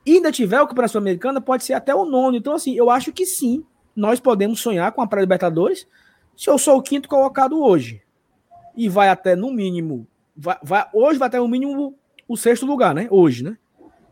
e 0.04 0.14
ainda 0.16 0.32
tiver 0.32 0.60
o 0.60 0.66
Campeonato 0.66 0.92
Sul-Americana, 0.92 1.40
pode 1.40 1.64
ser 1.64 1.74
até 1.74 1.94
o 1.94 2.04
nono. 2.04 2.36
Então, 2.36 2.54
assim, 2.54 2.74
eu 2.74 2.90
acho 2.90 3.12
que 3.12 3.24
sim, 3.24 3.64
nós 3.94 4.18
podemos 4.18 4.60
sonhar 4.60 4.90
com 4.90 5.00
a 5.00 5.06
pré-Libertadores 5.06 5.86
se 6.36 6.50
eu 6.50 6.58
sou 6.58 6.78
o 6.78 6.82
quinto 6.82 7.08
colocado 7.08 7.62
hoje. 7.62 8.02
E 8.76 8.88
vai 8.88 9.08
até, 9.08 9.36
no 9.36 9.52
mínimo, 9.52 10.06
vai, 10.36 10.58
vai, 10.62 10.88
hoje 10.92 11.18
vai 11.18 11.28
até 11.28 11.38
no 11.38 11.46
mínimo 11.46 11.94
o 12.26 12.36
sexto 12.36 12.66
lugar, 12.66 12.94
né? 12.94 13.06
Hoje, 13.10 13.44
né? 13.44 13.56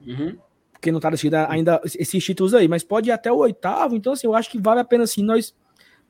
Uhum. 0.06 0.36
Porque 0.80 0.90
não 0.90 0.98
tá 0.98 1.10
decidido 1.10 1.36
ainda 1.36 1.78
esses 1.84 2.24
títulos 2.24 2.54
aí, 2.54 2.66
mas 2.66 2.82
pode 2.82 3.10
ir 3.10 3.12
até 3.12 3.30
o 3.30 3.36
oitavo. 3.36 3.94
Então, 3.94 4.14
assim, 4.14 4.26
eu 4.26 4.34
acho 4.34 4.50
que 4.50 4.58
vale 4.58 4.80
a 4.80 4.84
pena, 4.84 5.04
assim, 5.04 5.22
nós 5.22 5.54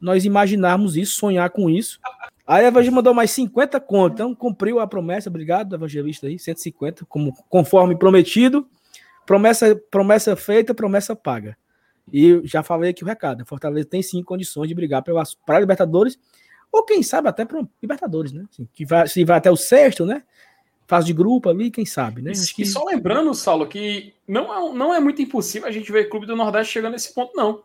nós 0.01 0.25
imaginarmos 0.25 0.97
isso, 0.97 1.17
sonhar 1.17 1.51
com 1.51 1.69
isso. 1.69 2.01
Aí 2.47 2.65
a 2.65 2.69
Evangelista 2.69 2.97
mandou 2.97 3.13
mais 3.13 3.31
50 3.33 3.79
conto. 3.81 4.15
Então, 4.15 4.35
cumpriu 4.35 4.81
a 4.81 4.87
promessa. 4.87 5.29
Obrigado, 5.29 5.75
Evangelista 5.75 6.27
aí. 6.27 6.39
150, 6.39 7.05
como, 7.05 7.33
conforme 7.49 7.97
prometido. 7.97 8.67
Promessa, 9.27 9.77
promessa 9.91 10.35
feita, 10.35 10.75
promessa 10.75 11.15
paga. 11.15 11.57
E 12.13 12.41
já 12.45 12.63
falei 12.63 12.91
aqui 12.91 13.05
o 13.05 13.07
recado. 13.07 13.45
Fortaleza 13.45 13.87
tem 13.87 14.03
sim 14.03 14.23
condições 14.23 14.69
de 14.69 14.75
brigar 14.75 15.03
para 15.03 15.15
a 15.57 15.61
Libertadores. 15.61 16.19
Ou 16.73 16.85
quem 16.85 17.03
sabe 17.03 17.29
até 17.29 17.45
para 17.45 17.63
Libertadores, 17.83 18.33
né? 18.33 18.47
Assim, 18.51 18.67
que 18.73 18.87
vai, 18.87 19.07
se 19.07 19.25
vai 19.25 19.37
até 19.37 19.51
o 19.51 19.57
sexto, 19.57 20.07
né? 20.07 20.23
Fase 20.91 21.07
de 21.07 21.13
grupo 21.13 21.49
ali, 21.49 21.71
quem 21.71 21.87
sabe, 21.87 22.21
né? 22.21 22.33
E, 22.33 22.53
que... 22.53 22.67
só 22.67 22.85
lembrando, 22.85 23.33
Saulo, 23.33 23.65
que 23.69 24.13
não 24.27 24.53
é, 24.53 24.75
não 24.75 24.93
é 24.93 24.99
muito 24.99 25.23
impossível 25.23 25.69
a 25.69 25.71
gente 25.71 25.93
ver 25.93 26.09
Clube 26.09 26.27
do 26.27 26.35
Nordeste 26.35 26.73
chegando 26.73 26.95
nesse 26.95 27.15
ponto, 27.15 27.31
não. 27.37 27.63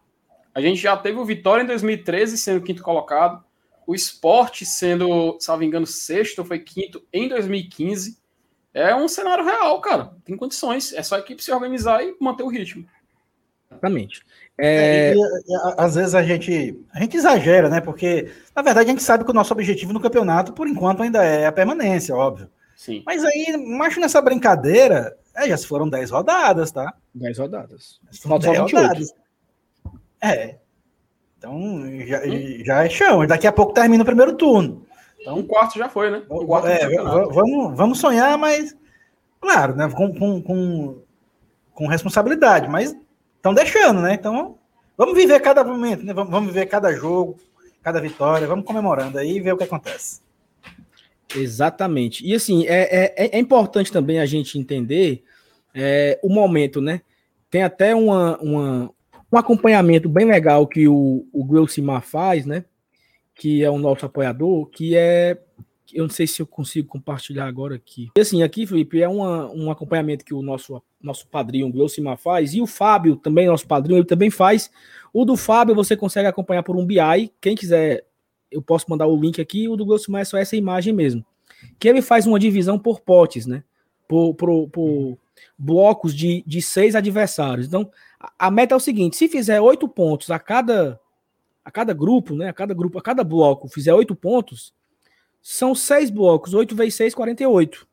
A 0.54 0.62
gente 0.62 0.80
já 0.80 0.96
teve 0.96 1.18
o 1.18 1.26
Vitória 1.26 1.64
em 1.64 1.66
2013 1.66 2.38
sendo 2.38 2.62
quinto 2.62 2.84
colocado, 2.84 3.44
o 3.88 3.96
Esporte 3.96 4.64
sendo, 4.64 5.38
salvo 5.40 5.64
engano, 5.64 5.88
sexto, 5.88 6.46
foi 6.46 6.60
quinto 6.60 7.02
em 7.12 7.28
2015. 7.28 8.16
É 8.72 8.96
um 8.96 9.08
cenário 9.08 9.44
real, 9.44 9.82
cara. 9.82 10.14
Tem 10.24 10.38
condições. 10.38 10.94
É 10.94 11.02
só 11.02 11.16
a 11.16 11.20
equipe 11.20 11.44
se 11.44 11.52
organizar 11.52 12.04
e 12.04 12.16
manter 12.22 12.44
o 12.44 12.48
ritmo. 12.48 12.86
Exatamente. 13.72 14.24
É... 14.56 15.14
É, 15.14 15.16
às 15.80 15.96
vezes 15.96 16.14
a 16.14 16.22
gente, 16.22 16.80
a 16.94 17.00
gente 17.00 17.18
exagera, 17.18 17.70
né? 17.70 17.82
Porque, 17.82 18.32
na 18.56 18.62
verdade, 18.62 18.88
a 18.88 18.92
gente 18.92 19.02
sabe 19.02 19.26
que 19.26 19.32
o 19.32 19.34
nosso 19.34 19.52
objetivo 19.52 19.94
no 19.94 20.00
campeonato, 20.00 20.54
por 20.54 20.68
enquanto, 20.68 21.02
ainda 21.02 21.24
é 21.24 21.48
a 21.48 21.52
permanência, 21.52 22.16
óbvio. 22.16 22.50
Sim. 22.76 23.04
Mas 23.06 23.24
aí, 23.24 23.58
macho 23.58 24.00
nessa 24.00 24.22
brincadeira, 24.22 25.18
é, 25.36 25.48
já 25.48 25.58
se 25.58 25.68
foram 25.68 25.90
10 25.90 26.12
rodadas, 26.12 26.72
tá? 26.72 26.94
10 27.14 27.40
rodadas. 27.40 28.00
Faltam 28.22 28.52
10 28.52 28.72
rodadas. 28.72 29.14
É. 30.22 30.58
Então 31.38 31.60
já, 32.06 32.22
hum. 32.26 32.64
já 32.64 32.86
é 32.86 32.90
chão. 32.90 33.26
Daqui 33.26 33.48
a 33.48 33.52
pouco 33.52 33.74
termina 33.74 34.04
o 34.04 34.06
primeiro 34.06 34.36
turno. 34.36 34.86
Então, 35.20 35.38
um 35.38 35.44
quarto 35.44 35.78
já 35.78 35.90
foi, 35.90 36.12
né? 36.12 36.24
Um 36.30 36.46
quarto 36.46 36.68
é, 36.68 36.88
vamos, 36.88 37.78
vamos 37.78 38.00
sonhar, 38.00 38.38
mas 38.38 38.76
claro, 39.40 39.76
né? 39.76 39.90
Com, 39.90 40.14
com, 40.14 40.42
com, 40.42 41.02
com 41.74 41.88
responsabilidade, 41.88 42.68
mas 42.68 42.96
estão 43.36 43.54
deixando, 43.54 44.02
né? 44.02 44.14
Então 44.14 44.58
vamos 44.98 45.16
viver 45.16 45.40
cada 45.40 45.64
momento, 45.64 46.04
né? 46.04 46.14
Vamos 46.14 46.48
viver 46.48 46.66
cada 46.68 46.94
jogo, 46.94 47.38
cada 47.82 48.00
vitória, 48.00 48.48
vamos 48.48 48.66
comemorando 48.66 49.18
aí 49.18 49.38
e 49.38 49.42
ver 49.42 49.54
o 49.54 49.58
que 49.58 49.64
acontece. 49.64 50.25
Exatamente. 51.34 52.26
E 52.26 52.34
assim, 52.34 52.66
é, 52.68 53.14
é, 53.16 53.38
é 53.38 53.40
importante 53.40 53.92
também 53.92 54.20
a 54.20 54.26
gente 54.26 54.60
entender 54.60 55.24
é, 55.74 56.20
o 56.24 56.30
momento, 56.30 56.82
né? 56.82 57.02
Tem 57.50 57.64
até 57.64 57.96
uma, 57.96 58.38
uma, 58.40 58.92
um 59.32 59.38
acompanhamento 59.38 60.08
bem 60.10 60.26
legal 60.26 60.66
que 60.68 60.88
o, 60.88 61.28
o 61.32 61.44
Gleucimar 61.44 62.02
faz, 62.02 62.46
né? 62.46 62.66
Que 63.34 63.64
é 63.64 63.70
o 63.70 63.78
nosso 63.78 64.06
apoiador, 64.06 64.68
que 64.68 64.96
é. 64.96 65.38
Eu 65.94 66.04
não 66.04 66.10
sei 66.10 66.28
se 66.28 66.42
eu 66.42 66.48
consigo 66.48 66.88
compartilhar 66.88 67.46
agora 67.46 67.76
aqui. 67.76 68.10
E 68.18 68.20
assim, 68.20 68.44
aqui, 68.44 68.66
Felipe, 68.66 69.02
é 69.02 69.08
uma, 69.08 69.50
um 69.52 69.72
acompanhamento 69.72 70.26
que 70.26 70.34
o 70.34 70.42
nosso, 70.42 70.82
nosso 71.02 71.28
padrinho, 71.28 71.72
o 71.72 72.18
faz, 72.18 72.54
e 72.54 72.60
o 72.60 72.68
Fábio, 72.68 73.16
também, 73.16 73.48
nosso 73.48 73.68
padrinho, 73.68 74.00
ele 74.00 74.06
também 74.06 74.30
faz. 74.30 74.70
O 75.14 75.24
do 75.24 75.38
Fábio 75.38 75.76
você 75.76 75.96
consegue 75.96 76.28
acompanhar 76.28 76.64
por 76.64 76.76
um 76.76 76.86
BI. 76.86 77.32
Quem 77.40 77.56
quiser, 77.56 78.04
eu 78.56 78.62
posso 78.62 78.86
mandar 78.90 79.08
o 79.08 79.20
link 79.20 79.40
aqui. 79.42 79.68
O 79.68 79.76
do 79.76 79.86
Gleucimar 79.86 80.22
é 80.22 80.26
só 80.26 80.38
essa 80.38 80.56
imagem 80.56 80.94
mesmo. 80.94 81.26
Que 81.78 81.88
ele 81.88 82.02
faz 82.02 82.26
uma 82.26 82.40
divisão 82.40 82.80
por 82.80 83.02
potes, 83.02 83.46
né? 83.46 83.64
Por, 84.08 84.34
por, 84.36 84.70
por 84.70 85.18
blocos 85.58 86.14
de, 86.14 86.44
de 86.46 86.62
seis 86.62 86.96
adversários. 86.96 87.68
Então, 87.68 87.90
a 88.38 88.50
meta 88.50 88.74
é 88.74 88.78
o 88.78 88.80
seguinte: 88.80 89.16
se 89.16 89.28
fizer 89.28 89.62
oito 89.62 89.88
pontos 89.88 90.32
a 90.32 90.40
cada 90.40 91.00
a 91.64 91.72
cada 91.72 91.94
grupo, 91.94 92.36
né? 92.36 92.50
A 92.50 92.54
cada 92.54 92.74
grupo, 92.74 93.00
a 93.00 93.02
cada 93.02 93.24
bloco 93.24 93.68
fizer 93.68 93.94
oito 93.94 94.16
pontos, 94.16 94.74
são 95.42 95.76
seis 95.76 96.10
blocos, 96.10 96.56
8 96.56 96.76
vezes 96.76 96.96
6, 96.96 97.14
48. 97.14 97.88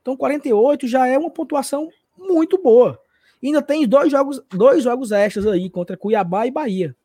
Então, 0.00 0.16
48 0.16 0.88
já 0.88 1.06
é 1.06 1.18
uma 1.18 1.30
pontuação 1.30 1.90
muito 2.16 2.56
boa. 2.56 2.98
E 3.42 3.48
ainda 3.48 3.60
tem 3.60 3.86
dois 3.86 4.10
jogos, 4.10 4.42
dois 4.48 4.82
jogos 4.82 5.12
extras 5.12 5.46
aí 5.46 5.68
contra 5.68 5.98
Cuiabá 5.98 6.46
e 6.46 6.50
Bahia. 6.50 6.96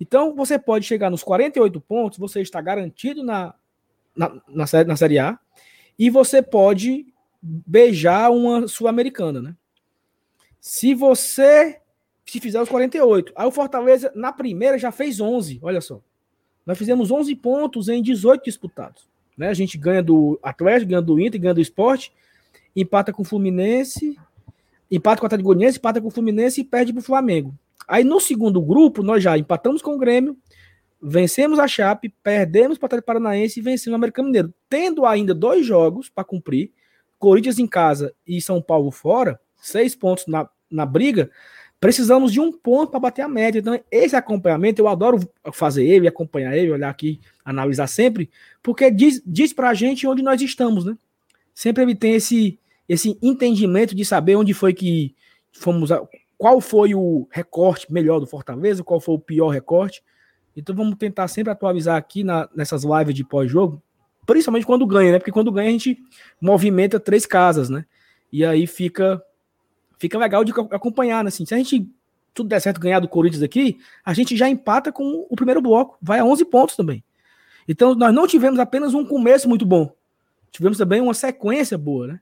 Então, 0.00 0.34
você 0.34 0.58
pode 0.58 0.84
chegar 0.84 1.10
nos 1.10 1.22
48 1.22 1.80
pontos, 1.80 2.18
você 2.18 2.40
está 2.40 2.60
garantido 2.60 3.22
na, 3.22 3.54
na, 4.14 4.28
na, 4.48 4.84
na 4.86 4.96
Série 4.96 5.18
A, 5.18 5.38
e 5.98 6.10
você 6.10 6.42
pode 6.42 7.06
beijar 7.40 8.30
uma 8.30 8.68
Sul-Americana, 8.68 9.40
né? 9.40 9.56
Se 10.60 10.94
você 10.94 11.80
se 12.26 12.40
fizer 12.40 12.60
os 12.60 12.68
48. 12.68 13.32
Aí 13.36 13.46
o 13.46 13.52
Fortaleza, 13.52 14.12
na 14.14 14.32
primeira, 14.32 14.76
já 14.78 14.90
fez 14.90 15.20
11. 15.20 15.60
Olha 15.62 15.80
só. 15.80 16.00
Nós 16.66 16.76
fizemos 16.76 17.10
11 17.10 17.34
pontos 17.36 17.88
em 17.88 18.02
18 18.02 18.44
disputados. 18.44 19.08
Né? 19.38 19.48
A 19.48 19.54
gente 19.54 19.78
ganha 19.78 20.02
do 20.02 20.38
Atlético, 20.42 20.90
ganha 20.90 21.02
do 21.02 21.20
Inter, 21.20 21.40
ganha 21.40 21.54
do 21.54 21.60
Esporte, 21.60 22.12
empata 22.74 23.12
com 23.12 23.22
o 23.22 23.24
Fluminense, 23.24 24.18
empata 24.90 25.20
com 25.20 25.24
o 25.24 25.28
Atlético 25.28 25.46
Goianiense, 25.46 25.78
empata 25.78 26.00
com 26.00 26.08
o 26.08 26.10
Fluminense 26.10 26.60
e 26.60 26.64
perde 26.64 26.92
para 26.92 27.00
o 27.00 27.04
Flamengo. 27.04 27.54
Aí 27.86 28.04
no 28.04 28.20
segundo 28.20 28.60
grupo, 28.60 29.02
nós 29.02 29.22
já 29.22 29.36
empatamos 29.38 29.82
com 29.82 29.94
o 29.94 29.98
Grêmio, 29.98 30.36
vencemos 31.00 31.58
a 31.58 31.68
Chape, 31.68 32.12
perdemos 32.22 32.78
para 32.78 32.98
o 32.98 33.02
Paranaense 33.02 33.60
e 33.60 33.62
vencemos 33.62 33.94
o 33.94 33.96
América 33.96 34.22
Mineiro. 34.22 34.52
Tendo 34.68 35.06
ainda 35.06 35.34
dois 35.34 35.64
jogos 35.64 36.08
para 36.08 36.24
cumprir, 36.24 36.72
Corinthians 37.18 37.58
em 37.58 37.66
casa 37.66 38.14
e 38.26 38.40
São 38.40 38.60
Paulo 38.60 38.90
fora, 38.90 39.38
seis 39.56 39.94
pontos 39.94 40.26
na, 40.26 40.48
na 40.70 40.84
briga, 40.84 41.30
Precisamos 41.78 42.32
de 42.32 42.40
um 42.40 42.50
ponto 42.50 42.90
para 42.90 43.00
bater 43.00 43.22
a 43.22 43.28
média. 43.28 43.58
Então, 43.58 43.78
esse 43.90 44.16
acompanhamento, 44.16 44.80
eu 44.80 44.88
adoro 44.88 45.20
fazer 45.52 45.84
ele, 45.84 46.08
acompanhar 46.08 46.56
ele, 46.56 46.70
olhar 46.70 46.88
aqui, 46.88 47.20
analisar 47.44 47.86
sempre, 47.86 48.30
porque 48.62 48.90
diz, 48.90 49.22
diz 49.26 49.52
para 49.52 49.68
a 49.68 49.74
gente 49.74 50.06
onde 50.06 50.22
nós 50.22 50.40
estamos, 50.40 50.84
né? 50.84 50.96
Sempre 51.54 51.82
ele 51.82 51.94
tem 51.94 52.14
esse, 52.14 52.58
esse 52.88 53.18
entendimento 53.22 53.94
de 53.94 54.04
saber 54.04 54.36
onde 54.36 54.54
foi 54.54 54.72
que 54.72 55.14
fomos, 55.52 55.90
qual 56.38 56.60
foi 56.60 56.94
o 56.94 57.26
recorte 57.30 57.90
melhor 57.92 58.20
do 58.20 58.26
Fortaleza, 58.26 58.84
qual 58.84 59.00
foi 59.00 59.14
o 59.14 59.18
pior 59.18 59.48
recorte. 59.48 60.02
Então 60.56 60.74
vamos 60.74 60.96
tentar 60.96 61.28
sempre 61.28 61.52
atualizar 61.52 61.96
aqui 61.96 62.24
na, 62.24 62.48
nessas 62.54 62.84
lives 62.84 63.14
de 63.14 63.24
pós-jogo, 63.24 63.82
principalmente 64.24 64.66
quando 64.66 64.86
ganha, 64.86 65.12
né? 65.12 65.18
Porque 65.18 65.32
quando 65.32 65.52
ganha 65.52 65.68
a 65.68 65.72
gente 65.72 65.98
movimenta 66.40 66.98
três 66.98 67.26
casas, 67.26 67.68
né? 67.68 67.84
E 68.32 68.44
aí 68.44 68.66
fica 68.66 69.22
fica 69.98 70.18
legal 70.18 70.44
de 70.44 70.52
acompanhar, 70.70 71.24
né? 71.24 71.28
Assim, 71.28 71.46
se 71.46 71.54
a 71.54 71.58
gente 71.58 71.90
tudo 72.34 72.50
der 72.50 72.60
certo 72.60 72.78
ganhar 72.78 73.00
do 73.00 73.08
Corinthians 73.08 73.42
aqui, 73.42 73.78
a 74.04 74.12
gente 74.12 74.36
já 74.36 74.46
empata 74.46 74.92
com 74.92 75.26
o 75.30 75.34
primeiro 75.34 75.62
bloco, 75.62 75.96
vai 76.02 76.18
a 76.18 76.24
11 76.24 76.44
pontos 76.46 76.76
também. 76.76 77.02
Então 77.66 77.94
nós 77.94 78.14
não 78.14 78.26
tivemos 78.26 78.58
apenas 78.58 78.92
um 78.92 79.06
começo 79.06 79.48
muito 79.48 79.64
bom, 79.64 79.90
tivemos 80.50 80.76
também 80.76 81.00
uma 81.00 81.14
sequência 81.14 81.78
boa, 81.78 82.06
né? 82.06 82.20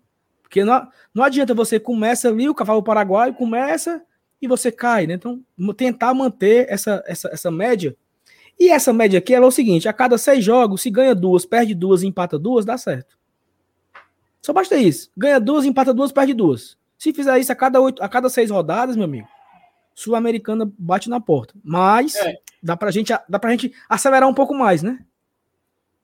Porque 0.54 0.62
não, 0.62 0.86
não 1.12 1.24
adianta 1.24 1.52
você 1.52 1.80
começa 1.80 2.28
ali 2.28 2.48
o 2.48 2.54
cavalo 2.54 2.80
paraguaio 2.80 3.34
começa 3.34 4.00
e 4.40 4.46
você 4.46 4.70
cai, 4.70 5.04
né? 5.04 5.14
Então, 5.14 5.42
tentar 5.76 6.14
manter 6.14 6.70
essa, 6.70 7.02
essa, 7.08 7.28
essa 7.32 7.50
média. 7.50 7.96
E 8.56 8.70
essa 8.70 8.92
média 8.92 9.18
aqui 9.18 9.34
é 9.34 9.40
o 9.40 9.50
seguinte: 9.50 9.88
a 9.88 9.92
cada 9.92 10.16
seis 10.16 10.44
jogos, 10.44 10.80
se 10.80 10.90
ganha 10.90 11.12
duas, 11.12 11.44
perde 11.44 11.74
duas 11.74 12.04
empata 12.04 12.38
duas, 12.38 12.64
dá 12.64 12.78
certo. 12.78 13.18
Só 14.40 14.52
basta 14.52 14.76
isso. 14.76 15.10
Ganha 15.16 15.40
duas, 15.40 15.64
empata 15.64 15.92
duas, 15.92 16.12
perde 16.12 16.32
duas. 16.32 16.78
Se 16.96 17.12
fizer 17.12 17.36
isso 17.40 17.50
a 17.50 17.56
cada, 17.56 17.80
oito, 17.80 18.00
a 18.00 18.08
cada 18.08 18.30
seis 18.30 18.48
rodadas, 18.48 18.94
meu 18.94 19.06
amigo, 19.06 19.26
Sul-Americana 19.92 20.70
bate 20.78 21.10
na 21.10 21.20
porta. 21.20 21.52
Mas 21.64 22.14
é. 22.14 22.36
dá, 22.62 22.76
pra 22.76 22.92
gente, 22.92 23.12
dá 23.28 23.40
pra 23.40 23.50
gente 23.50 23.74
acelerar 23.88 24.28
um 24.28 24.34
pouco 24.34 24.54
mais, 24.54 24.84
né? 24.84 25.00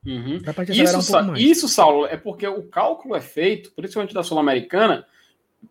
Uhum. 0.05 0.41
Isso, 0.69 1.19
um 1.19 1.37
isso, 1.37 1.69
Saulo, 1.69 2.07
é 2.07 2.17
porque 2.17 2.47
o 2.47 2.63
cálculo 2.63 3.15
é 3.15 3.21
feito, 3.21 3.71
principalmente 3.73 4.15
da 4.15 4.23
Sul-Americana, 4.23 5.07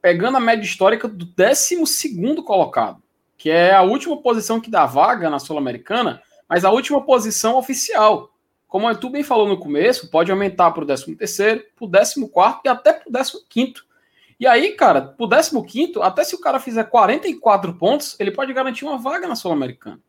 pegando 0.02 0.38
a 0.38 0.40
média 0.40 0.64
histórica 0.64 1.08
do 1.08 1.26
12 1.26 2.44
colocado, 2.44 3.02
que 3.38 3.50
é 3.50 3.74
a 3.74 3.82
última 3.82 4.22
posição 4.22 4.62
que 4.62 4.70
dá 4.70 4.86
vaga 4.86 5.30
na 5.30 5.40
Sul-Americana, 5.40 6.22
mas 6.48 6.64
a 6.64 6.72
última 6.72 7.04
posição 7.04 7.58
oficial. 7.58 8.32
Como 8.68 8.94
tu 8.96 9.10
bem 9.10 9.24
falou 9.24 9.48
no 9.48 9.60
começo, 9.60 10.12
pode 10.12 10.32
aumentar 10.32 10.70
para 10.72 10.84
o 10.84 10.86
13, 10.86 11.16
para 11.16 11.86
o 11.86 11.90
14 11.90 12.62
e 12.64 12.70
até 12.70 12.94
para 12.94 13.10
o 13.10 13.46
15. 13.50 13.74
E 14.40 14.46
aí, 14.46 14.74
cara, 14.74 15.02
para 15.02 15.26
o 15.26 15.64
15, 15.64 15.94
até 16.02 16.24
se 16.24 16.36
o 16.36 16.40
cara 16.40 16.60
fizer 16.60 16.84
44 16.84 17.74
pontos, 17.74 18.16
ele 18.20 18.32
pode 18.32 18.54
garantir 18.54 18.86
uma 18.86 18.98
vaga 18.98 19.28
na 19.28 19.36
Sul-Americana. 19.36 20.00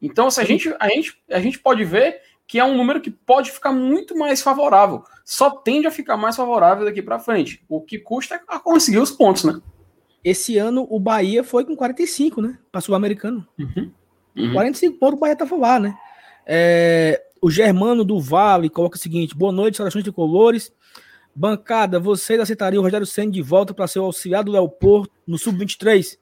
Então, 0.00 0.30
se 0.30 0.40
a 0.40 0.44
gente, 0.44 0.74
a, 0.80 0.88
gente, 0.88 1.22
a 1.30 1.38
gente 1.38 1.58
pode 1.58 1.84
ver 1.84 2.22
que 2.50 2.58
é 2.58 2.64
um 2.64 2.76
número 2.76 3.00
que 3.00 3.12
pode 3.12 3.52
ficar 3.52 3.70
muito 3.70 4.18
mais 4.18 4.42
favorável. 4.42 5.04
Só 5.24 5.50
tende 5.50 5.86
a 5.86 5.90
ficar 5.90 6.16
mais 6.16 6.34
favorável 6.34 6.84
daqui 6.84 7.00
para 7.00 7.20
frente. 7.20 7.62
O 7.68 7.80
que 7.80 7.96
custa 7.96 8.34
é 8.34 8.58
conseguir 8.58 8.98
os 8.98 9.12
pontos, 9.12 9.44
né? 9.44 9.60
Esse 10.24 10.58
ano 10.58 10.84
o 10.90 10.98
Bahia 10.98 11.44
foi 11.44 11.64
com 11.64 11.76
45, 11.76 12.42
né? 12.42 12.58
Para 12.72 12.80
Sul-Americano. 12.80 13.46
Uhum. 13.56 13.92
Uhum. 14.36 14.52
45 14.52 14.98
pontos 14.98 15.16
o 15.16 15.20
Bahia 15.20 15.36
tava 15.36 15.56
lá, 15.56 15.78
né? 15.78 15.94
É, 16.44 17.22
o 17.40 17.48
Germano 17.48 18.04
do 18.04 18.18
Vale 18.18 18.68
coloca 18.68 18.96
o 18.96 19.00
seguinte: 19.00 19.32
boa 19.32 19.52
noite, 19.52 19.76
saudações 19.76 20.02
de 20.02 20.10
colores. 20.10 20.72
Bancada, 21.32 22.00
vocês 22.00 22.40
aceitariam 22.40 22.80
o 22.80 22.84
Rogério 22.84 23.06
Senna 23.06 23.30
de 23.30 23.42
volta 23.42 23.72
para 23.72 23.86
ser 23.86 24.00
o 24.00 24.06
auxiliar 24.06 24.42
do 24.42 24.50
Leopoldo 24.50 25.08
no 25.24 25.38
Sub-23? 25.38 26.18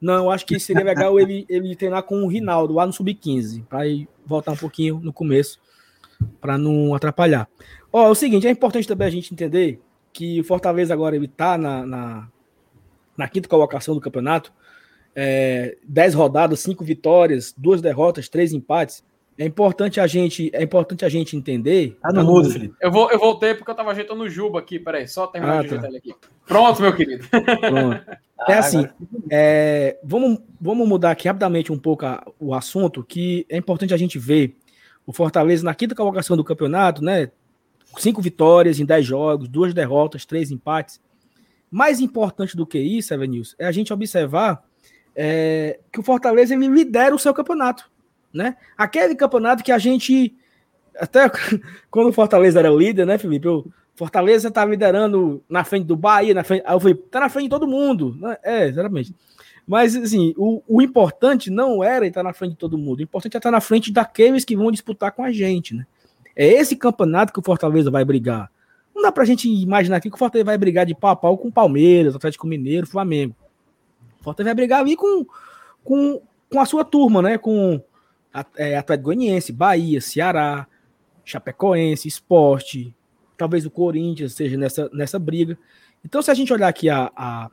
Não, 0.00 0.14
eu 0.14 0.30
acho 0.30 0.46
que 0.46 0.60
seria 0.60 0.84
legal 0.84 1.18
ele, 1.18 1.44
ele 1.48 1.74
treinar 1.74 2.04
com 2.04 2.22
o 2.22 2.28
Rinaldo 2.28 2.72
lá 2.72 2.86
no 2.86 2.92
Sub-15, 2.92 3.64
para 3.66 3.80
voltar 4.24 4.52
um 4.52 4.56
pouquinho 4.56 5.00
no 5.02 5.12
começo 5.12 5.58
para 6.40 6.58
não 6.58 6.94
atrapalhar. 6.94 7.48
Ó, 7.92 8.06
é 8.06 8.10
o 8.10 8.14
seguinte, 8.14 8.46
é 8.46 8.50
importante 8.50 8.88
também 8.88 9.06
a 9.06 9.10
gente 9.10 9.32
entender 9.32 9.80
que 10.12 10.40
o 10.40 10.44
Fortaleza 10.44 10.92
agora 10.92 11.16
ele 11.16 11.28
tá 11.28 11.56
na, 11.56 11.86
na, 11.86 12.28
na 13.16 13.28
quinta 13.28 13.48
colocação 13.48 13.94
do 13.94 14.00
campeonato, 14.00 14.52
é, 15.14 15.76
dez 15.86 16.14
rodadas, 16.14 16.60
cinco 16.60 16.84
vitórias, 16.84 17.54
duas 17.56 17.80
derrotas, 17.80 18.28
três 18.28 18.52
empates. 18.52 19.04
É 19.38 19.46
importante 19.46 19.98
a 19.98 20.06
gente, 20.06 20.50
é 20.52 20.62
importante 20.62 21.04
a 21.04 21.08
gente 21.08 21.36
entender. 21.36 21.96
Ah, 22.02 22.12
não 22.12 22.24
muda, 22.24 22.50
Felipe. 22.50 22.74
Eu, 22.80 22.90
vou, 22.90 23.10
eu 23.10 23.18
voltei 23.18 23.54
porque 23.54 23.70
eu 23.70 23.74
tava 23.74 23.90
ajeitando 23.90 24.22
o 24.22 24.28
Juba 24.28 24.58
aqui, 24.58 24.78
peraí, 24.78 25.08
só 25.08 25.26
terminar 25.26 25.58
ah, 25.58 25.60
de 25.62 25.66
ajeitar 25.68 25.82
tá. 25.82 25.88
ele 25.88 25.98
aqui. 25.98 26.14
Pronto, 26.46 26.82
meu 26.82 26.94
querido. 26.94 27.26
Pronto. 27.28 28.04
É 28.48 28.54
assim, 28.54 28.88
é, 29.30 29.98
vamos, 30.02 30.40
vamos 30.60 30.88
mudar 30.88 31.12
aqui 31.12 31.28
rapidamente 31.28 31.72
um 31.72 31.78
pouco 31.78 32.04
a, 32.04 32.24
o 32.40 32.54
assunto, 32.54 33.04
que 33.04 33.46
é 33.48 33.56
importante 33.56 33.94
a 33.94 33.96
gente 33.96 34.18
ver 34.18 34.56
o 35.06 35.12
Fortaleza 35.12 35.64
na 35.64 35.74
quinta 35.74 35.94
colocação 35.94 36.36
do 36.36 36.44
campeonato, 36.44 37.02
né? 37.02 37.30
Cinco 37.98 38.22
vitórias 38.22 38.80
em 38.80 38.84
dez 38.84 39.04
jogos, 39.04 39.48
duas 39.48 39.74
derrotas, 39.74 40.24
três 40.24 40.50
empates. 40.50 41.00
Mais 41.70 42.00
importante 42.00 42.56
do 42.56 42.66
que 42.66 42.78
isso, 42.78 43.12
Evanilson, 43.12 43.54
é 43.58 43.66
a 43.66 43.72
gente 43.72 43.92
observar 43.92 44.62
é, 45.14 45.78
que 45.92 46.00
o 46.00 46.02
Fortaleza 46.02 46.54
ele 46.54 46.68
lidera 46.68 47.14
o 47.14 47.18
seu 47.18 47.34
campeonato, 47.34 47.90
né? 48.32 48.56
Aquele 48.76 49.14
campeonato 49.14 49.62
que 49.62 49.72
a 49.72 49.78
gente 49.78 50.34
até 50.98 51.30
quando 51.90 52.08
o 52.08 52.12
Fortaleza 52.12 52.58
era 52.58 52.72
o 52.72 52.78
líder, 52.78 53.06
né, 53.06 53.18
Felipe? 53.18 53.48
O 53.48 53.70
Fortaleza 53.94 54.50
tá 54.50 54.64
liderando 54.64 55.42
na 55.48 55.64
frente 55.64 55.86
do 55.86 55.96
Bahia, 55.96 56.34
na 56.34 56.44
frente, 56.44 56.62
aí 56.66 56.74
eu 56.74 56.80
falei, 56.80 56.94
tá 56.94 57.20
na 57.20 57.28
frente 57.28 57.44
de 57.44 57.50
todo 57.50 57.66
mundo, 57.66 58.16
né? 58.18 58.36
É, 58.42 58.66
exatamente. 58.68 59.14
Mas, 59.66 59.94
assim, 59.94 60.34
o, 60.36 60.62
o 60.66 60.82
importante 60.82 61.50
não 61.50 61.82
era 61.82 62.06
estar 62.06 62.22
na 62.22 62.32
frente 62.32 62.52
de 62.52 62.58
todo 62.58 62.76
mundo. 62.76 62.98
O 62.98 63.02
importante 63.02 63.36
é 63.36 63.38
estar 63.38 63.50
na 63.50 63.60
frente 63.60 63.92
daqueles 63.92 64.44
que 64.44 64.56
vão 64.56 64.70
disputar 64.70 65.12
com 65.12 65.22
a 65.22 65.30
gente, 65.30 65.74
né? 65.74 65.86
É 66.34 66.46
esse 66.46 66.74
campeonato 66.76 67.32
que 67.32 67.38
o 67.38 67.42
Fortaleza 67.42 67.90
vai 67.90 68.04
brigar. 68.04 68.50
Não 68.94 69.02
dá 69.02 69.12
pra 69.12 69.24
gente 69.24 69.48
imaginar 69.48 69.98
aqui 69.98 70.08
que 70.10 70.16
o 70.16 70.18
Fortaleza 70.18 70.46
vai 70.46 70.58
brigar 70.58 70.84
de 70.84 70.94
pau 70.94 71.10
a 71.10 71.16
pau 71.16 71.38
com 71.38 71.48
o 71.48 71.52
Palmeiras, 71.52 72.16
Atlético 72.16 72.46
Mineiro, 72.46 72.86
Flamengo. 72.86 73.34
O 74.20 74.24
Fortaleza 74.24 74.48
vai 74.48 74.54
brigar 74.54 74.80
ali 74.80 74.96
com, 74.96 75.24
com, 75.84 76.20
com 76.50 76.60
a 76.60 76.64
sua 76.64 76.84
turma, 76.84 77.22
né? 77.22 77.38
Com 77.38 77.80
é, 78.56 78.76
Atlético 78.76 79.04
Goianiense, 79.04 79.52
Bahia, 79.52 80.00
Ceará, 80.00 80.66
Chapecoense, 81.24 82.08
Esporte, 82.08 82.94
talvez 83.36 83.64
o 83.66 83.70
Corinthians 83.70 84.32
esteja 84.32 84.56
nessa, 84.56 84.90
nessa 84.92 85.18
briga. 85.18 85.58
Então, 86.04 86.20
se 86.20 86.30
a 86.30 86.34
gente 86.34 86.52
olhar 86.52 86.68
aqui 86.68 86.88
a, 86.88 87.12
a 87.14 87.50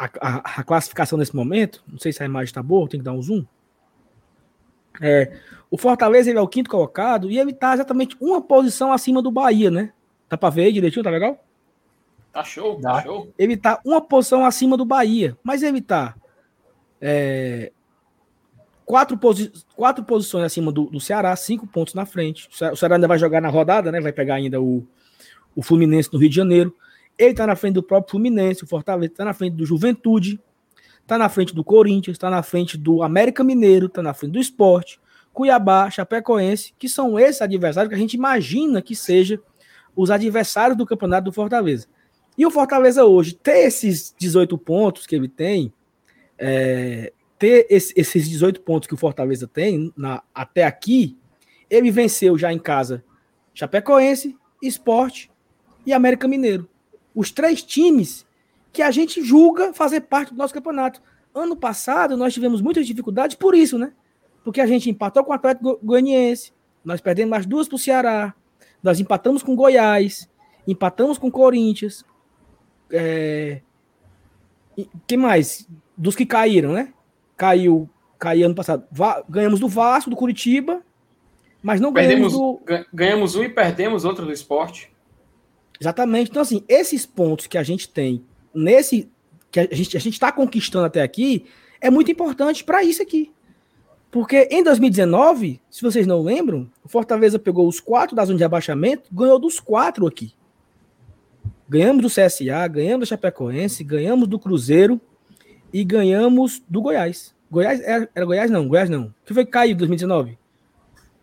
a, 0.00 0.10
a, 0.20 0.60
a, 0.60 0.62
classificação 0.62 1.18
nesse 1.18 1.36
momento, 1.36 1.82
não 1.86 1.98
sei 1.98 2.12
se 2.12 2.22
a 2.22 2.26
imagem 2.26 2.46
está 2.46 2.62
boa, 2.62 2.88
tem 2.88 2.98
que 2.98 3.04
dar 3.04 3.12
um 3.12 3.20
zoom. 3.20 3.44
É, 5.00 5.38
o 5.70 5.76
Fortaleza 5.76 6.30
ele 6.30 6.38
é 6.38 6.42
o 6.42 6.48
quinto 6.48 6.70
colocado 6.70 7.30
e 7.30 7.38
ele 7.38 7.50
está 7.50 7.74
exatamente 7.74 8.16
uma 8.20 8.40
posição 8.40 8.92
acima 8.92 9.20
do 9.22 9.30
Bahia, 9.30 9.70
né? 9.70 9.92
Tá 10.28 10.36
para 10.36 10.50
ver 10.50 10.64
aí 10.64 10.72
direitinho, 10.72 11.04
tá 11.04 11.10
legal? 11.10 11.44
Tá 12.32 12.42
show, 12.42 12.80
tá 12.80 13.02
show. 13.02 13.32
Ele 13.38 13.56
tá 13.56 13.80
uma 13.84 14.00
posição 14.00 14.44
acima 14.44 14.76
do 14.76 14.84
Bahia, 14.84 15.36
mas 15.42 15.62
ele 15.62 15.80
tá 15.80 16.14
é, 17.00 17.72
quatro, 18.86 19.18
posi 19.18 19.52
quatro 19.76 20.04
posições 20.04 20.44
acima 20.44 20.72
do, 20.72 20.84
do 20.84 21.00
Ceará, 21.00 21.34
cinco 21.36 21.66
pontos 21.66 21.94
na 21.94 22.06
frente. 22.06 22.48
O 22.72 22.76
Ceará 22.76 22.96
ainda 22.96 23.08
vai 23.08 23.18
jogar 23.18 23.40
na 23.40 23.48
rodada, 23.48 23.92
né? 23.92 24.00
Vai 24.00 24.12
pegar 24.12 24.36
ainda 24.36 24.60
o, 24.60 24.86
o 25.54 25.62
Fluminense 25.62 26.10
no 26.12 26.18
Rio 26.18 26.30
de 26.30 26.36
Janeiro. 26.36 26.74
Ele 27.20 27.32
está 27.32 27.46
na 27.46 27.54
frente 27.54 27.74
do 27.74 27.82
próprio 27.82 28.12
Fluminense, 28.12 28.64
o 28.64 28.66
Fortaleza 28.66 29.12
está 29.12 29.26
na 29.26 29.34
frente 29.34 29.54
do 29.54 29.66
Juventude, 29.66 30.40
está 31.02 31.18
na 31.18 31.28
frente 31.28 31.54
do 31.54 31.62
Corinthians, 31.62 32.14
está 32.14 32.30
na 32.30 32.42
frente 32.42 32.78
do 32.78 33.02
América 33.02 33.44
Mineiro, 33.44 33.88
está 33.88 34.02
na 34.02 34.14
frente 34.14 34.32
do 34.32 34.38
Esporte, 34.38 34.98
Cuiabá, 35.30 35.90
Chapecoense, 35.90 36.72
que 36.78 36.88
são 36.88 37.20
esses 37.20 37.42
adversários 37.42 37.90
que 37.90 37.94
a 37.94 37.98
gente 37.98 38.14
imagina 38.14 38.80
que 38.80 38.96
sejam 38.96 39.38
os 39.94 40.10
adversários 40.10 40.78
do 40.78 40.86
campeonato 40.86 41.26
do 41.26 41.32
Fortaleza. 41.32 41.86
E 42.38 42.46
o 42.46 42.50
Fortaleza 42.50 43.04
hoje 43.04 43.34
ter 43.34 43.66
esses 43.66 44.14
18 44.18 44.56
pontos 44.56 45.06
que 45.06 45.14
ele 45.14 45.28
tem, 45.28 45.74
é, 46.38 47.12
ter 47.38 47.66
esse, 47.68 47.92
esses 47.94 48.26
18 48.26 48.62
pontos 48.62 48.86
que 48.86 48.94
o 48.94 48.96
Fortaleza 48.96 49.46
tem 49.46 49.92
na, 49.94 50.22
até 50.34 50.64
aqui, 50.64 51.18
ele 51.68 51.90
venceu 51.90 52.38
já 52.38 52.50
em 52.50 52.58
casa 52.58 53.04
Chapecoense, 53.52 54.34
Esporte 54.62 55.30
e 55.84 55.92
América 55.92 56.26
Mineiro 56.26 56.69
os 57.14 57.30
três 57.30 57.62
times 57.62 58.26
que 58.72 58.82
a 58.82 58.90
gente 58.90 59.22
julga 59.22 59.72
fazer 59.72 60.02
parte 60.02 60.32
do 60.32 60.38
nosso 60.38 60.54
campeonato. 60.54 61.02
Ano 61.34 61.56
passado, 61.56 62.16
nós 62.16 62.34
tivemos 62.34 62.60
muitas 62.60 62.86
dificuldades 62.86 63.36
por 63.36 63.54
isso, 63.54 63.78
né? 63.78 63.92
Porque 64.44 64.60
a 64.60 64.66
gente 64.66 64.88
empatou 64.88 65.24
com 65.24 65.32
o 65.32 65.34
Atlético 65.34 65.78
Goianiense, 65.82 66.52
nós 66.84 67.00
perdemos 67.00 67.30
mais 67.30 67.46
duas 67.46 67.68
para 67.68 67.76
o 67.76 67.78
Ceará, 67.78 68.34
nós 68.82 68.98
empatamos 69.00 69.42
com 69.42 69.54
Goiás, 69.54 70.28
empatamos 70.66 71.18
com 71.18 71.30
Corinthians. 71.30 72.04
É... 72.90 73.60
Quem 75.06 75.18
mais? 75.18 75.68
Dos 75.96 76.16
que 76.16 76.24
caíram, 76.24 76.72
né? 76.72 76.92
Caiu, 77.36 77.88
caiu 78.18 78.46
ano 78.46 78.54
passado. 78.54 78.84
Va... 78.90 79.22
Ganhamos 79.28 79.60
do 79.60 79.68
Vasco, 79.68 80.10
do 80.10 80.16
Curitiba, 80.16 80.82
mas 81.62 81.80
não 81.80 81.92
perdemos 81.92 82.32
ganhamos 82.32 82.60
do. 82.64 82.86
Ganhamos 82.92 83.34
um 83.36 83.42
e 83.42 83.48
perdemos 83.48 84.04
outro 84.04 84.24
do 84.24 84.32
esporte. 84.32 84.90
Exatamente. 85.80 86.30
Então, 86.30 86.42
assim, 86.42 86.62
esses 86.68 87.06
pontos 87.06 87.46
que 87.46 87.56
a 87.56 87.62
gente 87.62 87.88
tem 87.88 88.22
nesse. 88.54 89.08
que 89.50 89.60
a 89.60 89.74
gente 89.74 89.96
a 89.96 90.10
está 90.10 90.30
conquistando 90.30 90.84
até 90.84 91.02
aqui, 91.02 91.46
é 91.80 91.90
muito 91.90 92.10
importante 92.10 92.62
para 92.62 92.84
isso 92.84 93.02
aqui. 93.02 93.32
Porque 94.10 94.48
em 94.50 94.62
2019, 94.62 95.60
se 95.70 95.82
vocês 95.82 96.06
não 96.06 96.20
lembram, 96.20 96.68
o 96.84 96.88
Fortaleza 96.88 97.38
pegou 97.38 97.66
os 97.66 97.80
quatro 97.80 98.14
da 98.14 98.24
zona 98.24 98.38
de 98.38 98.44
abaixamento, 98.44 99.08
ganhou 99.12 99.38
dos 99.38 99.60
quatro 99.60 100.06
aqui. 100.06 100.34
Ganhamos 101.68 102.02
do 102.02 102.08
CSA, 102.08 102.66
ganhamos 102.66 103.08
do 103.08 103.10
Chapecoense, 103.10 103.84
ganhamos 103.84 104.28
do 104.28 104.38
Cruzeiro 104.38 105.00
e 105.72 105.84
ganhamos 105.84 106.60
do 106.68 106.82
Goiás. 106.82 107.32
Goiás 107.48 107.80
era, 107.80 108.10
era 108.12 108.26
Goiás 108.26 108.50
não, 108.50 108.66
Goiás 108.66 108.90
não. 108.90 109.04
O 109.04 109.14
que 109.24 109.32
foi 109.32 109.44
que 109.44 109.52
caiu 109.52 109.72
em 109.72 109.76
2019? 109.76 110.36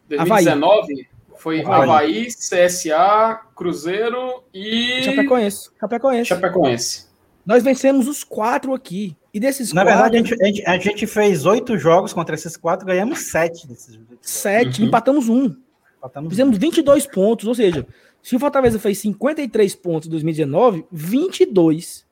2019? 0.08 0.49
Havaí. 0.49 1.16
Foi 1.38 1.63
Havaí, 1.63 2.27
CSA, 2.27 3.41
Cruzeiro 3.55 4.43
e. 4.53 5.01
Chapecoense. 5.03 5.69
Chapecoense. 5.79 6.25
Chapecoense. 6.25 7.07
Nós 7.45 7.63
vencemos 7.63 8.07
os 8.07 8.23
quatro 8.23 8.73
aqui. 8.73 9.15
E 9.33 9.39
desses 9.39 9.71
Na 9.71 9.83
quatro, 9.83 10.01
verdade, 10.01 10.17
a 10.17 10.19
gente, 10.19 10.43
a, 10.43 10.45
gente, 10.45 10.65
a 10.65 10.77
gente, 10.77 11.07
fez 11.07 11.45
oito 11.45 11.77
jogos 11.77 12.11
contra 12.11 12.35
esses 12.35 12.57
quatro, 12.57 12.85
ganhamos 12.85 13.19
sete 13.19 13.67
desses. 13.67 13.99
Sete, 14.21 14.81
uhum. 14.81 14.88
empatamos 14.88 15.29
um. 15.29 15.55
Empatamos 15.97 16.29
Fizemos 16.29 16.57
um. 16.57 16.59
22 16.59 17.07
pontos, 17.07 17.47
ou 17.47 17.55
seja, 17.55 17.85
se 18.21 18.35
o 18.35 18.39
Fortaleza 18.39 18.79
fez 18.79 18.97
53 18.99 19.75
pontos 19.75 20.07
em 20.07 20.11
2019, 20.11 20.85
22 20.91 22.07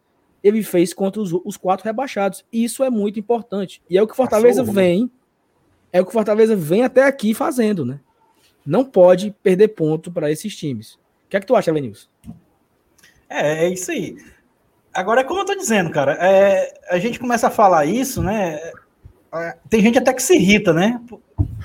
ele 0.46 0.62
fez 0.62 0.94
contra 0.94 1.20
os, 1.20 1.34
os 1.44 1.58
quatro 1.58 1.84
rebaixados. 1.84 2.46
Isso 2.54 2.84
é 2.84 2.90
muito 2.92 3.20
importante. 3.20 3.82
E 3.90 3.98
é 3.98 4.04
o 4.04 4.08
que 4.08 4.16
Fortaleza 4.16 4.62
Passou, 4.62 4.76
vem, 4.76 5.12
é 5.92 6.00
o 6.00 6.06
que 6.06 6.14
Fortaleza 6.14 6.56
vem 6.56 6.84
até 6.84 7.04
aqui 7.04 7.34
fazendo, 7.34 7.84
né? 7.84 8.00
Não 8.66 8.84
pode 8.84 9.32
perder 9.44 9.70
ponto 9.70 10.12
para 10.12 10.32
esses 10.32 10.56
times. 10.56 10.94
O 10.96 11.00
que 11.30 11.38
é 11.38 11.40
que 11.40 11.46
tu 11.46 11.56
acha, 11.56 11.72
Lenilson? 11.72 12.08
É, 13.30 13.66
é 13.66 13.70
isso 13.70 13.92
aí. 13.92 14.18
Agora 14.94 15.22
é 15.22 15.24
como 15.24 15.42
eu 15.42 15.46
tô 15.46 15.56
dizendo, 15.56 15.92
cara. 15.92 16.18
É, 16.20 16.74
a 16.90 16.98
gente 16.98 17.20
começa 17.20 17.48
a 17.48 17.52
falar 17.52 17.86
isso, 17.86 18.22
né? 18.22 18.60
É, 19.34 19.58
tem 19.70 19.82
gente 19.82 19.98
até 19.98 20.14
que 20.14 20.24
se 20.24 20.36
irrita, 20.36 20.72
né? 20.74 21.02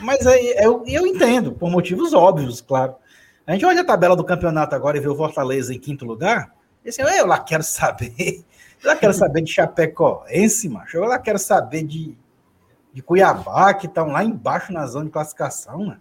Mas 0.02 0.26
aí 0.26 0.54
eu, 0.58 0.82
eu 0.86 1.06
entendo, 1.06 1.52
por 1.52 1.70
motivos 1.70 2.12
óbvios, 2.12 2.60
claro. 2.60 2.96
A 3.46 3.52
gente 3.52 3.64
olha 3.64 3.82
a 3.82 3.84
tabela 3.84 4.16
do 4.16 4.24
campeonato 4.24 4.74
agora 4.74 4.96
e 4.96 5.00
vê 5.00 5.08
o 5.08 5.16
Fortaleza 5.16 5.72
em 5.72 5.78
quinto 5.78 6.04
lugar. 6.04 6.54
E 6.84 6.88
assim, 6.88 7.02
eu 7.02 7.26
lá 7.26 7.38
quero 7.38 7.62
saber 7.62 8.44
eu 8.82 8.88
lá 8.88 8.96
quero 8.96 9.12
saber 9.12 9.42
de 9.42 9.52
Chapecoense, 9.52 10.68
macho. 10.68 10.96
Eu 10.96 11.04
lá 11.04 11.18
quero 11.18 11.38
saber 11.38 11.84
de, 11.84 12.16
de 12.92 13.02
Cuiabá, 13.02 13.74
que 13.74 13.86
estão 13.86 14.08
lá 14.08 14.24
embaixo 14.24 14.72
na 14.72 14.86
zona 14.86 15.04
de 15.04 15.10
classificação, 15.10 15.86
né? 15.86 15.98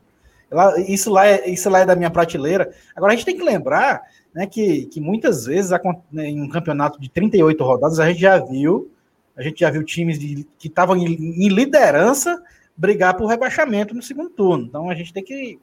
Isso, 0.88 1.12
lá 1.12 1.28
é, 1.28 1.50
isso 1.50 1.70
lá 1.70 1.80
é 1.80 1.86
da 1.86 1.96
minha 1.96 2.10
prateleira. 2.10 2.72
Agora, 2.96 3.14
a 3.14 3.16
gente 3.16 3.26
tem 3.26 3.38
que 3.38 3.44
lembrar 3.44 4.02
né, 4.34 4.48
que, 4.48 4.86
que 4.88 5.00
muitas 5.00 5.46
vezes, 5.46 5.72
né, 6.12 6.28
em 6.28 6.42
um 6.42 6.50
campeonato 6.50 7.00
de 7.00 7.10
38 7.10 7.64
rodadas, 7.64 8.00
a 8.00 8.08
gente 8.08 8.22
já 8.22 8.38
viu, 8.38 8.92
a 9.36 9.42
gente 9.42 9.60
já 9.60 9.70
viu 9.70 9.84
times 9.84 10.18
de, 10.20 10.48
que 10.58 10.68
estavam 10.68 10.98
em, 10.98 11.06
em 11.06 11.50
liderança 11.50 12.42
brigar 12.76 13.16
por 13.16 13.28
rebaixamento 13.28 13.94
no 13.94 14.02
segundo 14.02 14.30
turno. 14.30 14.66
Então, 14.66 14.90
a 14.90 14.96
gente 14.96 15.14
tem 15.14 15.24
que 15.24 15.60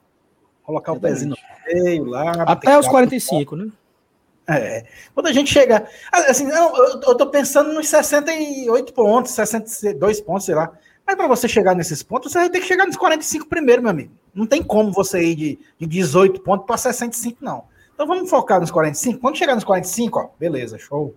colocar 0.62 0.93
o 0.93 1.01
pezinho 1.01 1.30
no 1.30 1.37
meio 1.84 2.05
lá. 2.05 2.32
Até 2.43 2.78
os 2.78 2.87
45, 2.87 3.57
né? 3.57 3.70
É. 4.49 4.84
Quando 5.12 5.26
a 5.26 5.32
gente 5.32 5.53
chega. 5.53 5.89
Assim, 6.12 6.47
não, 6.47 6.76
eu, 6.76 7.01
eu 7.01 7.16
tô 7.16 7.26
pensando 7.26 7.72
nos 7.72 7.89
68 7.89 8.93
pontos, 8.93 9.32
62 9.32 10.20
pontos, 10.20 10.45
sei 10.47 10.55
lá. 10.55 10.72
Mas 11.07 11.15
para 11.15 11.29
você 11.29 11.49
chegar 11.49 11.75
nesses 11.75 12.03
pontos, 12.03 12.33
você 12.33 12.39
vai 12.39 12.51
ter 12.51 12.61
que 12.61 12.67
chegar 12.67 12.85
nos 12.85 12.97
45 12.97 13.47
primeiro, 13.47 13.81
meu 13.81 13.91
amigo. 13.91 14.13
Não 14.35 14.47
tem 14.47 14.63
como 14.63 14.91
você 14.91 15.23
ir 15.23 15.35
de, 15.37 15.59
de 15.79 15.87
18 15.87 16.41
pontos 16.41 16.67
para 16.67 16.77
65, 16.77 17.39
não. 17.41 17.65
Então 17.95 18.07
vamos 18.07 18.29
focar 18.29 18.61
nos 18.61 18.71
45. 18.71 19.21
Quando 19.21 19.37
chegar 19.37 19.55
nos 19.55 19.65
45, 19.65 20.19
ó, 20.19 20.29
beleza, 20.39 20.79
show. 20.79 21.15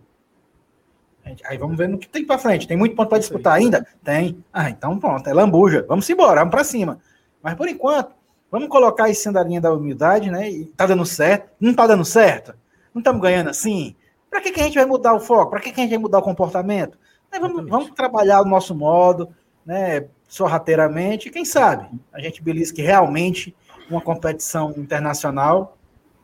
Aí 1.46 1.58
vamos 1.58 1.78
ver 1.78 1.90
no 1.90 1.98
que 1.98 2.08
tem 2.08 2.26
para 2.26 2.38
frente. 2.38 2.68
Tem 2.68 2.78
muito 2.78 2.96
ponto 2.96 3.10
para 3.10 3.20
disputar 3.20 3.54
ainda? 3.54 3.86
Tem. 4.04 4.44
Ah, 4.54 4.70
então 4.70 4.98
pronto, 4.98 5.28
é 5.28 5.34
lambuja. 5.34 5.86
Vamos 5.88 6.10
embora, 6.10 6.40
vamos 6.40 6.52
para 6.52 6.64
cima. 6.64 7.00
Mas 7.42 7.56
por 7.56 7.68
enquanto, 7.68 8.14
vamos 8.52 8.70
colocar 8.70 9.10
isso 9.10 9.32
na 9.32 9.44
linha 9.44 9.62
da 9.62 9.74
humildade, 9.74 10.32
né? 10.32 10.50
E 10.50 10.66
tá 10.66 10.86
dando 10.86 11.06
certo. 11.06 11.50
Não 11.60 11.74
tá 11.74 11.88
dando 11.88 12.06
certo? 12.06 12.54
Não 12.94 13.00
estamos 13.00 13.22
ganhando 13.22 13.50
assim? 13.50 13.96
Para 14.30 14.42
que, 14.42 14.52
que 14.52 14.62
a 14.62 14.64
gente 14.64 14.76
vai 14.76 14.86
mudar 14.86 15.14
o 15.14 15.20
foco? 15.20 15.52
Para 15.52 15.60
que, 15.60 15.72
que 15.72 15.80
a 15.80 15.84
gente 15.84 15.92
vai 15.92 16.00
mudar 16.00 16.20
o 16.20 16.24
comportamento? 16.24 16.98
Né, 17.32 17.40
vamos, 17.40 17.70
vamos, 17.70 17.92
trabalhar 17.92 18.42
o 18.42 18.46
nosso 18.46 18.74
modo, 18.74 19.30
né, 19.70 20.08
sorrateiramente. 20.28 21.30
Quem 21.30 21.46
sabe 21.46 21.88
a 22.12 22.20
gente 22.20 22.42
belisque 22.42 22.82
realmente 22.82 23.56
uma 23.88 24.02
competição 24.02 24.74
internacional, 24.76 25.78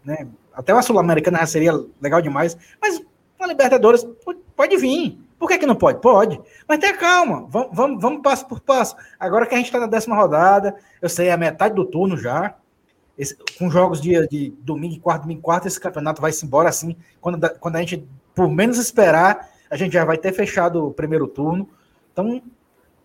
né? 0.04 0.28
Até 0.52 0.74
uma 0.74 0.82
Sul-Americana 0.82 1.46
seria 1.46 1.72
legal 2.02 2.24
demais, 2.24 2.58
mas 2.82 3.00
uma 3.38 3.48
Libertadores 3.48 4.04
pode 4.56 4.78
vir. 4.78 5.20
Por 5.38 5.48
que, 5.48 5.60
que 5.60 5.66
não 5.68 5.76
pode? 5.76 6.02
Pode. 6.02 6.42
Mas 6.68 6.80
tenha 6.80 6.98
calma, 6.98 7.46
vamos, 7.48 7.70
vamos, 7.72 8.02
vamos 8.02 8.22
passo 8.24 8.48
por 8.48 8.62
passo. 8.62 8.96
Agora 9.20 9.46
que 9.46 9.54
a 9.54 9.58
gente 9.58 9.68
está 9.68 9.80
na 9.80 9.86
décima 9.86 10.16
rodada, 10.16 10.76
eu 11.00 11.10
sei, 11.10 11.28
é 11.28 11.34
a 11.34 11.38
metade 11.38 11.76
do 11.76 11.86
turno 11.86 12.18
já, 12.18 12.56
esse, 13.16 13.38
com 13.60 13.70
jogos 13.70 14.02
de, 14.02 14.28
de 14.28 14.54
domingo 14.62 15.00
quarto, 15.00 15.24
domingo 15.24 15.42
quarto, 15.42 15.68
esse 15.68 15.80
campeonato 15.80 16.20
vai 16.20 16.32
se 16.32 16.44
embora 16.46 16.70
assim. 16.70 16.96
Quando, 17.22 17.48
quando 17.60 17.76
a 17.76 17.80
gente, 17.80 18.08
por 18.34 18.50
menos 18.50 18.80
esperar, 18.80 19.50
a 19.70 19.76
gente 19.76 19.94
já 19.94 20.04
vai 20.04 20.18
ter 20.18 20.34
fechado 20.34 20.88
o 20.88 20.92
primeiro 20.92 21.28
turno. 21.28 21.70
Então, 22.12 22.42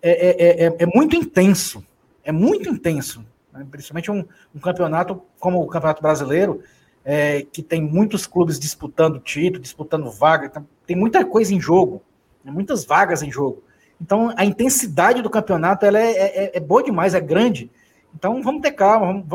é, 0.03 0.11
é, 0.11 0.66
é, 0.66 0.76
é 0.78 0.86
muito 0.86 1.16
intenso. 1.16 1.84
É 2.24 2.32
muito 2.32 2.68
intenso. 2.68 3.24
Né? 3.53 3.66
Principalmente 3.70 4.11
um, 4.11 4.24
um, 4.55 4.61
campeonato 4.61 5.22
como 5.38 5.62
o 5.62 5.66
Campeonato 5.66 6.03
Brasileiro, 6.03 6.62
é, 7.05 7.42
que 7.42 7.62
tem 7.62 7.82
muitos 7.82 8.26
clubes 8.26 8.59
disputando 8.59 9.18
título, 9.18 9.62
disputando 9.62 10.11
vaga. 10.11 10.46
Então, 10.46 10.66
tem 10.86 10.96
muita 10.96 11.24
coisa 11.24 11.55
em 11.55 11.61
jogo. 11.61 12.03
Né? 12.44 12.53
Muitas 12.53 12.84
vagas 12.84 13.22
em 13.22 13.30
jogo. 13.30 13.62
Então, 14.01 14.32
a 14.36 14.44
intensidade 14.44 15.22
do 15.22 15.28
campeonato 15.28 15.84
ela 15.84 15.98
é, 15.98 16.11
é, 16.11 16.51
é 16.57 16.61
boa 16.61 16.82
demais, 16.82 17.14
é 17.14 17.20
grande. 17.20 17.70
Então 18.14 18.42
vamos 18.42 18.62
ter 18.62 18.72
calma. 18.72 19.07
Vamos, 19.07 19.26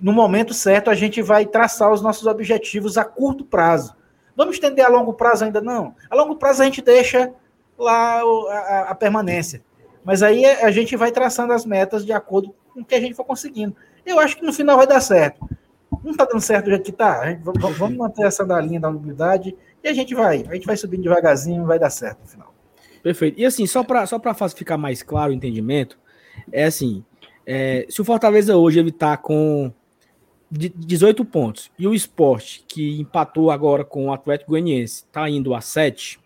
no 0.00 0.12
momento 0.12 0.52
certo, 0.52 0.90
a 0.90 0.94
gente 0.94 1.22
vai 1.22 1.46
traçar 1.46 1.90
os 1.92 2.02
nossos 2.02 2.26
objetivos 2.26 2.98
a 2.98 3.04
curto 3.04 3.44
prazo. 3.44 3.94
Vamos 4.36 4.56
estender 4.56 4.84
a 4.84 4.88
longo 4.88 5.14
prazo 5.14 5.44
ainda? 5.44 5.60
Não. 5.60 5.94
A 6.10 6.14
longo 6.14 6.36
prazo 6.36 6.62
a 6.62 6.64
gente 6.66 6.82
deixa 6.82 7.32
lá 7.78 8.20
a, 8.20 8.86
a 8.90 8.94
permanência. 8.94 9.62
Mas 10.04 10.22
aí 10.22 10.44
a 10.44 10.70
gente 10.70 10.96
vai 10.96 11.10
traçando 11.10 11.52
as 11.52 11.66
metas 11.66 12.04
de 12.04 12.12
acordo 12.12 12.54
com 12.72 12.80
o 12.80 12.84
que 12.84 12.94
a 12.94 13.00
gente 13.00 13.14
for 13.14 13.24
conseguindo. 13.24 13.74
Eu 14.04 14.20
acho 14.20 14.36
que 14.36 14.44
no 14.44 14.52
final 14.52 14.76
vai 14.76 14.86
dar 14.86 15.00
certo. 15.00 15.48
Não 16.04 16.12
está 16.12 16.24
dando 16.24 16.40
certo 16.40 16.66
do 16.66 16.70
jeito 16.70 16.84
que 16.84 16.90
está. 16.90 17.22
Vamos 17.42 17.96
manter 17.96 18.24
essa 18.24 18.44
linha 18.60 18.78
da 18.78 18.88
humildade 18.88 19.56
e 19.82 19.88
a 19.88 19.92
gente 19.92 20.14
vai. 20.14 20.44
A 20.48 20.54
gente 20.54 20.66
vai 20.66 20.76
subindo 20.76 21.02
devagarzinho 21.02 21.66
vai 21.66 21.78
dar 21.78 21.90
certo 21.90 22.20
no 22.20 22.28
final. 22.28 22.54
Perfeito. 23.02 23.40
E 23.40 23.44
assim, 23.44 23.66
só 23.66 23.82
para 23.82 24.06
só 24.06 24.20
ficar 24.54 24.76
mais 24.76 25.02
claro 25.02 25.32
o 25.32 25.34
entendimento, 25.34 25.98
é 26.52 26.64
assim: 26.64 27.04
é, 27.44 27.86
se 27.88 28.00
o 28.00 28.04
Fortaleza 28.04 28.56
hoje 28.56 28.78
ele 28.78 28.92
tá 28.92 29.16
com 29.16 29.72
18 30.50 31.24
pontos 31.24 31.70
e 31.78 31.86
o 31.86 31.94
esporte, 31.94 32.64
que 32.66 33.00
empatou 33.00 33.50
agora 33.50 33.84
com 33.84 34.06
o 34.06 34.12
Atlético 34.12 34.52
Goianiense, 34.52 35.04
tá 35.10 35.28
indo 35.28 35.54
a 35.54 35.60
7, 35.60 36.18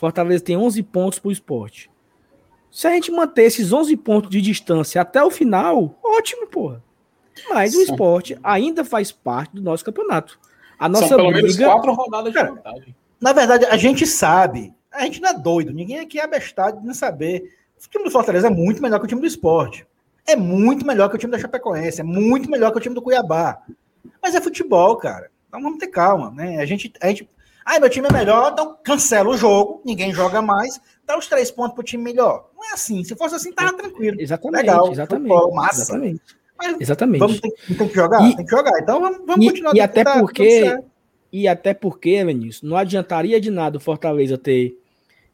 Fortaleza 0.00 0.42
tem 0.42 0.56
11 0.56 0.82
pontos 0.82 1.18
para 1.18 1.28
o 1.28 1.32
esporte. 1.32 1.90
Se 2.70 2.86
a 2.86 2.90
gente 2.90 3.10
manter 3.10 3.44
esses 3.44 3.72
11 3.72 3.96
pontos 3.98 4.30
de 4.30 4.40
distância 4.40 5.00
até 5.00 5.22
o 5.22 5.30
final, 5.30 5.98
ótimo, 6.02 6.46
porra. 6.46 6.82
Mas 7.48 7.74
o 7.74 7.80
esporte 7.80 8.38
ainda 8.42 8.84
faz 8.84 9.12
parte 9.12 9.54
do 9.54 9.62
nosso 9.62 9.84
campeonato. 9.84 10.38
A 10.78 10.88
nossa 10.88 11.08
São 11.08 11.16
pelo 11.16 11.30
briga... 11.30 11.42
menos 11.42 11.56
quatro 11.56 11.92
rodadas 11.92 12.32
de 12.32 12.42
vantagem. 12.42 12.96
Na 13.20 13.32
verdade, 13.32 13.66
a 13.66 13.76
gente 13.76 14.06
sabe. 14.06 14.74
A 14.90 15.04
gente 15.04 15.20
não 15.20 15.30
é 15.30 15.34
doido. 15.34 15.72
Ninguém 15.72 16.00
aqui 16.00 16.18
é 16.18 16.24
abestado 16.24 16.80
de 16.80 16.86
não 16.86 16.94
saber. 16.94 17.56
O 17.76 17.88
time 17.88 18.04
do 18.04 18.10
Fortaleza 18.10 18.46
é 18.46 18.50
muito 18.50 18.82
melhor 18.82 18.98
que 18.98 19.04
o 19.04 19.08
time 19.08 19.20
do 19.20 19.26
esporte 19.26 19.86
é 20.26 20.36
muito 20.36 20.86
melhor 20.86 21.08
que 21.08 21.16
o 21.16 21.18
time 21.18 21.32
da 21.32 21.38
Chapecoense, 21.38 22.00
é 22.00 22.04
muito 22.04 22.50
melhor 22.50 22.70
que 22.70 22.78
o 22.78 22.80
time 22.80 22.94
do 22.94 23.02
Cuiabá. 23.02 23.62
Mas 24.22 24.34
é 24.34 24.40
futebol, 24.40 24.96
cara. 24.96 25.30
Então 25.48 25.60
vamos 25.60 25.78
ter 25.78 25.88
calma, 25.88 26.30
né? 26.30 26.58
A 26.58 26.66
gente, 26.66 26.92
a 27.00 27.08
gente. 27.08 27.28
Ah, 27.64 27.78
meu 27.78 27.90
time 27.90 28.08
é 28.08 28.12
melhor, 28.12 28.52
então 28.52 28.76
cancela 28.82 29.28
o 29.28 29.36
jogo, 29.36 29.82
ninguém 29.84 30.12
joga 30.12 30.40
mais, 30.40 30.80
dá 31.06 31.16
os 31.18 31.26
três 31.26 31.50
pontos 31.50 31.74
pro 31.74 31.84
time 31.84 32.02
melhor. 32.02 32.48
Não 32.56 32.64
é 32.64 32.72
assim. 32.72 33.04
Se 33.04 33.14
fosse 33.14 33.34
assim, 33.34 33.52
tava 33.52 33.72
tranquilo. 33.72 34.20
Exatamente. 34.20 34.60
Legal, 34.62 34.92
exatamente. 34.92 35.28
Futebol, 35.28 35.54
massa. 35.54 35.82
Exatamente. 35.82 36.22
Mas 36.58 36.80
exatamente. 36.80 37.20
Vamos 37.20 37.40
ter, 37.40 37.50
tem 37.76 37.88
que 37.88 37.94
jogar? 37.94 38.28
E, 38.28 38.36
tem 38.36 38.44
que 38.44 38.50
jogar. 38.50 38.78
Então 38.80 39.00
vamos, 39.00 39.18
vamos 39.26 39.44
e, 39.44 39.48
continuar. 39.48 39.74
E 39.74 39.80
até 39.80 40.04
porque. 40.04 40.78
E 41.32 41.46
até 41.46 41.72
porque, 41.72 42.24
Vinícius, 42.24 42.68
não 42.68 42.76
adiantaria 42.76 43.40
de 43.40 43.50
nada 43.50 43.76
o 43.76 43.80
Fortaleza 43.80 44.36
ter 44.36 44.76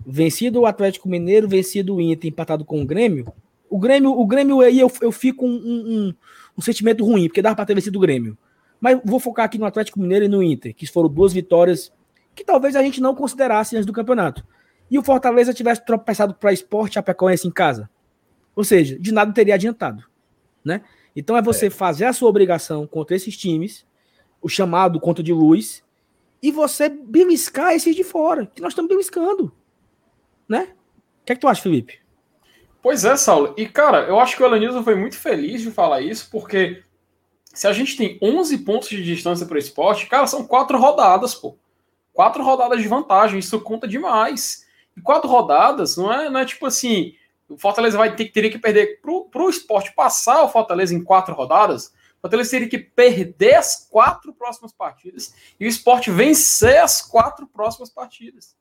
vencido 0.05 0.61
o 0.61 0.66
Atlético 0.66 1.09
Mineiro, 1.09 1.49
vencido 1.49 1.97
o 1.97 2.01
Inter, 2.01 2.29
empatado 2.29 2.66
com 2.66 2.83
o 2.83 2.87
Grêmio, 2.87 3.33
o 3.68 3.79
Grêmio, 3.79 4.11
o 4.11 4.27
Grêmio 4.27 4.61
aí 4.61 4.79
eu, 4.79 4.93
eu 5.01 5.11
fico 5.11 5.47
um, 5.47 5.55
um, 5.55 6.14
um 6.59 6.62
sentimento 6.62 7.05
ruim, 7.05 7.29
porque 7.29 7.41
dava 7.41 7.57
para 7.57 7.64
ter 7.64 7.74
vencido 7.74 7.99
o 7.99 8.03
Grêmio. 8.03 8.37
Mas 8.81 9.01
vou 9.05 9.18
focar 9.18 9.47
aqui 9.47 9.59
no 9.59 9.64
Atlético 9.64 9.99
Mineiro 9.99 10.27
e 10.27 10.29
no 10.29 10.43
Inter, 10.43 10.74
que 10.74 10.87
foram 10.87 11.09
duas 11.09 11.33
vitórias 11.33 11.91
que 12.37 12.45
talvez 12.45 12.76
a 12.76 12.82
gente 12.82 13.01
não 13.01 13.14
considerasse 13.14 13.74
antes 13.74 13.87
do 13.87 13.93
campeonato. 13.93 14.47
E 14.91 14.99
o 14.99 15.03
Fortaleza 15.03 15.55
tivesse 15.55 15.84
tropeçado 15.84 16.34
para 16.34 16.53
esporte 16.53 16.95
Chapecoense 16.95 17.49
em 17.49 17.51
casa. 17.51 17.91
Ou 18.55 18.62
seja, 18.62 18.99
de 18.99 19.11
nada 19.11 19.32
teria 19.32 19.55
adiantado. 19.55 20.05
Né? 20.64 20.82
Então 21.16 21.37
é 21.37 21.43
você 21.43 21.66
é. 21.66 21.70
fazer 21.70 22.05
a 22.05 22.12
sua 22.12 22.28
obrigação 22.28 22.87
contra 22.87 23.16
esses 23.16 23.37
times, 23.37 23.87
o 24.41 24.49
chamado 24.49 25.01
conta 25.01 25.22
de 25.22 25.32
luz, 25.32 25.82
e 26.43 26.53
você 26.53 26.89
beliscar 26.89 27.72
esses 27.72 27.97
de 27.97 28.05
fora, 28.05 28.47
que 28.47 28.61
nós 28.61 28.72
estamos 28.72 28.89
beliscando. 28.89 29.51
Né? 30.49 30.68
O 31.22 31.24
que 31.24 31.32
é 31.32 31.34
que 31.34 31.41
tu 31.41 31.49
acha, 31.49 31.62
Felipe? 31.62 31.99
Pois 32.82 33.05
é, 33.05 33.16
Saulo. 33.16 33.55
E, 33.57 33.66
cara, 33.66 34.07
eu 34.07 34.20
acho 34.20 34.37
que 34.37 34.43
o 34.43 34.47
Elenilson 34.47 34.84
foi 34.84 34.95
muito 34.95 35.16
feliz 35.16 35.62
de 35.62 35.72
falar 35.72 36.03
isso, 36.03 36.28
porque 36.30 36.84
se 37.53 37.66
a 37.66 37.72
gente 37.72 37.97
tem 37.97 38.18
11 38.22 38.59
pontos 38.59 38.89
de 38.89 39.03
distância 39.03 39.47
para 39.47 39.57
o 39.57 39.59
esporte, 39.59 40.07
cara, 40.07 40.26
são 40.26 40.47
quatro 40.47 40.78
rodadas, 40.78 41.34
pô. 41.34 41.57
Quatro 42.16 42.42
rodadas 42.42 42.80
de 42.80 42.88
vantagem, 42.88 43.38
isso 43.38 43.60
conta 43.60 43.86
demais. 43.86 44.66
E 44.96 45.02
quatro 45.02 45.28
rodadas 45.28 45.98
não 45.98 46.10
é, 46.10 46.30
não 46.30 46.40
é 46.40 46.46
tipo 46.46 46.64
assim, 46.64 47.14
o 47.46 47.58
Fortaleza 47.58 47.98
vai 47.98 48.16
ter, 48.16 48.30
teria 48.30 48.50
que 48.50 48.58
perder 48.58 49.02
para 49.02 49.42
o 49.42 49.50
esporte 49.50 49.92
passar 49.94 50.42
o 50.42 50.48
Fortaleza 50.48 50.94
em 50.94 51.04
quatro 51.04 51.34
rodadas. 51.34 51.88
O 52.16 52.22
Fortaleza 52.22 52.52
teria 52.52 52.70
que 52.70 52.78
perder 52.78 53.56
as 53.56 53.86
quatro 53.90 54.32
próximas 54.32 54.72
partidas 54.72 55.34
e 55.60 55.66
o 55.66 55.68
esporte 55.68 56.10
vencer 56.10 56.78
as 56.78 57.02
quatro 57.02 57.46
próximas 57.46 57.90
partidas. 57.90 58.56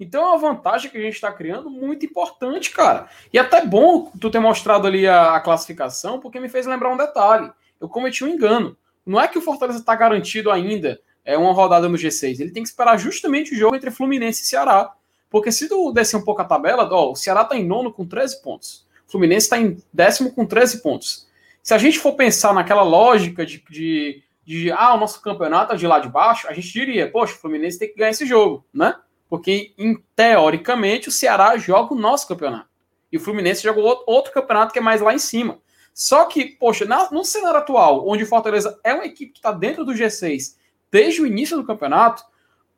Então 0.00 0.22
é 0.22 0.28
uma 0.28 0.38
vantagem 0.38 0.90
que 0.90 0.96
a 0.96 1.02
gente 1.02 1.12
está 1.12 1.30
criando 1.30 1.68
muito 1.68 2.06
importante, 2.06 2.70
cara. 2.70 3.10
E 3.30 3.38
até 3.38 3.66
bom 3.66 4.10
tu 4.18 4.30
ter 4.30 4.38
mostrado 4.40 4.86
ali 4.86 5.06
a, 5.06 5.34
a, 5.34 5.40
classificação, 5.40 6.18
porque 6.18 6.40
me 6.40 6.48
fez 6.48 6.64
lembrar 6.64 6.90
um 6.90 6.96
detalhe. 6.96 7.52
Eu 7.78 7.86
cometi 7.86 8.24
um 8.24 8.28
engano. 8.28 8.74
Não 9.04 9.20
é 9.20 9.28
que 9.28 9.36
o 9.36 9.42
Fortaleza 9.42 9.80
está 9.80 9.94
garantido 9.94 10.50
ainda 10.50 10.98
é 11.24 11.38
uma 11.38 11.52
rodada 11.52 11.88
no 11.88 11.96
G6. 11.96 12.40
Ele 12.40 12.50
tem 12.50 12.62
que 12.62 12.68
esperar 12.68 12.98
justamente 12.98 13.54
o 13.54 13.56
jogo 13.56 13.74
entre 13.74 13.90
Fluminense 13.90 14.42
e 14.42 14.46
Ceará. 14.46 14.92
Porque 15.30 15.50
se 15.50 15.68
tu 15.68 15.90
descer 15.92 16.16
um 16.16 16.22
pouco 16.22 16.42
a 16.42 16.44
tabela, 16.44 16.88
ó, 16.92 17.10
o 17.10 17.16
Ceará 17.16 17.42
está 17.42 17.56
em 17.56 17.66
nono 17.66 17.92
com 17.92 18.06
13 18.06 18.42
pontos. 18.42 18.86
O 19.08 19.10
Fluminense 19.10 19.46
está 19.46 19.58
em 19.58 19.82
décimo 19.92 20.32
com 20.32 20.46
13 20.46 20.82
pontos. 20.82 21.26
Se 21.62 21.72
a 21.72 21.78
gente 21.78 21.98
for 21.98 22.12
pensar 22.12 22.52
naquela 22.52 22.82
lógica 22.82 23.44
de, 23.44 23.64
de, 23.70 24.22
de 24.44 24.70
ah, 24.70 24.94
o 24.94 24.98
nosso 24.98 25.20
campeonato 25.22 25.72
é 25.72 25.76
de 25.76 25.86
lá 25.86 25.98
de 25.98 26.08
baixo, 26.08 26.46
a 26.46 26.52
gente 26.52 26.70
diria, 26.70 27.10
poxa, 27.10 27.34
o 27.34 27.38
Fluminense 27.38 27.78
tem 27.78 27.88
que 27.88 27.96
ganhar 27.96 28.10
esse 28.10 28.26
jogo, 28.26 28.64
né? 28.72 28.94
Porque, 29.28 29.72
em, 29.78 29.96
teoricamente, 30.14 31.08
o 31.08 31.12
Ceará 31.12 31.56
joga 31.56 31.94
o 31.94 31.98
nosso 31.98 32.28
campeonato. 32.28 32.68
E 33.10 33.16
o 33.16 33.20
Fluminense 33.20 33.62
joga 33.62 33.80
outro, 34.06 34.32
campeonato 34.32 34.72
que 34.72 34.78
é 34.78 34.82
mais 34.82 35.00
lá 35.00 35.14
em 35.14 35.18
cima. 35.18 35.58
Só 35.94 36.26
que, 36.26 36.44
poxa, 36.44 36.84
na, 36.84 37.10
no 37.10 37.24
cenário 37.24 37.58
atual, 37.58 38.06
onde 38.06 38.24
o 38.24 38.26
Fortaleza 38.26 38.78
é 38.84 38.92
uma 38.92 39.06
equipe 39.06 39.32
que 39.32 39.38
está 39.38 39.52
dentro 39.52 39.84
do 39.84 39.92
G6 39.92 40.56
desde 40.94 41.20
o 41.20 41.26
início 41.26 41.56
do 41.56 41.64
campeonato, 41.64 42.22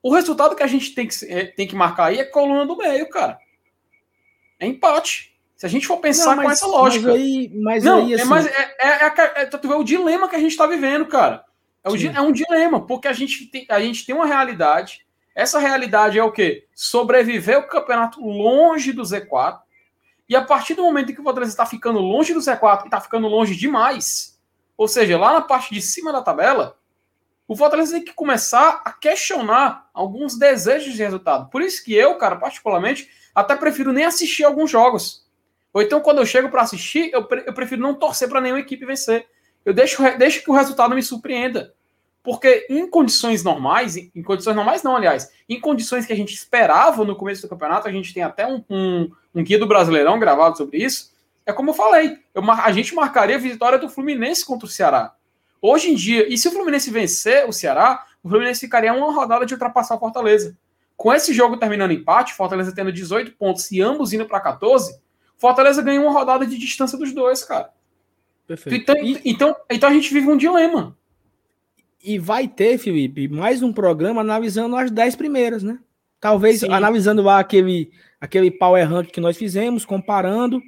o 0.03 0.11
resultado 0.11 0.57
que 0.57 0.63
a 0.63 0.67
gente 0.67 0.95
tem 0.95 1.07
que, 1.07 1.15
é, 1.27 1.45
tem 1.45 1.67
que 1.67 1.77
marcar 1.77 2.07
aí 2.07 2.19
é 2.19 2.25
coluna 2.25 2.65
do 2.65 2.75
meio, 2.75 3.11
cara. 3.11 3.39
É 4.59 4.67
empate. 4.67 5.39
Se 5.55 5.67
a 5.67 5.69
gente 5.69 5.87
for 5.87 5.99
pensar 5.99 6.35
não, 6.35 6.37
mas, 6.37 6.47
com 6.47 6.51
essa 6.53 6.67
lógica. 6.67 7.09
Mas 7.09 7.15
aí, 7.15 7.53
mas 7.55 7.85
não, 7.85 7.99
aí, 7.99 8.13
é 8.13 8.15
assim... 8.15 8.23
é, 8.23 8.27
mas 8.27 8.47
é, 8.47 8.77
é, 8.81 9.43
é, 9.43 9.51
é, 9.53 9.77
o 9.77 9.85
dilema 9.85 10.31
que 10.31 10.37
a 10.37 10.39
gente 10.39 10.53
está 10.53 10.67
vivendo, 10.67 11.05
cara. 11.05 11.45
É, 11.85 11.91
o, 11.91 11.95
é 11.95 12.21
um 12.23 12.33
dilema, 12.33 12.87
porque 12.87 13.07
a 13.07 13.13
gente, 13.13 13.49
tem, 13.49 13.67
a 13.69 13.81
gente 13.81 14.07
tem 14.07 14.15
uma 14.15 14.25
realidade. 14.25 15.07
Essa 15.35 15.59
realidade 15.59 16.19
é 16.19 16.25
o 16.25 16.33
quê? 16.33 16.67
Sobreviver 16.75 17.59
o 17.59 17.69
campeonato 17.69 18.25
longe 18.25 18.95
do 18.95 19.03
Z4 19.03 19.59
e 20.27 20.35
a 20.35 20.43
partir 20.43 20.73
do 20.73 20.85
momento 20.85 21.13
em 21.13 21.15
que 21.15 21.21
o 21.21 21.25
Fortaleza 21.25 21.53
está 21.53 21.67
ficando 21.67 21.99
longe 21.99 22.33
do 22.33 22.41
Z4 22.41 22.81
e 22.81 22.85
está 22.87 22.99
ficando 22.99 23.29
longe 23.29 23.55
demais, 23.55 24.41
ou 24.75 24.89
seja, 24.89 25.19
lá 25.19 25.35
na 25.35 25.43
parte 25.43 25.75
de 25.75 25.83
cima 25.83 26.11
da 26.11 26.23
tabela, 26.23 26.79
o 27.49 27.57
Fortaleza 27.57 27.93
tem 27.93 28.05
que 28.05 28.13
começar 28.13 28.83
a 28.85 28.93
questionar 28.93 29.89
alguns 29.95 30.37
desejos 30.37 30.95
de 30.95 31.03
resultado. 31.03 31.49
Por 31.51 31.63
isso 31.63 31.85
que 31.85 31.95
eu, 31.95 32.17
cara, 32.17 32.37
particularmente, 32.37 33.09
até 33.35 33.55
prefiro 33.55 33.93
nem 33.93 34.05
assistir 34.05 34.45
alguns 34.45 34.71
jogos. 34.71 35.25
Ou 35.73 35.83
então, 35.83 36.01
quando 36.01 36.19
eu 36.19 36.27
chego 36.27 36.49
para 36.49 36.63
assistir, 36.63 37.11
eu, 37.13 37.25
pre 37.25 37.45
eu, 37.47 37.53
prefiro 37.53 37.83
não 37.83 37.95
torcer 37.95 38.29
para 38.29 38.41
nenhuma 38.41 38.61
equipe 38.61 38.85
vencer. 38.85 39.27
Eu 39.65 39.75
deixo, 39.75 40.03
deixo 40.17 40.43
que 40.43 40.51
o 40.51 40.55
resultado 40.55 40.95
me 40.95 41.03
surpreenda. 41.03 41.75
Porque 42.23 42.67
em 42.69 42.91
condições 42.91 43.45
normais, 43.45 43.97
em 43.97 44.23
condições 44.23 44.57
normais 44.57 44.83
não, 44.83 44.97
aliás, 44.97 45.31
em 45.49 45.61
condições 45.61 46.05
que 46.05 46.13
a 46.13 46.17
gente 46.17 46.35
esperava 46.35 47.05
no 47.05 47.15
começo 47.15 47.43
do 47.43 47.49
campeonato, 47.49 47.87
a 47.87 47.93
gente 47.93 48.13
tem 48.13 48.25
até 48.25 48.45
um, 48.47 48.65
um, 48.69 49.11
um 49.33 49.45
guia 49.45 49.59
do 49.59 49.67
Brasileirão 49.69 50.19
gravado 50.19 50.57
sobre 50.57 50.79
isso. 50.79 51.15
É 51.45 51.53
como 51.53 51.71
eu 51.71 51.75
falei, 51.75 52.19
eu, 52.35 52.43
a 52.51 52.73
gente 52.73 52.93
marcaria 52.95 53.37
a 53.37 53.39
vitória 53.39 53.79
do 53.79 53.89
Fluminense 53.89 54.45
contra 54.45 54.67
o 54.67 54.71
Ceará. 54.71 55.15
Hoje 55.61 55.91
em 55.91 55.95
dia, 55.95 56.33
e 56.33 56.37
se 56.37 56.49
o 56.49 56.53
Fluminense 56.53 56.91
vencer 56.91 57.49
o 57.49 57.53
Ceará, 57.53 58.05
o 58.23 58.29
Fluminense 58.29 58.61
ficaria 58.61 58.93
uma 58.93 59.13
rodada 59.13 59.47
de 59.47 59.55
ultrapassar 59.55 59.97
o 59.97 59.99
Fortaleza. 59.99 60.57
Com 60.97 61.13
esse 61.13 61.33
jogo 61.35 61.57
terminando 61.57 61.93
empate, 61.93 62.35
Fortaleza 62.35 62.75
tendo 62.75 62.93
18 62.93 63.33
pontos 63.33 63.71
e 63.71 63.81
ambos 63.81 64.13
indo 64.13 64.27
para 64.27 64.41
14, 64.41 64.99
Fortaleza 65.37 65.83
ganha 65.83 66.01
uma 66.01 66.13
rodada 66.13 66.47
de 66.47 66.57
distância 66.57 66.97
dos 66.97 67.13
dois, 67.13 67.45
cara. 67.45 67.71
Perfeito. 68.47 68.83
Então, 68.83 68.97
e... 69.05 69.21
então, 69.25 69.57
então 69.71 69.89
a 69.91 69.93
gente 69.93 70.13
vive 70.13 70.29
um 70.29 70.37
dilema. 70.37 70.97
E 72.03 72.19
vai 72.19 72.47
ter, 72.47 72.79
Felipe, 72.79 73.29
mais 73.29 73.63
um 73.63 73.73
programa 73.73 74.21
analisando 74.21 74.77
as 74.77 74.91
10 74.91 75.17
primeiras, 75.17 75.63
né? 75.63 75.79
Talvez 76.21 76.61
Sim. 76.61 76.71
analisando 76.71 77.23
lá 77.23 77.39
aquele, 77.41 77.91
aquele 78.21 78.51
power 78.51 78.89
rank 78.89 79.09
que 79.09 79.21
nós 79.21 79.37
fizemos, 79.37 79.85
comparando. 79.85 80.63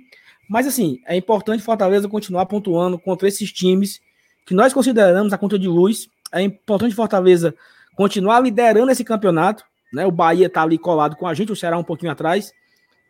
Mas 0.48 0.66
assim, 0.66 1.00
é 1.06 1.16
importante 1.16 1.62
Fortaleza 1.62 2.08
continuar 2.08 2.46
pontuando 2.46 2.98
contra 2.98 3.28
esses 3.28 3.52
times 3.52 4.00
que 4.48 4.54
nós 4.54 4.72
consideramos 4.72 5.30
a 5.34 5.36
conta 5.36 5.58
de 5.58 5.68
luz. 5.68 6.08
É 6.32 6.40
importante 6.40 6.94
Fortaleza 6.94 7.54
continuar 7.94 8.40
liderando 8.40 8.90
esse 8.90 9.04
campeonato. 9.04 9.62
Né? 9.92 10.06
O 10.06 10.10
Bahia 10.10 10.46
está 10.46 10.62
ali 10.62 10.78
colado 10.78 11.16
com 11.16 11.26
a 11.26 11.34
gente, 11.34 11.52
o 11.52 11.56
Ceará 11.56 11.76
um 11.76 11.84
pouquinho 11.84 12.10
atrás. 12.10 12.50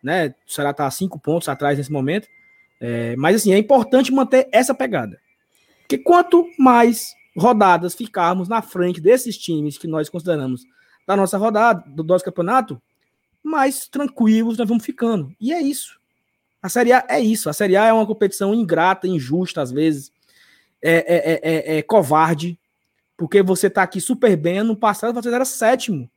Né? 0.02 0.34
O 0.48 0.52
Ceará 0.52 0.70
está 0.70 0.90
cinco 0.90 1.16
pontos 1.16 1.48
atrás 1.48 1.78
nesse 1.78 1.92
momento. 1.92 2.26
É, 2.80 3.14
mas 3.14 3.36
assim, 3.36 3.52
é 3.52 3.58
importante 3.58 4.12
manter 4.12 4.48
essa 4.50 4.74
pegada. 4.74 5.20
Porque 5.82 5.96
quanto 5.98 6.44
mais 6.58 7.14
rodadas 7.36 7.94
ficarmos 7.94 8.48
na 8.48 8.60
frente 8.60 9.00
desses 9.00 9.38
times 9.38 9.78
que 9.78 9.86
nós 9.86 10.08
consideramos 10.08 10.64
da 11.06 11.14
nossa 11.14 11.38
rodada, 11.38 11.84
do 11.86 12.02
nosso 12.02 12.24
campeonato, 12.24 12.82
mais 13.44 13.86
tranquilos 13.86 14.58
nós 14.58 14.68
vamos 14.68 14.84
ficando. 14.84 15.32
E 15.40 15.52
é 15.52 15.62
isso. 15.62 16.00
A 16.60 16.68
Série 16.68 16.92
A 16.92 17.04
é 17.08 17.20
isso. 17.20 17.48
A 17.48 17.52
Série 17.52 17.76
A 17.76 17.86
é 17.86 17.92
uma 17.92 18.06
competição 18.06 18.52
ingrata, 18.52 19.06
injusta 19.06 19.62
às 19.62 19.70
vezes, 19.70 20.10
é, 20.82 20.92
é, 20.92 21.32
é, 21.32 21.40
é, 21.42 21.78
é 21.78 21.82
covarde, 21.82 22.58
porque 23.16 23.42
você 23.42 23.68
tá 23.68 23.82
aqui 23.82 24.00
super 24.00 24.36
bem. 24.36 24.62
No 24.62 24.76
passado 24.76 25.14
você 25.14 25.32
era 25.32 25.44
sétimo. 25.44 26.10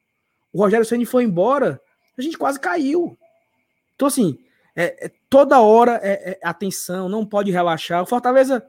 O 0.53 0.59
Rogério 0.59 0.85
Ceni 0.85 1.05
foi 1.05 1.23
embora, 1.23 1.81
a 2.17 2.21
gente 2.21 2.37
quase 2.37 2.59
caiu. 2.59 3.17
Então, 3.95 4.07
assim, 4.07 4.37
é 4.75 5.11
toda 5.29 5.59
hora 5.61 5.99
é, 6.03 6.39
atenção, 6.43 7.07
não 7.07 7.25
pode 7.25 7.51
relaxar. 7.51 8.03
O 8.03 8.05
Fortaleza 8.05 8.65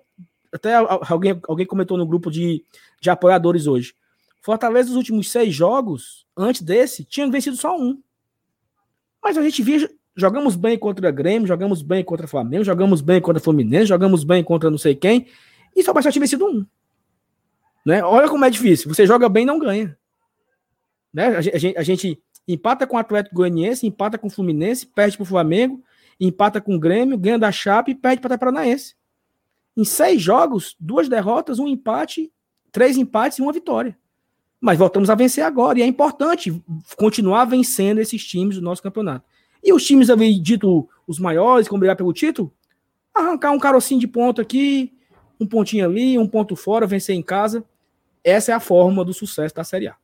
até 0.52 0.74
alguém, 0.74 1.40
alguém 1.48 1.66
comentou 1.66 1.96
no 1.96 2.06
grupo 2.06 2.30
de, 2.30 2.62
de 3.00 3.10
apoiadores 3.10 3.66
hoje. 3.66 3.94
Fortaleza, 4.42 4.88
nos 4.88 4.98
últimos 4.98 5.30
seis 5.30 5.54
jogos, 5.54 6.26
antes 6.36 6.60
desse, 6.60 7.04
tinha 7.04 7.28
vencido 7.30 7.56
só 7.56 7.76
um. 7.76 8.00
Mas 9.22 9.38
a 9.38 9.42
gente 9.42 9.62
via. 9.62 9.88
Jogamos 10.14 10.56
bem 10.56 10.78
contra 10.78 11.10
Grêmio, 11.10 11.48
jogamos 11.48 11.80
bem 11.80 12.04
contra 12.04 12.28
Flamengo, 12.28 12.64
jogamos 12.64 13.00
bem 13.00 13.18
contra 13.18 13.40
Fluminense, 13.40 13.86
jogamos 13.86 14.24
bem 14.24 14.44
contra 14.44 14.68
não 14.68 14.76
sei 14.76 14.94
quem, 14.94 15.26
e 15.74 15.82
só 15.82 15.92
tinha 16.00 16.20
vencido 16.20 16.46
um. 16.46 16.66
Né? 17.84 18.02
Olha 18.02 18.28
como 18.28 18.44
é 18.44 18.50
difícil. 18.50 18.92
Você 18.92 19.06
joga 19.06 19.28
bem 19.28 19.44
não 19.44 19.58
ganha. 19.58 19.96
Né? 21.12 21.26
A, 21.26 21.40
gente, 21.40 21.76
a 21.76 21.82
gente 21.82 22.22
empata 22.46 22.86
com 22.86 22.96
o 22.96 22.98
Atlético 22.98 23.36
Goianiense, 23.36 23.86
empata 23.86 24.18
com 24.18 24.28
o 24.28 24.30
Fluminense, 24.30 24.86
perde 24.86 25.16
para 25.16 25.24
o 25.24 25.26
Flamengo, 25.26 25.82
empata 26.18 26.60
com 26.60 26.74
o 26.74 26.80
Grêmio, 26.80 27.18
ganha 27.18 27.38
da 27.38 27.52
Chape 27.52 27.92
e 27.92 27.94
perde 27.94 28.20
para 28.20 28.34
o 28.34 28.38
Paranaense. 28.38 28.94
Em 29.76 29.84
seis 29.84 30.20
jogos, 30.20 30.76
duas 30.78 31.08
derrotas, 31.08 31.58
um 31.58 31.66
empate, 31.66 32.30
três 32.70 32.96
empates 32.96 33.38
e 33.38 33.42
uma 33.42 33.52
vitória. 33.52 33.96
Mas 34.60 34.78
voltamos 34.78 35.10
a 35.10 35.14
vencer 35.14 35.44
agora. 35.44 35.78
E 35.78 35.82
é 35.82 35.86
importante 35.86 36.62
continuar 36.96 37.46
vencendo 37.46 37.98
esses 37.98 38.24
times 38.24 38.56
do 38.56 38.62
nosso 38.62 38.82
campeonato. 38.82 39.26
E 39.62 39.72
os 39.72 39.84
times, 39.84 40.10
havia 40.10 40.40
dito 40.40 40.88
os 41.06 41.18
maiores, 41.18 41.68
como 41.68 41.80
brigar 41.80 41.96
pelo 41.96 42.12
título, 42.12 42.52
arrancar 43.14 43.52
um 43.52 43.58
carocinho 43.58 44.00
de 44.00 44.06
ponto 44.06 44.40
aqui, 44.40 44.92
um 45.42 45.46
pontinho 45.46 45.84
ali, 45.84 46.18
um 46.18 46.26
ponto 46.26 46.56
fora, 46.56 46.86
vencer 46.86 47.14
em 47.14 47.22
casa. 47.22 47.64
Essa 48.24 48.52
é 48.52 48.54
a 48.54 48.60
forma 48.60 49.04
do 49.04 49.12
sucesso 49.12 49.54
da 49.54 49.64
Série 49.64 49.88
A. 49.88 49.94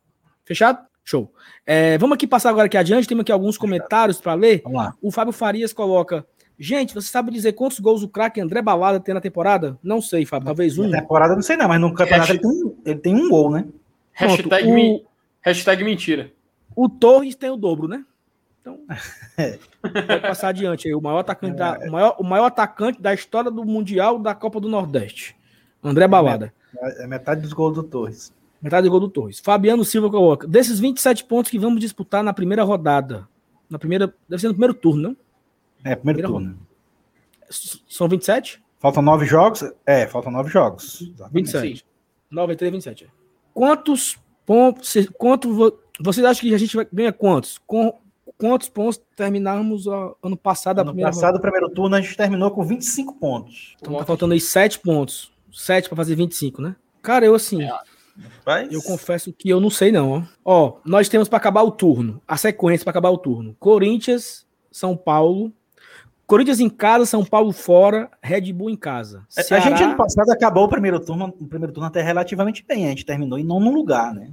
Fechado? 0.44 0.86
Show. 1.04 1.32
É, 1.64 1.96
vamos 1.96 2.16
aqui 2.16 2.26
passar 2.26 2.50
agora 2.50 2.66
aqui 2.66 2.76
adiante. 2.76 3.08
Temos 3.08 3.22
aqui 3.22 3.32
alguns 3.32 3.56
comentários 3.56 4.20
para 4.20 4.34
ler. 4.34 4.60
Vamos 4.62 4.78
lá. 4.78 4.94
O 5.00 5.10
Fábio 5.10 5.32
Farias 5.32 5.72
coloca: 5.72 6.26
Gente, 6.58 6.92
você 6.92 7.08
sabe 7.08 7.30
dizer 7.30 7.52
quantos 7.52 7.78
gols 7.78 8.02
o 8.02 8.08
craque 8.08 8.40
André 8.40 8.60
Balada 8.60 8.98
tem 8.98 9.14
na 9.14 9.20
temporada? 9.20 9.78
Não 9.82 10.02
sei, 10.02 10.26
Fábio, 10.26 10.46
talvez 10.46 10.76
um. 10.76 10.88
Na 10.88 11.00
temporada 11.00 11.34
não 11.34 11.42
sei 11.42 11.56
não, 11.56 11.68
mas 11.68 11.80
no 11.80 11.94
campeonato 11.94 12.32
ele, 12.32 12.40
tem, 12.40 12.76
ele 12.84 12.98
tem 12.98 13.14
um 13.14 13.28
gol, 13.28 13.50
né? 13.50 13.64
Hashtag, 14.12 14.48
Pronto, 14.48 14.66
o, 14.66 15.06
hashtag 15.40 15.84
mentira. 15.84 16.32
O 16.74 16.88
Torres 16.88 17.36
tem 17.36 17.50
o 17.50 17.56
dobro, 17.56 17.86
né? 17.86 18.04
Então, 18.68 18.80
é. 19.38 19.58
vou 19.82 20.20
passar 20.20 20.48
adiante 20.48 20.88
aí. 20.88 20.94
O 20.94 21.00
maior, 21.00 21.20
atacante 21.20 21.56
da, 21.56 21.78
o, 21.78 21.90
maior, 21.90 22.16
o 22.18 22.24
maior 22.24 22.44
atacante 22.44 23.00
da 23.00 23.14
história 23.14 23.50
do 23.50 23.64
Mundial 23.64 24.18
da 24.18 24.34
Copa 24.34 24.60
do 24.60 24.68
Nordeste. 24.68 25.34
André 25.82 26.06
Balada. 26.06 26.52
É 26.98 27.06
metade 27.06 27.40
dos 27.40 27.52
gols 27.52 27.74
do 27.74 27.82
Torres. 27.82 28.32
Metade 28.60 28.86
do 28.86 28.90
gol 28.90 29.00
do 29.00 29.08
Torres. 29.08 29.40
Fabiano 29.40 29.84
Silva 29.84 30.10
coloca. 30.10 30.46
Desses 30.46 30.78
27 30.78 31.24
pontos 31.24 31.50
que 31.50 31.58
vamos 31.58 31.80
disputar 31.80 32.22
na 32.22 32.32
primeira 32.32 32.62
rodada. 32.62 33.26
Na 33.70 33.78
primeira. 33.78 34.12
Deve 34.28 34.40
ser 34.40 34.48
no 34.48 34.54
primeiro 34.54 34.74
turno, 34.74 35.02
não? 35.02 35.16
É, 35.84 35.94
primeiro 35.94 36.28
turno. 36.28 36.58
São 37.88 38.08
27? 38.08 38.62
Faltam 38.78 39.02
nove 39.02 39.24
jogos? 39.24 39.64
É, 39.86 40.06
faltam 40.06 40.30
nove 40.30 40.50
jogos. 40.50 41.00
Exatamente. 41.00 41.52
27. 41.52 41.86
9, 42.30 42.56
3, 42.56 42.72
27. 42.72 43.10
Quantos 43.54 44.18
pontos. 44.44 44.94
Quanto, 45.16 45.80
vocês 46.00 46.26
acham 46.26 46.42
que 46.42 46.54
a 46.54 46.58
gente 46.58 46.76
vai 46.76 46.86
ganhar 46.92 47.12
quantos? 47.12 47.58
Com, 47.66 47.98
quantos 48.38 48.68
pontos 48.68 49.00
terminamos 49.16 49.86
ano 49.86 50.36
passado? 50.36 50.80
Ano 50.80 50.94
passado, 50.94 51.36
o 51.36 51.40
primeiro 51.40 51.68
turno, 51.68 51.96
a 51.96 52.00
gente 52.00 52.16
terminou 52.16 52.50
com 52.52 52.64
25 52.64 53.14
pontos. 53.14 53.76
Então 53.80 53.96
tá 53.96 54.04
faltando 54.06 54.32
aí 54.32 54.40
7 54.40 54.78
pontos. 54.78 55.30
7 55.52 55.88
para 55.88 55.96
fazer 55.96 56.14
25, 56.14 56.62
né? 56.62 56.76
Cara, 57.02 57.26
eu 57.26 57.34
assim. 57.34 57.62
É. 57.62 57.72
Mas... 58.46 58.72
Eu 58.72 58.82
confesso 58.82 59.32
que 59.32 59.48
eu 59.48 59.60
não 59.60 59.70
sei, 59.70 59.92
não. 59.92 60.26
Ó, 60.44 60.66
ó 60.66 60.76
nós 60.84 61.08
temos 61.08 61.28
para 61.28 61.36
acabar 61.36 61.62
o 61.62 61.70
turno. 61.70 62.22
A 62.26 62.36
sequência 62.36 62.84
para 62.84 62.90
acabar 62.90 63.10
o 63.10 63.18
turno: 63.18 63.56
Corinthians, 63.58 64.46
São 64.70 64.96
Paulo, 64.96 65.52
Corinthians 66.26 66.60
em 66.60 66.68
casa, 66.68 67.06
São 67.06 67.24
Paulo 67.24 67.52
fora, 67.52 68.10
Red 68.22 68.52
Bull 68.52 68.70
em 68.70 68.76
casa. 68.76 69.24
Ceará... 69.28 69.64
A 69.64 69.68
gente 69.68 69.82
ano 69.82 69.96
passado 69.96 70.30
acabou 70.30 70.64
o 70.64 70.68
primeiro 70.68 71.00
turno, 71.00 71.26
o 71.26 71.46
primeiro 71.46 71.72
turno 71.72 71.88
até 71.88 72.02
relativamente 72.02 72.64
bem. 72.66 72.86
A 72.86 72.90
gente 72.90 73.06
terminou 73.06 73.38
em 73.38 73.44
nono 73.44 73.72
lugar, 73.72 74.14
né? 74.14 74.30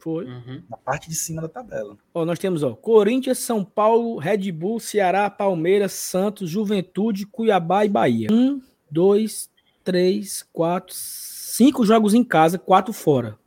Foi. 0.00 0.24
Uhum. 0.24 0.62
Na 0.68 0.76
parte 0.78 1.08
de 1.08 1.14
cima 1.14 1.42
da 1.42 1.48
tabela. 1.48 1.96
Ó, 2.14 2.24
nós 2.24 2.38
temos, 2.38 2.62
ó, 2.62 2.74
Corinthians, 2.74 3.38
São 3.38 3.62
Paulo, 3.64 4.18
Red 4.18 4.50
Bull, 4.50 4.80
Ceará, 4.80 5.28
Palmeiras, 5.28 5.92
Santos, 5.92 6.48
Juventude, 6.48 7.26
Cuiabá 7.26 7.84
e 7.84 7.88
Bahia. 7.88 8.28
Um, 8.32 8.62
dois, 8.90 9.50
três, 9.84 10.42
quatro, 10.52 10.94
cinco 10.94 11.84
jogos 11.84 12.14
em 12.14 12.24
casa, 12.24 12.58
quatro 12.58 12.92
fora. 12.92 13.38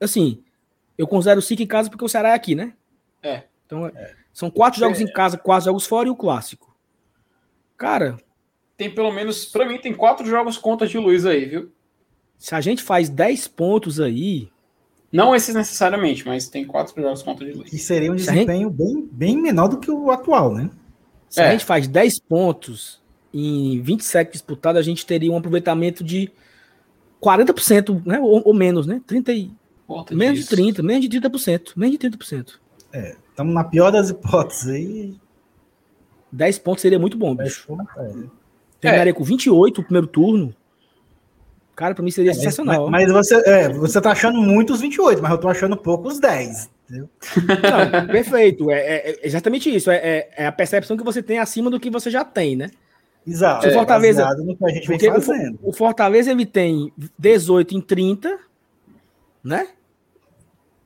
Assim, 0.00 0.42
Eu 0.98 1.08
considero 1.08 1.40
cinco 1.40 1.62
em 1.62 1.66
casa 1.66 1.88
porque 1.88 2.04
o 2.04 2.08
Ceará 2.08 2.28
é 2.30 2.34
aqui, 2.34 2.54
né? 2.54 2.74
É. 3.22 3.44
Então, 3.64 3.86
é. 3.86 4.14
são 4.34 4.50
quatro 4.50 4.78
jogos 4.78 5.00
É. 5.00 5.02
em 5.04 5.10
casa, 5.10 5.38
quatro 5.38 5.64
jogos 5.64 5.86
fora 5.86 6.06
e 6.06 6.10
o 6.10 6.16
clássico. 6.16 6.76
Cara, 7.78 8.18
Tem 8.76 8.94
pelo 8.94 9.10
menos, 9.10 9.46
pra 9.46 9.66
mim, 9.66 9.78
tem 9.78 9.94
quatro 9.94 10.26
jogos 10.26 10.58
contra 10.58 10.86
de 10.86 10.98
Luiz 10.98 11.24
aí, 11.24 11.46
viu? 11.46 11.72
se 12.38 12.54
a 12.54 12.60
gente 12.60 12.82
faz 12.82 13.08
10 13.08 13.46
pontos 13.48 13.98
aí, 14.00 14.50
Não 15.12 15.34
esses 15.36 15.54
necessariamente, 15.54 16.26
mas 16.26 16.48
tem 16.48 16.64
quatro 16.64 17.00
jogos 17.00 17.22
contra 17.22 17.44
de 17.46 17.52
Luiz. 17.52 17.68
Que 17.70 17.78
seria 17.78 18.10
um 18.10 18.18
Se 18.18 18.30
a 18.30 18.32
gente- 18.32 18.46
desempenho 18.46 18.70
bem, 18.70 19.08
bem 19.12 19.36
menor 19.40 19.68
do 19.68 19.78
que 19.78 19.90
o 19.90 20.10
atual, 20.10 20.54
né? 20.54 20.70
se 21.28 21.40
É. 21.40 21.48
a 21.48 21.52
gente 21.52 21.64
faz 21.64 21.86
10 21.88 22.18
pontos 22.18 23.00
em 23.32 23.80
27 23.80 24.32
disputados, 24.32 24.78
a 24.78 24.82
gente 24.82 25.04
teria 25.06 25.30
um 25.32 25.36
aproveitamento 25.36 26.02
de 26.04 26.30
40%, 27.20 28.02
né? 28.04 28.18
Ou, 28.20 28.42
ou 28.44 28.54
menos, 28.54 28.86
né? 28.86 29.00
30 29.06 29.32
e, 29.32 29.50
menos 30.10 30.34
de 30.38 30.44
disso. 30.44 30.50
30, 30.56 30.82
menos 30.82 31.02
de 31.08 31.20
30%, 31.20 31.72
menos 31.76 31.92
de 31.98 31.98
30%. 32.10 32.60
Estamos 33.30 33.54
na 33.54 33.64
pior 33.64 33.90
das 33.90 34.10
hipóteses 34.10 34.68
aí. 34.68 35.14
10 36.30 36.58
pontos 36.58 36.82
seria 36.82 36.98
muito 36.98 37.16
bom, 37.16 37.34
bicho. 37.34 37.66
É. 37.96 38.12
Terminaria 38.80 39.14
com 39.14 39.22
28 39.24 39.80
o 39.80 39.84
primeiro 39.84 40.06
turno. 40.06 40.54
Cara, 41.74 41.94
pra 41.94 42.04
mim 42.04 42.10
seria 42.10 42.30
Mas, 42.32 42.38
sensacional. 42.38 42.90
mas 42.90 43.10
você, 43.10 43.34
é, 43.48 43.68
você 43.70 44.00
tá 44.00 44.12
achando 44.12 44.40
muito 44.40 44.72
os 44.72 44.80
28, 44.80 45.22
mas 45.22 45.30
eu 45.32 45.38
tô 45.38 45.48
achando 45.48 45.76
pouco 45.76 46.08
os 46.08 46.18
10. 46.20 46.70
entendeu? 46.88 47.08
Não, 47.36 48.06
perfeito. 48.08 48.70
É, 48.70 48.78
é- 48.78 49.10
é 49.12 49.26
exatamente 49.26 49.74
isso. 49.74 49.90
É, 49.90 49.96
é- 49.96 50.30
é 50.38 50.46
a 50.46 50.52
percepção 50.52 50.96
que 50.96 51.02
você 51.04 51.22
tem 51.22 51.38
acima 51.38 51.70
do 51.70 51.80
que 51.80 51.88
você 51.90 52.10
já 52.10 52.24
tem, 52.24 52.54
né? 52.56 52.70
Exato. 53.26 53.66
O 53.68 53.72
Fortaleza- 53.72 54.22
baseado 54.24 54.44
no 54.44 54.56
que 54.56 54.64
a 54.64 54.68
gente 54.68 54.86
vem 54.88 54.98
Porque 54.98 55.08
o, 55.64 55.70
o 55.70 55.72
Fortaleza 55.72 56.30
ele 56.30 56.44
tem 56.44 56.92
18 57.18 57.74
em 57.74 57.80
30, 57.80 58.38
né? 59.42 59.68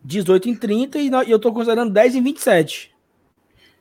18 0.04 0.48
em 0.48 0.54
30 0.54 0.98
e 0.98 1.10
e 1.26 1.30
eu 1.30 1.38
tô 1.38 1.52
considerando 1.52 1.92
10 1.92 2.14
em 2.14 2.22
27. 2.22 2.94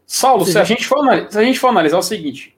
Saulo, 0.07 0.39
Ou 0.39 0.45
se 0.45 0.53
seja- 0.53 0.61
a, 0.61 0.65
gente 0.65 0.87
for 0.87 0.99
analisar, 0.99 1.31
se 1.31 1.37
a 1.37 1.43
gente 1.43 1.59
for 1.59 1.67
analisar 1.67 1.97
é 1.97 1.99
o 1.99 2.03
seguinte, 2.03 2.54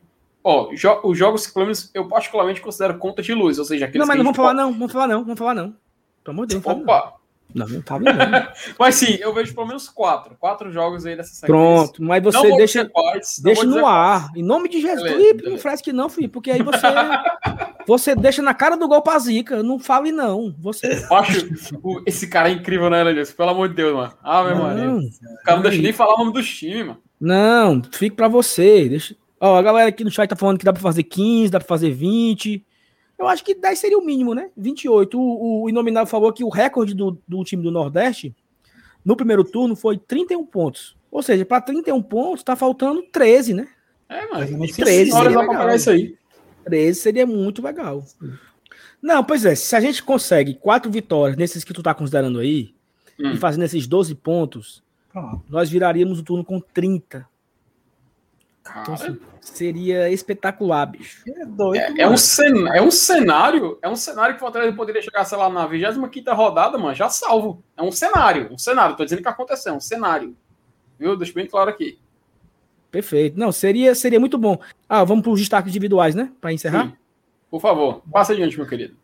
ó, 0.48 0.74
jo- 0.74 1.00
os 1.04 1.18
jogos 1.18 1.46
que 1.48 1.54
pelo 1.54 1.66
menos 1.66 1.90
eu 1.94 2.08
particularmente 2.08 2.62
considero 2.62 2.98
conta 2.98 3.22
de 3.22 3.34
luz, 3.34 3.60
ou 3.60 3.66
seja, 3.66 3.86
aqueles 3.86 4.00
não, 4.00 4.08
mas 4.08 4.16
que 4.16 4.24
não 4.24 4.32
vamos 4.32 4.38
falar 4.38 4.54
não, 4.54 4.72
vamos 4.74 4.92
falar 4.92 5.08
não, 5.08 5.24
vamos 5.24 5.38
falar 5.40 5.54
não. 5.54 5.76
Pelo 6.24 6.36
amor 6.36 6.48
de 6.48 6.56
Deus, 6.56 6.66
não 6.66 6.82
Opa! 6.84 7.12
não. 7.12 7.18
Não, 7.56 7.66
não 7.66 7.82
fala 7.82 8.02
não. 8.02 8.48
Mas 8.78 8.96
sim, 8.96 9.18
eu 9.22 9.34
vejo 9.34 9.56
pelo 9.56 9.66
menos 9.68 9.88
quatro. 9.88 10.36
Quatro 10.38 10.70
jogos 10.70 11.06
aí 11.06 11.16
dessa 11.16 11.30
sequência. 11.30 11.48
Pronto, 11.48 12.04
mas 12.04 12.22
Não 12.22 12.30
você 12.30 12.58
deixa, 12.58 12.84
não 12.84 13.14
deixa 13.42 13.64
no 13.64 13.86
ar. 13.86 14.30
Em 14.36 14.44
nome 14.44 14.68
de 14.68 14.82
Jesus. 14.82 15.02
Beleza, 15.02 15.46
Ih, 15.46 15.50
não 15.52 15.58
fresque 15.58 15.94
não, 15.94 16.10
filho, 16.10 16.28
porque 16.30 16.52
aí 16.52 16.62
você 16.62 16.82
você 17.88 18.14
deixa 18.16 18.42
na 18.42 18.54
cara 18.54 18.76
do 18.76 18.86
gol 18.88 19.02
pra 19.02 19.18
zica. 19.18 19.64
Não 19.64 19.80
fale 19.80 20.12
não. 20.12 20.54
Você 20.60 21.06
Eu 21.10 21.16
acho 21.16 21.48
esse 22.06 22.28
cara 22.28 22.50
é 22.50 22.52
incrível, 22.52 22.90
né, 22.90 23.00
Elenilson? 23.00 23.34
Pelo 23.36 23.52
amor 23.52 23.70
de 23.70 23.76
Deus, 23.76 23.96
mano. 23.96 24.14
Ave 24.22 24.54
Maria. 24.54 24.86
não, 24.86 24.98
O 25.00 25.44
cara 25.46 25.56
não 25.56 25.64
deixa 25.64 25.82
nem 25.82 25.94
falar 25.94 26.16
o 26.16 26.18
nome 26.18 26.34
dos 26.34 26.54
times, 26.54 26.86
mano. 26.88 26.98
não, 27.20 27.82
fique 27.94 28.16
pra 28.16 28.28
você. 28.28 28.90
Deixa. 28.90 29.16
Ó, 29.40 29.56
a 29.58 29.62
galera 29.62 29.90
aqui 29.90 30.04
no 30.04 30.12
chat 30.12 30.30
tá 30.30 30.36
falando 30.36 30.58
que 30.58 30.66
dá 30.66 30.74
pra 30.74 30.82
fazer 30.82 31.04
15, 31.04 31.52
dá 31.52 31.60
pra 31.60 31.68
fazer 31.68 31.92
20. 31.92 32.66
Eu 33.20 33.28
acho 33.28 33.44
que 33.44 33.54
10 33.56 33.78
seria 33.80 33.98
o 33.98 34.06
mínimo, 34.06 34.34
né? 34.34 34.50
28. 34.58 35.20
O, 35.20 35.64
o 35.64 35.70
Inominável 35.70 36.08
falou 36.08 36.32
que 36.34 36.44
o 36.44 36.50
recorde 36.50 36.94
do, 36.94 37.18
do 37.28 37.44
time 37.44 37.64
do 37.64 37.72
Nordeste 37.72 38.36
no 39.06 39.16
primeiro 39.16 39.44
turno 39.44 39.76
foi 39.76 39.98
31 39.98 40.46
pontos. 40.46 40.96
Ou 41.12 41.24
seja, 41.24 41.46
pra 41.46 41.62
31 41.62 42.02
pontos 42.04 42.44
tá 42.44 42.56
faltando 42.56 43.02
13, 43.04 43.54
né? 43.54 43.68
É. 44.10 44.26
Praticamente 44.28 44.74
13 44.76 45.12
Horas 45.12 45.34
seria 45.34 45.48
legal. 45.50 45.76
isso 45.76 45.90
aí. 45.90 46.16
13 46.66 47.00
seria 47.00 47.26
muito 47.26 47.62
legal. 47.62 48.04
Não, 49.02 49.24
pois 49.24 49.46
é, 49.46 49.56
se 49.56 49.76
a 49.76 49.80
gente 49.80 50.04
consegue 50.04 50.56
quatro 50.56 50.92
vitórias 50.92 51.38
nesses 51.38 51.64
que 51.64 51.74
tu 51.74 51.82
tá 51.84 51.94
considerando 51.94 52.40
aí, 52.40 52.76
Hum. 53.20 53.32
e 53.34 53.38
fazendo 53.38 53.64
esses 53.64 53.88
12 53.88 54.14
pontos, 54.14 54.84
Pronto. 55.12 55.42
nós 55.50 55.70
viraríamos 55.72 56.20
o 56.20 56.24
turno 56.24 56.46
com 56.46 56.60
30. 56.60 57.28
Então, 58.70 58.84
Cara, 58.84 58.94
assim, 58.94 59.20
seria 59.42 60.10
espetacular, 60.10 60.86
bicho. 60.86 61.24
É 61.28 61.46
doido. 61.46 61.82
é, 62.00 62.02
é 62.02 62.08
um 62.10 62.18
cen- 62.18 62.68
é 62.74 62.82
um 62.82 62.92
cenário, 62.92 63.78
é 63.82 63.88
um 63.90 63.96
cenário 63.96 64.36
que 64.36 64.42
o 64.42 64.46
Fortaleza 64.46 64.76
poderia 64.76 65.02
chegar, 65.02 65.24
sei 65.26 65.38
lá, 65.38 65.50
na 65.50 65.66
25 65.66 66.34
rodada, 66.34 66.78
mano, 66.78 66.94
já 66.96 67.10
salvo. 67.10 67.64
É 67.76 67.82
um 67.82 67.92
cenário, 67.92 68.50
um 68.52 68.58
cenário. 68.58 68.96
Tô 68.96 69.04
dizendo 69.04 69.22
que 69.22 69.28
aconteceu, 69.28 69.74
é 69.74 69.76
um 69.78 69.80
cenário. 69.80 70.36
Viu? 71.00 71.16
Deixa 71.16 71.34
bem 71.34 71.48
claro 71.48 71.70
aqui. 71.70 71.98
Perfeito. 72.92 73.38
Não, 73.40 73.52
seria, 73.52 73.94
seria 73.94 74.20
muito 74.20 74.38
bom. 74.38 74.58
Ah, 74.88 75.04
vamos 75.04 75.24
para 75.24 75.32
os 75.32 75.40
destaques 75.40 75.70
individuais, 75.70 76.16
né? 76.16 76.32
Para 76.40 76.54
encerrar. 76.54 76.88
Sim. 76.88 76.94
Por 77.52 77.62
favor, 77.62 78.02
passa 78.12 78.34
adiante, 78.34 78.58
meu 78.58 78.68
querido. 78.68 78.96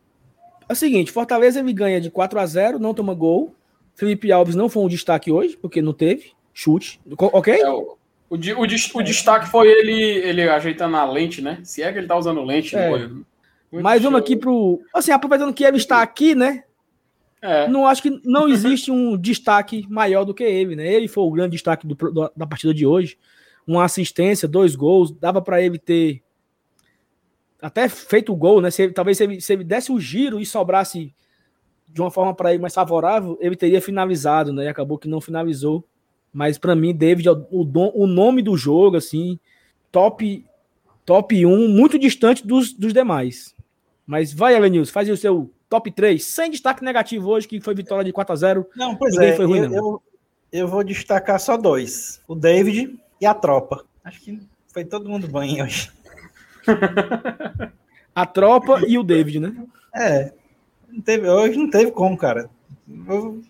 É 0.67 0.73
o 0.73 0.75
seguinte, 0.75 1.11
Fortaleza 1.11 1.59
ele 1.59 1.73
ganha 1.73 1.99
de 1.99 2.09
4 2.09 2.39
a 2.39 2.45
0 2.45 2.79
não 2.79 2.93
toma 2.93 3.13
gol. 3.13 3.53
Felipe 3.95 4.31
Alves 4.31 4.55
não 4.55 4.69
foi 4.69 4.83
um 4.83 4.87
destaque 4.87 5.31
hoje, 5.31 5.55
porque 5.57 5.81
não 5.81 5.93
teve 5.93 6.31
chute. 6.53 6.99
Ok? 7.17 7.53
É, 7.53 7.69
o, 7.69 7.97
o, 8.29 8.37
di- 8.37 8.53
o 8.53 8.65
dis- 8.65 8.93
o 8.93 9.01
destaque 9.01 9.47
foi 9.47 9.67
ele, 9.67 9.93
ele 9.93 10.41
ajeitando 10.49 10.95
a 10.97 11.05
lente, 11.05 11.41
né? 11.41 11.59
Se 11.63 11.81
é 11.83 11.91
que 11.91 11.99
ele 11.99 12.07
tá 12.07 12.17
usando 12.17 12.43
lente. 12.43 12.75
É. 12.75 12.89
Mas 13.71 14.01
vamos 14.03 14.17
show. 14.19 14.25
aqui 14.25 14.35
pro. 14.35 14.81
Assim, 14.93 15.11
aproveitando 15.11 15.53
que 15.53 15.63
ele 15.63 15.77
está 15.77 16.01
aqui, 16.01 16.35
né? 16.35 16.63
É. 17.41 17.67
Não 17.67 17.85
acho 17.87 18.01
que 18.01 18.21
não 18.23 18.47
existe 18.47 18.89
um 18.91 19.17
destaque 19.17 19.85
maior 19.89 20.23
do 20.23 20.33
que 20.33 20.43
ele, 20.43 20.75
né? 20.75 20.87
Ele 20.87 21.07
foi 21.07 21.23
o 21.23 21.31
grande 21.31 21.51
destaque 21.51 21.85
do- 21.85 21.95
do- 21.95 22.31
da 22.35 22.47
partida 22.47 22.73
de 22.73 22.85
hoje. 22.85 23.17
Uma 23.67 23.83
assistência, 23.83 24.47
dois 24.47 24.75
gols, 24.75 25.11
dava 25.11 25.41
para 25.41 25.61
ele 25.61 25.77
ter 25.77 26.21
até 27.61 27.87
feito 27.87 28.31
o 28.31 28.35
gol, 28.35 28.61
né? 28.61 28.69
Se 28.71 28.83
ele- 28.83 28.93
talvez 28.93 29.17
se 29.17 29.23
ele, 29.23 29.41
se 29.41 29.53
ele 29.53 29.63
desse 29.63 29.91
o 29.91 29.99
giro 29.99 30.39
e 30.39 30.45
sobrasse 30.45 31.13
de 31.87 32.01
uma 32.01 32.11
forma 32.11 32.33
para 32.33 32.51
ele 32.53 32.61
mais 32.61 32.73
favorável, 32.73 33.37
ele 33.39 33.55
teria 33.55 33.81
finalizado, 33.81 34.51
né? 34.51 34.65
E 34.65 34.67
acabou 34.67 34.97
que 34.97 35.07
não 35.07 35.21
finalizou. 35.21 35.83
Mas 36.33 36.57
para 36.57 36.75
mim, 36.75 36.93
David, 36.95 37.27
é 37.27 37.31
o, 37.31 37.63
dom- 37.63 37.91
o 37.93 38.07
nome 38.07 38.41
do 38.41 38.57
jogo, 38.57 38.97
assim, 38.97 39.39
top 39.91 40.43
top 41.05 41.45
1, 41.45 41.67
muito 41.69 41.99
distante 41.99 42.45
dos, 42.47 42.73
dos 42.73 42.93
demais. 42.93 43.53
Mas 44.07 44.33
vai, 44.33 44.55
Elenilson, 44.55 44.91
faz 44.91 45.09
o 45.09 45.17
seu 45.17 45.51
top 45.69 45.91
3, 45.91 46.23
sem 46.23 46.49
destaque 46.49 46.83
negativo 46.83 47.29
hoje, 47.29 47.47
que 47.47 47.59
foi 47.61 47.75
vitória 47.75 48.03
de 48.05 48.11
4 48.13 48.31
a 48.33 48.35
0 48.35 48.65
Não, 48.75 48.95
pois 48.95 49.13
Ninguém 49.13 49.29
é. 49.29 49.35
foi 49.35 49.45
ruim, 49.45 49.59
eu, 49.59 49.73
eu, 49.73 50.03
eu 50.51 50.67
vou 50.67 50.83
destacar 50.83 51.39
só 51.39 51.57
dois: 51.57 52.21
o 52.27 52.33
David 52.35 52.97
e 53.19 53.25
a 53.25 53.33
tropa. 53.33 53.85
Acho 54.03 54.21
que 54.21 54.39
foi 54.67 54.83
todo 54.85 55.09
mundo 55.09 55.27
bem 55.27 55.61
hoje. 55.61 55.91
A 58.15 58.25
tropa 58.25 58.81
e 58.87 58.97
o 58.97 59.03
David, 59.03 59.39
né? 59.39 59.55
É. 59.95 60.31
Não 60.87 61.01
teve, 61.01 61.27
hoje 61.27 61.57
não 61.57 61.69
teve 61.69 61.91
como, 61.91 62.15
cara. 62.15 62.49
Eu- 63.07 63.41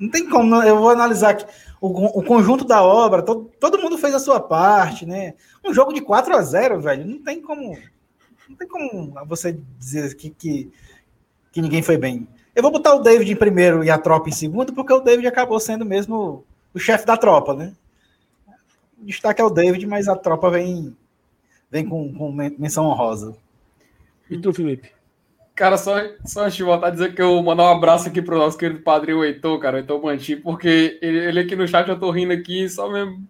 não 0.00 0.08
tem 0.08 0.28
como. 0.28 0.54
Eu 0.62 0.78
vou 0.78 0.90
analisar 0.90 1.30
aqui 1.30 1.44
o, 1.80 1.88
o 2.18 2.24
conjunto 2.24 2.64
da 2.64 2.82
obra. 2.82 3.22
Todo, 3.22 3.50
todo 3.60 3.78
mundo 3.78 3.98
fez 3.98 4.14
a 4.14 4.18
sua 4.18 4.40
parte, 4.40 5.04
né? 5.06 5.34
Um 5.64 5.72
jogo 5.72 5.92
de 5.92 6.00
4 6.00 6.34
a 6.34 6.42
0 6.42 6.80
velho. 6.80 7.06
Não 7.06 7.22
tem 7.22 7.40
como. 7.40 7.78
Não 8.48 8.56
tem 8.56 8.66
como 8.66 9.14
você 9.26 9.56
dizer 9.78 10.14
que, 10.16 10.30
que, 10.30 10.72
que 11.52 11.62
ninguém 11.62 11.82
foi 11.82 11.96
bem. 11.96 12.26
Eu 12.54 12.62
vou 12.62 12.72
botar 12.72 12.94
o 12.94 13.00
David 13.02 13.30
em 13.30 13.36
primeiro 13.36 13.84
e 13.84 13.90
a 13.90 13.98
tropa 13.98 14.28
em 14.28 14.32
segundo, 14.32 14.72
porque 14.72 14.92
o 14.92 15.00
David 15.00 15.26
acabou 15.28 15.60
sendo 15.60 15.84
mesmo 15.84 16.44
o 16.74 16.78
chefe 16.78 17.06
da 17.06 17.16
tropa, 17.16 17.54
né? 17.54 17.72
O 19.00 19.04
destaque 19.04 19.40
é 19.40 19.44
o 19.44 19.50
David, 19.50 19.86
mas 19.86 20.08
a 20.08 20.16
tropa 20.16 20.50
vem, 20.50 20.96
vem 21.70 21.88
com, 21.88 22.12
com 22.12 22.32
men- 22.32 22.54
menção 22.58 22.86
honrosa. 22.86 23.36
E 24.28 24.36
tu, 24.38 24.52
Felipe? 24.52 24.90
Cara, 25.54 25.76
só, 25.76 25.96
só 26.24 26.44
antes 26.44 26.56
de 26.56 26.62
voltar 26.62 26.86
a 26.86 26.90
dizer 26.90 27.14
que 27.14 27.20
eu 27.20 27.42
mandar 27.42 27.64
um 27.64 27.76
abraço 27.76 28.08
aqui 28.08 28.22
pro 28.22 28.38
nosso 28.38 28.56
querido 28.56 28.80
padrinho 28.80 29.22
Heitor, 29.22 29.58
cara, 29.58 29.76
o 29.76 29.80
Heitor 29.80 30.02
Manti, 30.02 30.36
porque 30.36 30.98
ele, 31.02 31.18
ele 31.18 31.40
aqui 31.40 31.54
no 31.54 31.68
chat 31.68 31.86
eu 31.88 31.98
tô 31.98 32.10
rindo 32.10 32.32
aqui, 32.32 32.66
só 32.68 32.88
mesmo. 32.90 33.22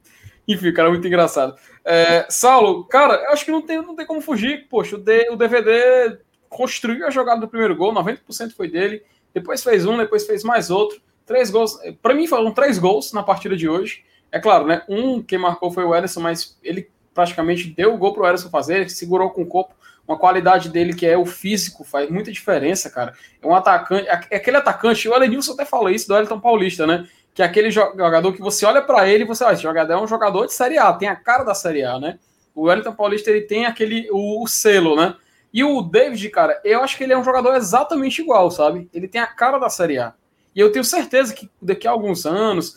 Enfim, 0.47 0.73
cara, 0.73 0.91
muito 0.91 1.07
engraçado. 1.07 1.57
É, 1.85 2.27
Saulo, 2.29 2.85
cara, 2.85 3.15
eu 3.15 3.31
acho 3.33 3.45
que 3.45 3.51
não 3.51 3.63
tem, 3.63 3.79
não 3.83 3.97
tem 3.97 4.07
como 4.07 4.21
fugir. 4.21 4.67
Poxa, 4.69 4.97
o, 4.97 4.99
D- 4.99 5.29
o 5.31 5.37
DVD 5.37 6.19
construiu 6.49 7.07
a 7.07 7.11
jogada 7.11 7.41
do 7.41 7.49
primeiro 7.49 7.75
gol, 7.75 7.93
90% 7.93 8.53
foi 8.53 8.69
dele. 8.69 9.03
Depois 9.35 9.63
fez 9.63 9.85
um, 9.87 9.97
depois 9.97 10.27
fez 10.27 10.45
mais 10.45 10.71
outro. 10.71 11.01
Três 11.27 11.51
gols. 11.51 11.79
Para 12.03 12.15
mim 12.15 12.27
foram 12.27 12.53
três 12.53 12.79
gols 12.79 13.13
na 13.13 13.23
partida 13.23 13.57
de 13.57 13.69
hoje. 13.69 14.05
É 14.33 14.39
claro, 14.39 14.67
né? 14.67 14.83
Um 14.89 15.23
quem 15.23 15.39
marcou 15.39 15.71
foi 15.71 15.85
o 15.85 15.95
Ederson, 15.95 16.21
mas 16.21 16.59
ele 16.63 16.89
praticamente 17.15 17.69
deu 17.71 17.95
o 17.95 17.99
gol 17.99 18.13
pro 18.13 18.27
Ederson 18.27 18.49
fazer, 18.51 18.89
segurou 18.91 19.31
com 19.31 19.43
o 19.43 19.47
corpo. 19.47 19.75
Uma 20.11 20.19
qualidade 20.19 20.69
dele 20.69 20.93
que 20.93 21.07
é 21.07 21.17
o 21.17 21.25
físico, 21.25 21.85
faz 21.85 22.11
muita 22.11 22.33
diferença, 22.33 22.91
cara. 22.91 23.15
É 23.41 23.47
um 23.47 23.55
atacante, 23.55 24.09
é 24.09 24.37
aquele 24.39 24.57
atacante, 24.57 25.09
o 25.09 25.15
Elenilson 25.15 25.53
até 25.53 25.65
falou 25.65 25.89
isso 25.89 26.09
do 26.09 26.17
Elton 26.17 26.41
Paulista, 26.41 26.85
né? 26.85 27.07
Que 27.33 27.43
é 27.43 27.45
aquele 27.45 27.71
jogador 27.71 28.33
que 28.33 28.41
você 28.41 28.67
olha 28.67 28.83
para 28.83 29.09
ele 29.09 29.23
e 29.23 29.27
você, 29.27 29.45
ah, 29.45 29.53
esse 29.53 29.63
jogador 29.63 29.93
é 29.93 29.97
um 29.97 30.09
jogador 30.09 30.47
de 30.47 30.53
Série 30.53 30.79
A, 30.79 30.93
tem 30.93 31.09
a 31.09 31.15
cara 31.15 31.45
da 31.45 31.55
Série 31.55 31.85
A, 31.85 32.01
né? 32.01 32.19
O 32.57 32.63
Wellington 32.63 32.93
Paulista 32.93 33.31
ele 33.31 33.43
tem 33.43 33.67
aquele 33.67 34.09
o, 34.11 34.43
o 34.43 34.49
selo, 34.49 34.97
né? 34.97 35.15
E 35.55 35.63
o 35.63 35.81
David, 35.81 36.29
cara, 36.31 36.61
eu 36.65 36.83
acho 36.83 36.97
que 36.97 37.05
ele 37.05 37.13
é 37.13 37.17
um 37.17 37.23
jogador 37.23 37.55
exatamente 37.55 38.21
igual, 38.21 38.51
sabe? 38.51 38.91
Ele 38.93 39.07
tem 39.07 39.21
a 39.21 39.29
cara 39.29 39.59
da 39.59 39.71
Série 39.71 40.01
A. 40.01 40.13
E 40.57 40.59
eu 40.59 40.73
tenho 40.73 40.85
certeza 40.85 41.33
que 41.33 41.49
daqui 41.63 41.87
a 41.87 41.93
alguns 41.93 42.27
anos, 42.27 42.77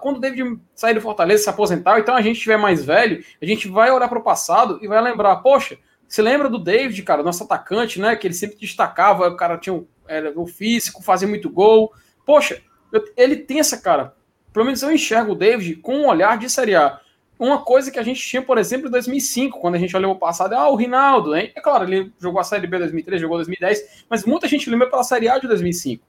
quando 0.00 0.16
o 0.16 0.20
David 0.20 0.58
sair 0.74 0.94
do 0.94 1.02
Fortaleza, 1.02 1.42
se 1.42 1.50
aposentar, 1.50 2.00
então 2.00 2.16
a 2.16 2.22
gente 2.22 2.36
estiver 2.36 2.56
mais 2.56 2.82
velho, 2.82 3.22
a 3.42 3.44
gente 3.44 3.68
vai 3.68 3.90
olhar 3.90 4.08
para 4.08 4.18
o 4.18 4.22
passado 4.22 4.78
e 4.80 4.88
vai 4.88 5.02
lembrar, 5.02 5.36
poxa, 5.36 5.76
você 6.10 6.22
lembra 6.22 6.50
do 6.50 6.58
David, 6.58 7.00
cara, 7.04 7.22
nosso 7.22 7.44
atacante, 7.44 8.00
né? 8.00 8.16
Que 8.16 8.26
ele 8.26 8.34
sempre 8.34 8.56
destacava, 8.56 9.28
o 9.28 9.36
cara 9.36 9.56
tinha 9.56 9.72
um, 9.72 9.86
era, 10.08 10.32
o 10.34 10.44
físico, 10.44 11.04
fazia 11.04 11.28
muito 11.28 11.48
gol. 11.48 11.92
Poxa, 12.26 12.60
ele 13.16 13.36
tem 13.36 13.60
essa 13.60 13.78
cara. 13.78 14.12
Pelo 14.52 14.64
menos 14.64 14.82
eu 14.82 14.90
enxergo 14.90 15.32
o 15.32 15.36
David 15.36 15.76
com 15.76 15.98
um 15.98 16.08
olhar 16.08 16.36
de 16.36 16.50
Série 16.50 16.74
A. 16.74 16.98
Uma 17.38 17.62
coisa 17.62 17.92
que 17.92 17.98
a 17.98 18.02
gente 18.02 18.20
tinha, 18.20 18.42
por 18.42 18.58
exemplo, 18.58 18.88
em 18.88 18.90
2005, 18.90 19.60
quando 19.60 19.76
a 19.76 19.78
gente 19.78 19.96
olhou 19.96 20.12
o 20.12 20.18
passado, 20.18 20.52
é 20.52 20.56
ah, 20.56 20.68
o 20.68 20.74
Rinaldo, 20.74 21.36
hein? 21.36 21.52
É 21.54 21.60
claro, 21.60 21.84
ele 21.84 22.12
jogou 22.18 22.40
a 22.40 22.44
Série 22.44 22.66
B 22.66 22.76
2003, 22.76 23.20
jogou 23.20 23.36
2010, 23.36 24.04
mas 24.10 24.24
muita 24.24 24.48
gente 24.48 24.68
lembra 24.68 24.90
pela 24.90 25.04
Série 25.04 25.28
A 25.28 25.38
de 25.38 25.46
2005. 25.46 26.04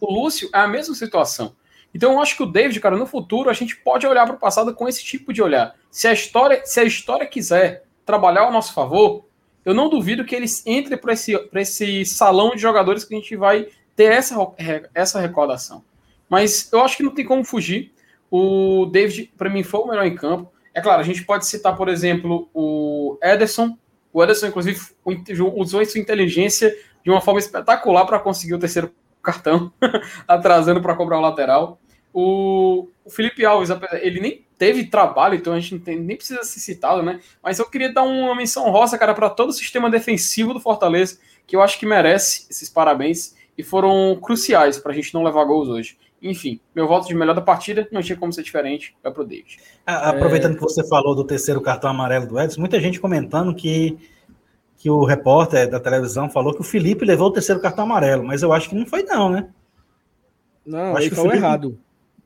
O 0.00 0.12
Lúcio 0.12 0.48
é 0.54 0.58
a 0.60 0.68
mesma 0.68 0.94
situação. 0.94 1.56
Então 1.92 2.12
eu 2.12 2.20
acho 2.20 2.36
que 2.36 2.44
o 2.44 2.46
David, 2.46 2.78
cara, 2.78 2.96
no 2.96 3.04
futuro 3.04 3.50
a 3.50 3.52
gente 3.52 3.74
pode 3.78 4.06
olhar 4.06 4.26
para 4.26 4.36
o 4.36 4.38
passado 4.38 4.72
com 4.72 4.88
esse 4.88 5.02
tipo 5.02 5.32
de 5.32 5.42
olhar. 5.42 5.74
Se 5.90 6.06
a 6.06 6.12
história, 6.12 6.62
se 6.64 6.78
a 6.78 6.84
história 6.84 7.26
quiser 7.26 7.87
trabalhar 8.08 8.44
ao 8.44 8.52
nosso 8.52 8.72
favor, 8.72 9.26
eu 9.66 9.74
não 9.74 9.90
duvido 9.90 10.24
que 10.24 10.34
eles 10.34 10.66
entre 10.66 10.96
para 10.96 11.12
esse, 11.12 11.38
esse 11.52 12.06
salão 12.06 12.54
de 12.54 12.62
jogadores 12.62 13.04
que 13.04 13.14
a 13.14 13.18
gente 13.18 13.36
vai 13.36 13.68
ter 13.94 14.10
essa, 14.10 14.34
essa 14.94 15.20
recordação. 15.20 15.84
Mas 16.26 16.72
eu 16.72 16.80
acho 16.82 16.96
que 16.96 17.02
não 17.02 17.14
tem 17.14 17.26
como 17.26 17.44
fugir. 17.44 17.92
O 18.30 18.86
David, 18.86 19.30
para 19.36 19.50
mim, 19.50 19.62
foi 19.62 19.80
o 19.80 19.86
melhor 19.86 20.06
em 20.06 20.14
campo. 20.14 20.50
É 20.72 20.80
claro, 20.80 21.02
a 21.02 21.04
gente 21.04 21.22
pode 21.22 21.46
citar, 21.46 21.76
por 21.76 21.86
exemplo, 21.90 22.48
o 22.54 23.18
Ederson. 23.22 23.76
O 24.10 24.24
Ederson, 24.24 24.46
inclusive, 24.46 24.80
usou 25.54 25.84
sua 25.84 26.00
inteligência 26.00 26.74
de 27.04 27.10
uma 27.10 27.20
forma 27.20 27.38
espetacular 27.38 28.06
para 28.06 28.18
conseguir 28.18 28.54
o 28.54 28.58
terceiro 28.58 28.90
cartão, 29.22 29.70
atrasando 30.26 30.80
para 30.80 30.94
cobrar 30.94 31.18
o 31.18 31.22
lateral. 31.22 31.78
O, 32.12 32.88
Felipe 33.10 33.44
Alves, 33.44 33.68
ele 34.00 34.20
nem 34.20 34.47
teve 34.58 34.86
trabalho, 34.86 35.36
então 35.36 35.52
a 35.52 35.60
gente 35.60 35.74
não 35.74 35.80
tem, 35.80 35.98
nem 35.98 36.16
precisa 36.16 36.42
ser 36.42 36.58
citado, 36.60 37.02
né? 37.02 37.20
Mas 37.42 37.58
eu 37.58 37.70
queria 37.70 37.92
dar 37.92 38.02
uma 38.02 38.34
menção 38.34 38.68
rosa, 38.70 38.98
cara, 38.98 39.14
para 39.14 39.30
todo 39.30 39.50
o 39.50 39.52
sistema 39.52 39.88
defensivo 39.88 40.52
do 40.52 40.60
Fortaleza, 40.60 41.18
que 41.46 41.54
eu 41.54 41.62
acho 41.62 41.78
que 41.78 41.86
merece 41.86 42.46
esses 42.50 42.68
parabéns 42.68 43.36
e 43.56 43.62
foram 43.62 44.18
cruciais 44.20 44.78
para 44.78 44.92
a 44.92 44.94
gente 44.94 45.14
não 45.14 45.22
levar 45.22 45.44
gols 45.44 45.68
hoje. 45.68 45.96
Enfim, 46.20 46.60
meu 46.74 46.88
voto 46.88 47.06
de 47.06 47.14
melhor 47.14 47.34
da 47.34 47.40
partida 47.40 47.88
não 47.92 48.02
tinha 48.02 48.18
como 48.18 48.32
ser 48.32 48.42
diferente, 48.42 48.96
vai 49.02 49.12
pro 49.12 49.24
David. 49.24 49.58
Aproveitando 49.86 50.52
é... 50.52 50.54
que 50.56 50.62
você 50.62 50.86
falou 50.88 51.14
do 51.14 51.24
terceiro 51.24 51.60
cartão 51.60 51.90
amarelo 51.90 52.26
do 52.26 52.38
Edson, 52.38 52.60
muita 52.60 52.80
gente 52.80 53.00
comentando 53.00 53.54
que 53.54 53.96
que 54.80 54.88
o 54.88 55.04
repórter 55.04 55.68
da 55.68 55.80
televisão 55.80 56.30
falou 56.30 56.54
que 56.54 56.60
o 56.60 56.64
Felipe 56.64 57.04
levou 57.04 57.26
o 57.26 57.32
terceiro 57.32 57.60
cartão 57.60 57.82
amarelo, 57.82 58.22
mas 58.24 58.42
eu 58.42 58.52
acho 58.52 58.68
que 58.68 58.76
não 58.76 58.86
foi 58.86 59.02
não, 59.02 59.28
né? 59.28 59.48
Não, 60.64 60.92
acho 60.92 61.02
ele 61.02 61.10
que 61.10 61.16
falou 61.16 61.30
Felipe... 61.30 61.44
errado. 61.44 61.78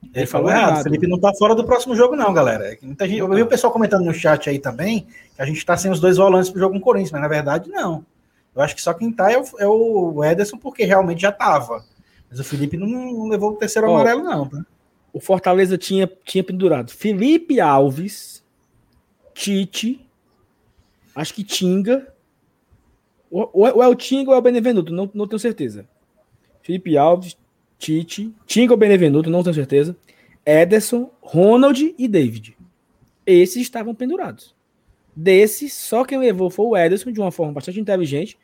Ele, 0.02 0.10
ele 0.14 0.26
falou, 0.26 0.50
errado. 0.50 0.80
O 0.80 0.82
Felipe 0.82 1.06
não 1.06 1.18
tá 1.18 1.32
fora 1.34 1.54
do 1.54 1.64
próximo 1.64 1.94
jogo 1.94 2.16
não, 2.16 2.32
galera. 2.32 2.76
Muita 2.82 3.06
gente... 3.06 3.18
Eu 3.18 3.28
vi 3.28 3.42
o 3.42 3.46
pessoal 3.46 3.72
comentando 3.72 4.04
no 4.04 4.12
chat 4.12 4.50
aí 4.50 4.58
também 4.58 5.06
que 5.34 5.40
a 5.42 5.46
gente 5.46 5.64
tá 5.64 5.76
sem 5.76 5.90
os 5.90 6.00
dois 6.00 6.16
volantes 6.16 6.50
pro 6.50 6.60
jogo 6.60 6.74
com 6.74 6.78
o 6.78 6.82
Corinthians, 6.82 7.12
mas 7.12 7.22
na 7.22 7.28
verdade 7.28 7.70
não. 7.70 8.04
Eu 8.54 8.62
acho 8.62 8.74
que 8.74 8.82
só 8.82 8.92
quem 8.92 9.10
tá 9.10 9.32
é 9.32 9.38
o, 9.38 9.44
é 9.58 9.66
o 9.66 10.24
Ederson 10.24 10.58
porque 10.58 10.84
realmente 10.84 11.22
já 11.22 11.32
tava. 11.32 11.84
Mas 12.28 12.38
o 12.40 12.44
Felipe 12.44 12.76
não, 12.76 12.86
não 12.86 13.28
levou 13.28 13.52
o 13.52 13.56
terceiro 13.56 13.88
Ó, 13.88 13.94
amarelo 13.94 14.22
não, 14.22 14.48
tá? 14.48 14.64
O 15.12 15.20
Fortaleza 15.20 15.76
tinha, 15.76 16.10
tinha 16.24 16.42
pendurado 16.42 16.90
Felipe 16.90 17.60
Alves, 17.60 18.42
Tite, 19.34 20.06
acho 21.14 21.34
que 21.34 21.44
Tinga 21.44 22.12
ou, 23.30 23.66
é 23.66 23.88
o 23.88 23.94
Tinga 23.94 24.30
ou 24.30 24.36
é 24.36 24.38
o 24.38 24.42
Benevenuto, 24.42 24.92
não, 24.92 25.10
não 25.14 25.26
tenho 25.26 25.38
certeza. 25.38 25.86
Felipe 26.62 26.96
Alves, 26.98 27.36
Tite, 27.82 28.32
Tinga 28.46 28.72
ou 28.72 28.78
Benevenuto, 28.78 29.28
não 29.28 29.42
tenho 29.42 29.54
certeza. 29.54 29.96
Ederson, 30.46 31.10
Ronald 31.20 31.92
e 31.98 32.06
David. 32.06 32.56
Esses 33.26 33.62
estavam 33.62 33.92
pendurados. 33.92 34.54
Desses, 35.16 35.72
só 35.72 36.04
quem 36.04 36.16
levou 36.16 36.48
foi 36.48 36.66
o 36.66 36.76
Ederson, 36.76 37.10
de 37.10 37.18
uma 37.18 37.32
forma 37.32 37.52
bastante 37.52 37.80
inteligente. 37.80 38.38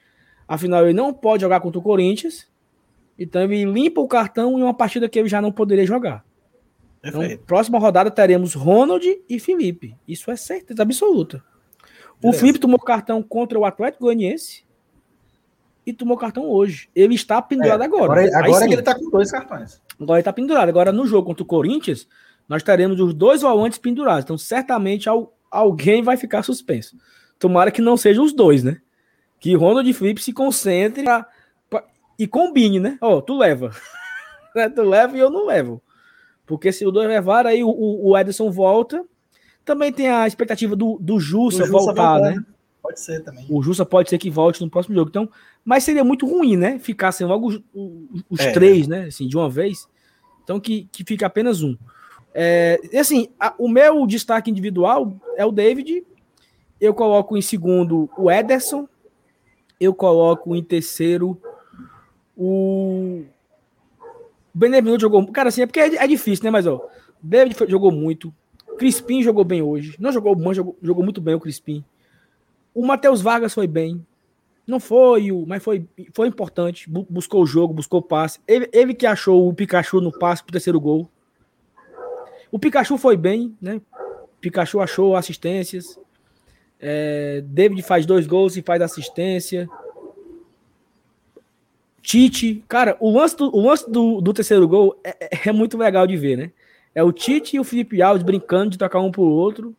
Afinal, 0.47 0.85
ele 0.85 0.93
não 0.93 1.15
pode 1.15 1.43
jogar 1.43 1.61
contra 1.61 1.79
o 1.79 1.83
Corinthians. 1.83 2.49
Então, 3.17 3.43
ele 3.43 3.65
limpa 3.65 4.01
o 4.01 4.09
cartão 4.09 4.59
em 4.59 4.63
uma 4.63 4.75
partida 4.75 5.09
que 5.09 5.17
ele 5.17 5.29
já 5.29 5.41
não 5.41 5.53
poderia 5.53 5.87
jogar. 5.87 6.25
Então, 7.03 7.23
próxima 7.47 7.79
rodada 7.79 8.11
teremos 8.11 8.55
Ronald 8.55 9.07
e 9.29 9.39
Felipe. 9.39 9.97
Isso 10.07 10.33
é 10.33 10.37
certeza 10.37 10.83
absoluta. 10.83 11.45
O 12.21 12.33
Felipe 12.33 12.59
tomou 12.59 12.81
cartão 12.81 13.23
contra 13.23 13.57
o 13.57 13.65
Atlético 13.65 14.05
Goianiense 14.05 14.65
e 15.89 15.93
tomou 15.95 16.19
cartão 16.19 16.45
hoje. 16.51 16.91
Ele 16.95 17.15
está 17.15 17.41
pendurado 17.41 17.83
é, 17.83 17.87
agora. 17.87 18.13
Agora, 18.13 18.39
agora 18.45 18.65
é 18.65 18.69
que 18.69 18.75
ele 18.75 18.83
está 18.83 18.95
com 18.95 19.09
dois 19.09 19.31
cartões. 19.31 19.81
Agora 19.99 20.19
ele 20.19 20.21
está 20.21 20.33
pendurado. 20.35 20.69
Agora, 20.69 20.93
no 20.93 21.07
jogo 21.07 21.29
contra 21.29 21.43
o 21.43 21.47
Corinthians, 21.47 22.07
nós 22.47 22.63
teremos 22.63 23.01
os 23.01 23.15
dois 23.15 23.41
volantes 23.41 23.79
pendurados. 23.79 24.25
Então, 24.25 24.37
certamente, 24.37 25.09
alguém 25.51 26.03
vai 26.03 26.19
ficar 26.19 26.43
suspenso. 26.43 26.95
Tomara 27.39 27.71
que 27.71 27.81
não 27.81 27.97
sejam 27.97 28.23
os 28.23 28.35
dois, 28.35 28.63
né? 28.63 28.83
Que 29.41 29.55
Ronald 29.55 29.89
e 29.89 29.95
Felipe 29.95 30.23
se 30.23 30.31
concentrem 30.31 31.07
e 32.19 32.27
combine, 32.27 32.79
né? 32.79 32.99
Ó, 33.01 33.17
oh, 33.17 33.23
tu 33.23 33.37
leva. 33.37 33.71
Né? 34.57 34.67
tu 34.69 34.83
leva 34.83 35.15
e 35.15 35.21
eu 35.21 35.31
não 35.31 35.47
levo. 35.47 35.81
Porque 36.47 36.73
se 36.73 36.85
os 36.85 36.93
dois 36.93 37.07
levarem, 37.07 37.53
aí 37.53 37.63
o, 37.63 37.69
o 37.71 38.19
Edson 38.19 38.51
volta. 38.51 39.05
Também 39.63 39.93
tem 39.93 40.09
a 40.09 40.27
expectativa 40.27 40.75
do, 40.75 40.99
do 40.99 41.21
Jussa, 41.21 41.65
Jussa 41.65 41.71
voltar, 41.71 42.19
né? 42.19 42.43
Pode 42.83 43.01
ser 43.01 43.23
também. 43.23 43.45
O 43.49 43.63
Jussa 43.63 43.85
pode 43.85 44.09
ser 44.09 44.19
que 44.19 44.31
volte 44.31 44.61
no 44.63 44.71
próximo 44.71 44.95
jogo. 44.95 45.11
Então, 45.11 45.29
mas 45.65 45.85
seria 45.85 46.05
muito 46.05 46.27
ruim, 46.27 46.57
né? 46.57 46.79
Ficassem 46.79 47.27
logo 47.27 47.49
os, 47.49 47.61
os 48.31 48.41
é. 48.41 48.53
três, 48.53 48.87
né? 48.87 49.07
Assim, 49.07 49.27
de 49.27 49.37
uma 49.37 49.51
vez. 49.51 49.89
Então, 50.45 50.59
que, 50.59 50.89
que 50.91 51.05
fica 51.05 51.27
apenas 51.27 51.63
um. 51.63 51.77
É, 52.33 52.81
assim, 52.99 53.29
a, 53.39 53.55
o 53.59 53.69
meu 53.69 54.07
destaque 54.07 54.51
individual 54.51 55.15
é 55.37 55.45
o 55.45 55.53
David. 55.53 56.05
Eu 56.81 56.95
coloco 56.95 57.37
em 57.37 57.43
segundo 57.43 58.09
o 58.17 58.31
Ederson. 58.31 58.89
Eu 59.81 59.95
coloco 59.95 60.55
em 60.55 60.63
terceiro 60.63 61.41
o. 62.37 63.25
O 64.55 64.59
Benevenuto 64.59 65.03
jogou. 65.03 65.27
Cara, 65.33 65.51
assim, 65.51 65.63
é 65.63 65.67
porque 65.67 65.81
é, 65.81 65.97
é 65.97 66.07
difícil, 66.07 66.45
né? 66.45 66.51
Mas, 66.51 66.67
ó, 66.67 66.89
David 67.23 67.57
jogou 67.69 67.93
muito. 67.93 68.33
Crispim 68.79 69.23
jogou 69.23 69.45
bem 69.45 69.61
hoje. 69.61 69.97
Não 69.99 70.13
jogou 70.13 70.35
bom, 70.35 70.55
jogou, 70.55 70.77
jogou 70.81 71.05
muito 71.05 71.21
bem 71.21 71.35
o 71.35 71.41
Crispim. 71.41 71.85
O 72.79 72.87
Matheus 72.87 73.21
Vargas 73.21 73.53
foi 73.53 73.67
bem. 73.67 74.07
Não 74.65 74.79
foi, 74.79 75.33
mas 75.49 75.65
foi, 75.65 75.85
foi 76.15 76.29
importante. 76.29 76.89
Buscou 76.89 77.43
o 77.43 77.47
jogo, 77.47 77.75
buscou 77.75 77.99
o 77.99 78.03
passe. 78.03 78.39
Ele, 78.47 78.71
ele 78.73 78.95
que 78.95 79.05
achou 79.05 79.49
o 79.49 79.53
Pikachu 79.53 80.01
no 80.01 80.17
passe 80.17 80.45
pro 80.45 80.53
terceiro 80.53 80.81
gol. 80.81 81.11
O 82.53 82.59
Pikachu 82.59 82.97
foi 82.97 83.17
bem, 83.17 83.53
né? 83.61 83.81
Pikachu 84.41 84.79
achou 84.79 85.17
assistências. 85.17 85.99
É, 86.79 87.43
David 87.47 87.83
faz 87.83 88.07
dois 88.07 88.29
gols 88.29 88.57
e 88.57 88.63
faz 88.63 88.81
assistência. 88.81 89.69
Tite, 92.01 92.63
cara, 92.69 92.97
o 93.01 93.11
lance 93.11 93.37
do, 93.37 93.57
o 93.57 93.61
lance 93.61 93.91
do, 93.91 94.21
do 94.21 94.33
terceiro 94.33 94.69
gol 94.69 94.97
é, 95.03 95.17
é, 95.21 95.49
é 95.49 95.53
muito 95.53 95.77
legal 95.77 96.07
de 96.07 96.17
ver, 96.17 96.39
né? 96.39 96.53
É 96.95 97.03
o 97.03 97.11
Tite 97.11 97.57
e 97.57 97.61
o 97.61 97.65
Felipe 97.65 98.01
Alves 98.01 98.23
brincando 98.23 98.71
de 98.71 98.79
tocar 98.79 99.01
um 99.01 99.11
pro 99.11 99.23
outro. 99.23 99.75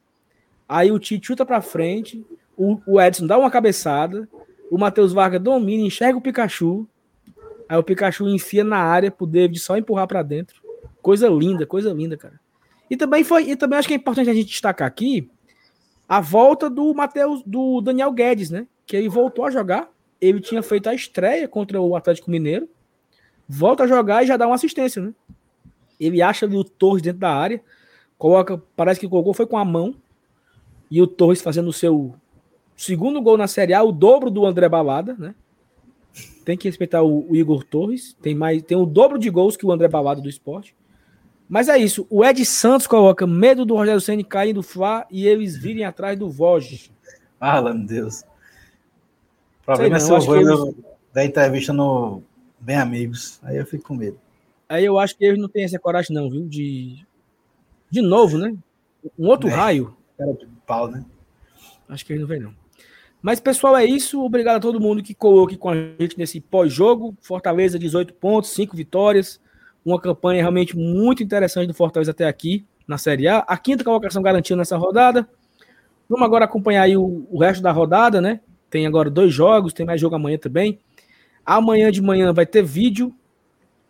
Aí 0.68 0.92
o 0.92 1.00
Tite 1.00 1.28
chuta 1.28 1.46
pra 1.46 1.62
frente 1.62 2.26
o, 2.60 2.78
o 2.86 3.02
Edson 3.02 3.26
dá 3.26 3.38
uma 3.38 3.50
cabeçada, 3.50 4.28
o 4.70 4.78
Matheus 4.78 5.14
Vargas 5.14 5.42
domina, 5.42 5.82
enxerga 5.82 6.18
o 6.18 6.22
Pikachu, 6.22 6.86
aí 7.70 7.78
o 7.78 7.84
Pikachu 7.84 8.28
enfia 8.28 8.66
na 8.66 8.78
área 8.78 9.10
pro 9.10 9.26
David 9.26 9.58
só 9.60 9.78
empurrar 9.78 10.08
para 10.08 10.22
dentro. 10.22 10.62
Coisa 11.02 11.30
linda, 11.30 11.66
coisa 11.66 11.94
linda, 11.94 12.18
cara. 12.18 12.38
E 12.90 12.98
também 12.98 13.24
foi, 13.24 13.44
e 13.44 13.56
também 13.56 13.80
acho 13.80 13.88
que 13.88 13.94
é 13.94 13.98
importante 13.98 14.30
a 14.30 14.34
gente 14.34 14.50
destacar 14.50 14.86
aqui 14.86 15.32
a 16.08 16.20
volta 16.20 16.70
do 16.70 16.94
Matheus, 16.94 17.42
do 17.46 17.80
Daniel 17.80 18.12
Guedes, 18.12 18.50
né? 18.50 18.68
Que 18.86 18.98
ele 18.98 19.08
voltou 19.08 19.46
a 19.46 19.52
jogar. 19.52 19.90
Ele 20.20 20.42
tinha 20.42 20.62
feito 20.62 20.90
a 20.90 20.94
estreia 20.94 21.48
contra 21.48 21.80
o 21.80 21.96
Atlético 21.96 22.30
Mineiro. 22.30 22.68
Volta 23.48 23.84
a 23.84 23.88
jogar 23.88 24.24
e 24.24 24.28
já 24.28 24.36
dá 24.36 24.48
uma 24.48 24.56
assistência, 24.56 25.02
né? 25.02 25.14
Ele 25.98 26.22
acha 26.22 26.46
ali 26.46 26.58
o 26.58 26.64
Torres 26.64 27.02
dentro 27.02 27.20
da 27.20 27.34
área, 27.34 27.62
coloca, 28.18 28.62
parece 28.76 29.00
que 29.00 29.08
colocou 29.08 29.34
foi 29.34 29.46
com 29.46 29.58
a 29.58 29.64
mão. 29.64 29.96
E 30.92 31.02
o 31.02 31.08
Torres 31.08 31.42
fazendo 31.42 31.70
o 31.70 31.74
seu 31.74 32.16
segundo 32.80 33.22
gol 33.22 33.38
na 33.38 33.48
Série 33.48 33.74
A, 33.74 33.84
o 33.84 33.92
dobro 33.92 34.32
do 34.32 34.46
André 34.46 34.70
Balada, 34.70 35.14
né? 35.20 35.36
Tem 36.46 36.58
que 36.58 36.68
respeitar 36.68 37.04
o, 37.04 37.30
o, 37.30 37.36
Igor 37.36 37.64
Torres. 37.64 38.16
Tem 38.22 38.34
mais, 38.34 38.64
tem 38.64 38.78
o 38.78 38.86
dobro 38.86 39.20
de 39.20 39.30
gols 39.30 39.58
que 39.58 39.66
o 39.66 39.72
André 39.72 39.88
Balada 39.90 40.22
do 40.22 40.30
esporte. 40.30 40.76
Mas 41.48 41.68
é 41.68 41.78
isso. 41.78 42.08
O 42.10 42.24
Ed 42.24 42.44
Santos 42.46 42.88
coloca 42.88 43.28
medo 43.28 43.66
do 43.66 43.76
Rogério 43.76 44.00
Senna 44.00 44.24
cair 44.24 44.54
do 44.54 44.64
Fla 44.64 45.06
e 45.12 45.28
eles 45.28 45.58
virem 45.58 45.84
atrás 45.84 46.18
do 46.18 46.30
Voz. 46.30 46.90
Fala, 47.38 47.74
meu 47.74 47.86
Deus. 47.86 48.22
O 49.62 49.66
problema 49.66 49.98
é 49.98 50.00
não, 50.00 50.16
é 50.16 50.22
se 50.22 50.28
eu 50.28 50.36
eles... 50.36 50.76
da 51.14 51.26
entrevista 51.26 51.74
no 51.74 52.24
Bem 52.60 52.78
Amigos. 52.78 53.40
Aí 53.44 53.58
eu 53.58 53.66
fico 53.66 53.90
com 53.90 53.96
medo. 53.96 54.20
Aí 54.70 54.86
eu 54.86 54.98
acho 54.98 55.18
que 55.18 55.26
eles 55.26 55.40
não 55.40 55.50
têm 55.50 55.66
essa 55.66 55.78
coragem, 55.78 56.16
não, 56.16 56.30
viu? 56.30 56.48
De. 56.48 57.06
De 57.92 58.02
novo, 58.02 58.38
né? 58.38 58.56
Um 59.18 59.28
outro 59.28 59.50
é. 59.50 59.54
raio. 59.54 59.98
Cara 60.18 60.34
de 60.34 60.48
pau, 60.66 60.88
né? 60.88 61.04
Acho 61.90 62.06
que 62.06 62.14
eles 62.14 62.22
não 62.22 62.28
vêm, 62.28 62.40
não. 62.40 62.59
Mas, 63.22 63.40
pessoal, 63.40 63.76
é 63.76 63.86
isso. 63.86 64.24
Obrigado 64.24 64.58
a 64.58 64.60
todo 64.60 64.80
mundo 64.80 65.04
que 65.04 65.14
coloque 65.14 65.58
com 65.58 65.70
a 65.70 65.76
gente 65.76 66.18
nesse 66.18 66.40
pós-jogo. 66.40 67.16
Fortaleza, 67.22 67.78
18 67.78 68.14
pontos, 68.14 68.52
5 68.52 68.76
vitórias. 68.76 69.40
Uma 69.84 70.00
campanha 70.00 70.42
realmente 70.42 70.78
muito 70.78 71.24
interessante 71.24 71.68
do 71.68 71.74
Fortaleza 71.74 72.12
até 72.12 72.26
aqui 72.26 72.66
na 72.88 72.98
Série 72.98 73.28
A. 73.28 73.40
A 73.40 73.58
quinta 73.58 73.84
colocação 73.84 74.22
garantida 74.22 74.58
nessa 74.58 74.78
rodada. 74.78 75.28
Vamos 76.08 76.26
agora 76.26 76.46
acompanhar 76.46 76.84
aí 76.84 76.98
o, 76.98 77.28
o 77.30 77.40
resto 77.40 77.62
da 77.62 77.72
rodada, 77.72 78.20
né? 78.22 78.40
Tem 78.70 78.86
agora 78.88 79.10
dois 79.10 79.34
jogos, 79.34 79.74
tem 79.74 79.86
mais 79.86 80.00
jogo 80.00 80.16
amanhã 80.16 80.38
também. 80.38 80.80
Amanhã 81.46 81.92
de 81.92 82.02
manhã 82.02 82.34
vai 82.34 82.46
ter 82.46 82.64
vídeo 82.64 83.14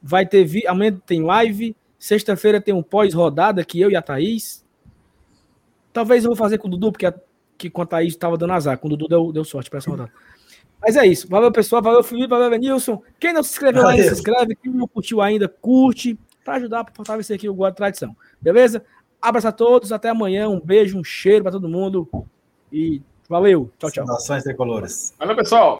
vai 0.02 0.26
ter 0.26 0.44
vi... 0.44 0.66
amanhã 0.68 1.00
tem 1.06 1.22
live, 1.22 1.76
sexta-feira 1.98 2.62
tem 2.62 2.74
um 2.74 2.84
pós-rodada 2.84 3.64
que 3.64 3.80
eu 3.80 3.92
e 3.92 3.96
a 3.96 4.02
Thaís. 4.02 4.66
Talvez 5.92 6.24
eu 6.24 6.30
vou 6.30 6.38
fazer 6.38 6.58
com 6.58 6.68
o 6.68 6.72
Dudu, 6.72 6.92
porque 6.92 7.06
a... 7.06 7.14
que 7.60 7.70
com 7.70 7.82
a 7.82 7.86
Thaís 7.86 8.14
estava 8.14 8.38
dando 8.38 8.54
azar, 8.54 8.78
com 8.80 8.88
o 8.88 8.90
Dudu 8.90 9.08
deu, 9.08 9.32
deu 9.32 9.44
sorte 9.44 9.70
para 9.70 9.80
essa 9.80 9.90
rodada. 9.92 10.12
Mas 10.82 10.96
é 10.96 11.06
isso. 11.06 11.28
Valeu, 11.28 11.52
pessoal. 11.52 11.82
Valeu, 11.82 12.02
Felipe. 12.02 12.30
Valeu, 12.30 12.50
Venilson. 12.50 13.04
Quem 13.20 13.34
não 13.34 13.44
se 13.44 13.52
inscreveu 13.52 13.86
ainda, 13.86 14.04
se 14.04 14.14
inscreve. 14.14 14.56
Quem 14.56 14.72
não 14.72 14.88
curtiu 14.88 15.22
ainda, 15.22 15.48
curte. 15.48 16.18
Para 16.44 16.56
ajudar 16.56 16.80
a 16.80 16.86
fortalecer 16.92 17.36
aqui 17.36 17.50
o 17.50 17.54
Guarda 17.54 17.76
Tradição. 17.76 18.16
Beleza? 18.42 18.84
Abraço 19.22 19.50
a 19.50 19.52
todos. 19.52 19.92
Até 19.92 20.08
amanhã. 20.08 20.48
Um 20.48 20.62
beijo, 20.62 20.98
um 20.98 21.04
cheiro 21.04 21.44
para 21.44 21.52
todo 21.52 21.68
mundo. 21.68 22.08
E 22.72 23.02
valeu. 23.28 23.70
Tchau, 23.78 23.92
tchau. 23.92 24.06
Tricolores. 24.42 25.14
Valeu, 25.20 25.36
pessoal. 25.36 25.80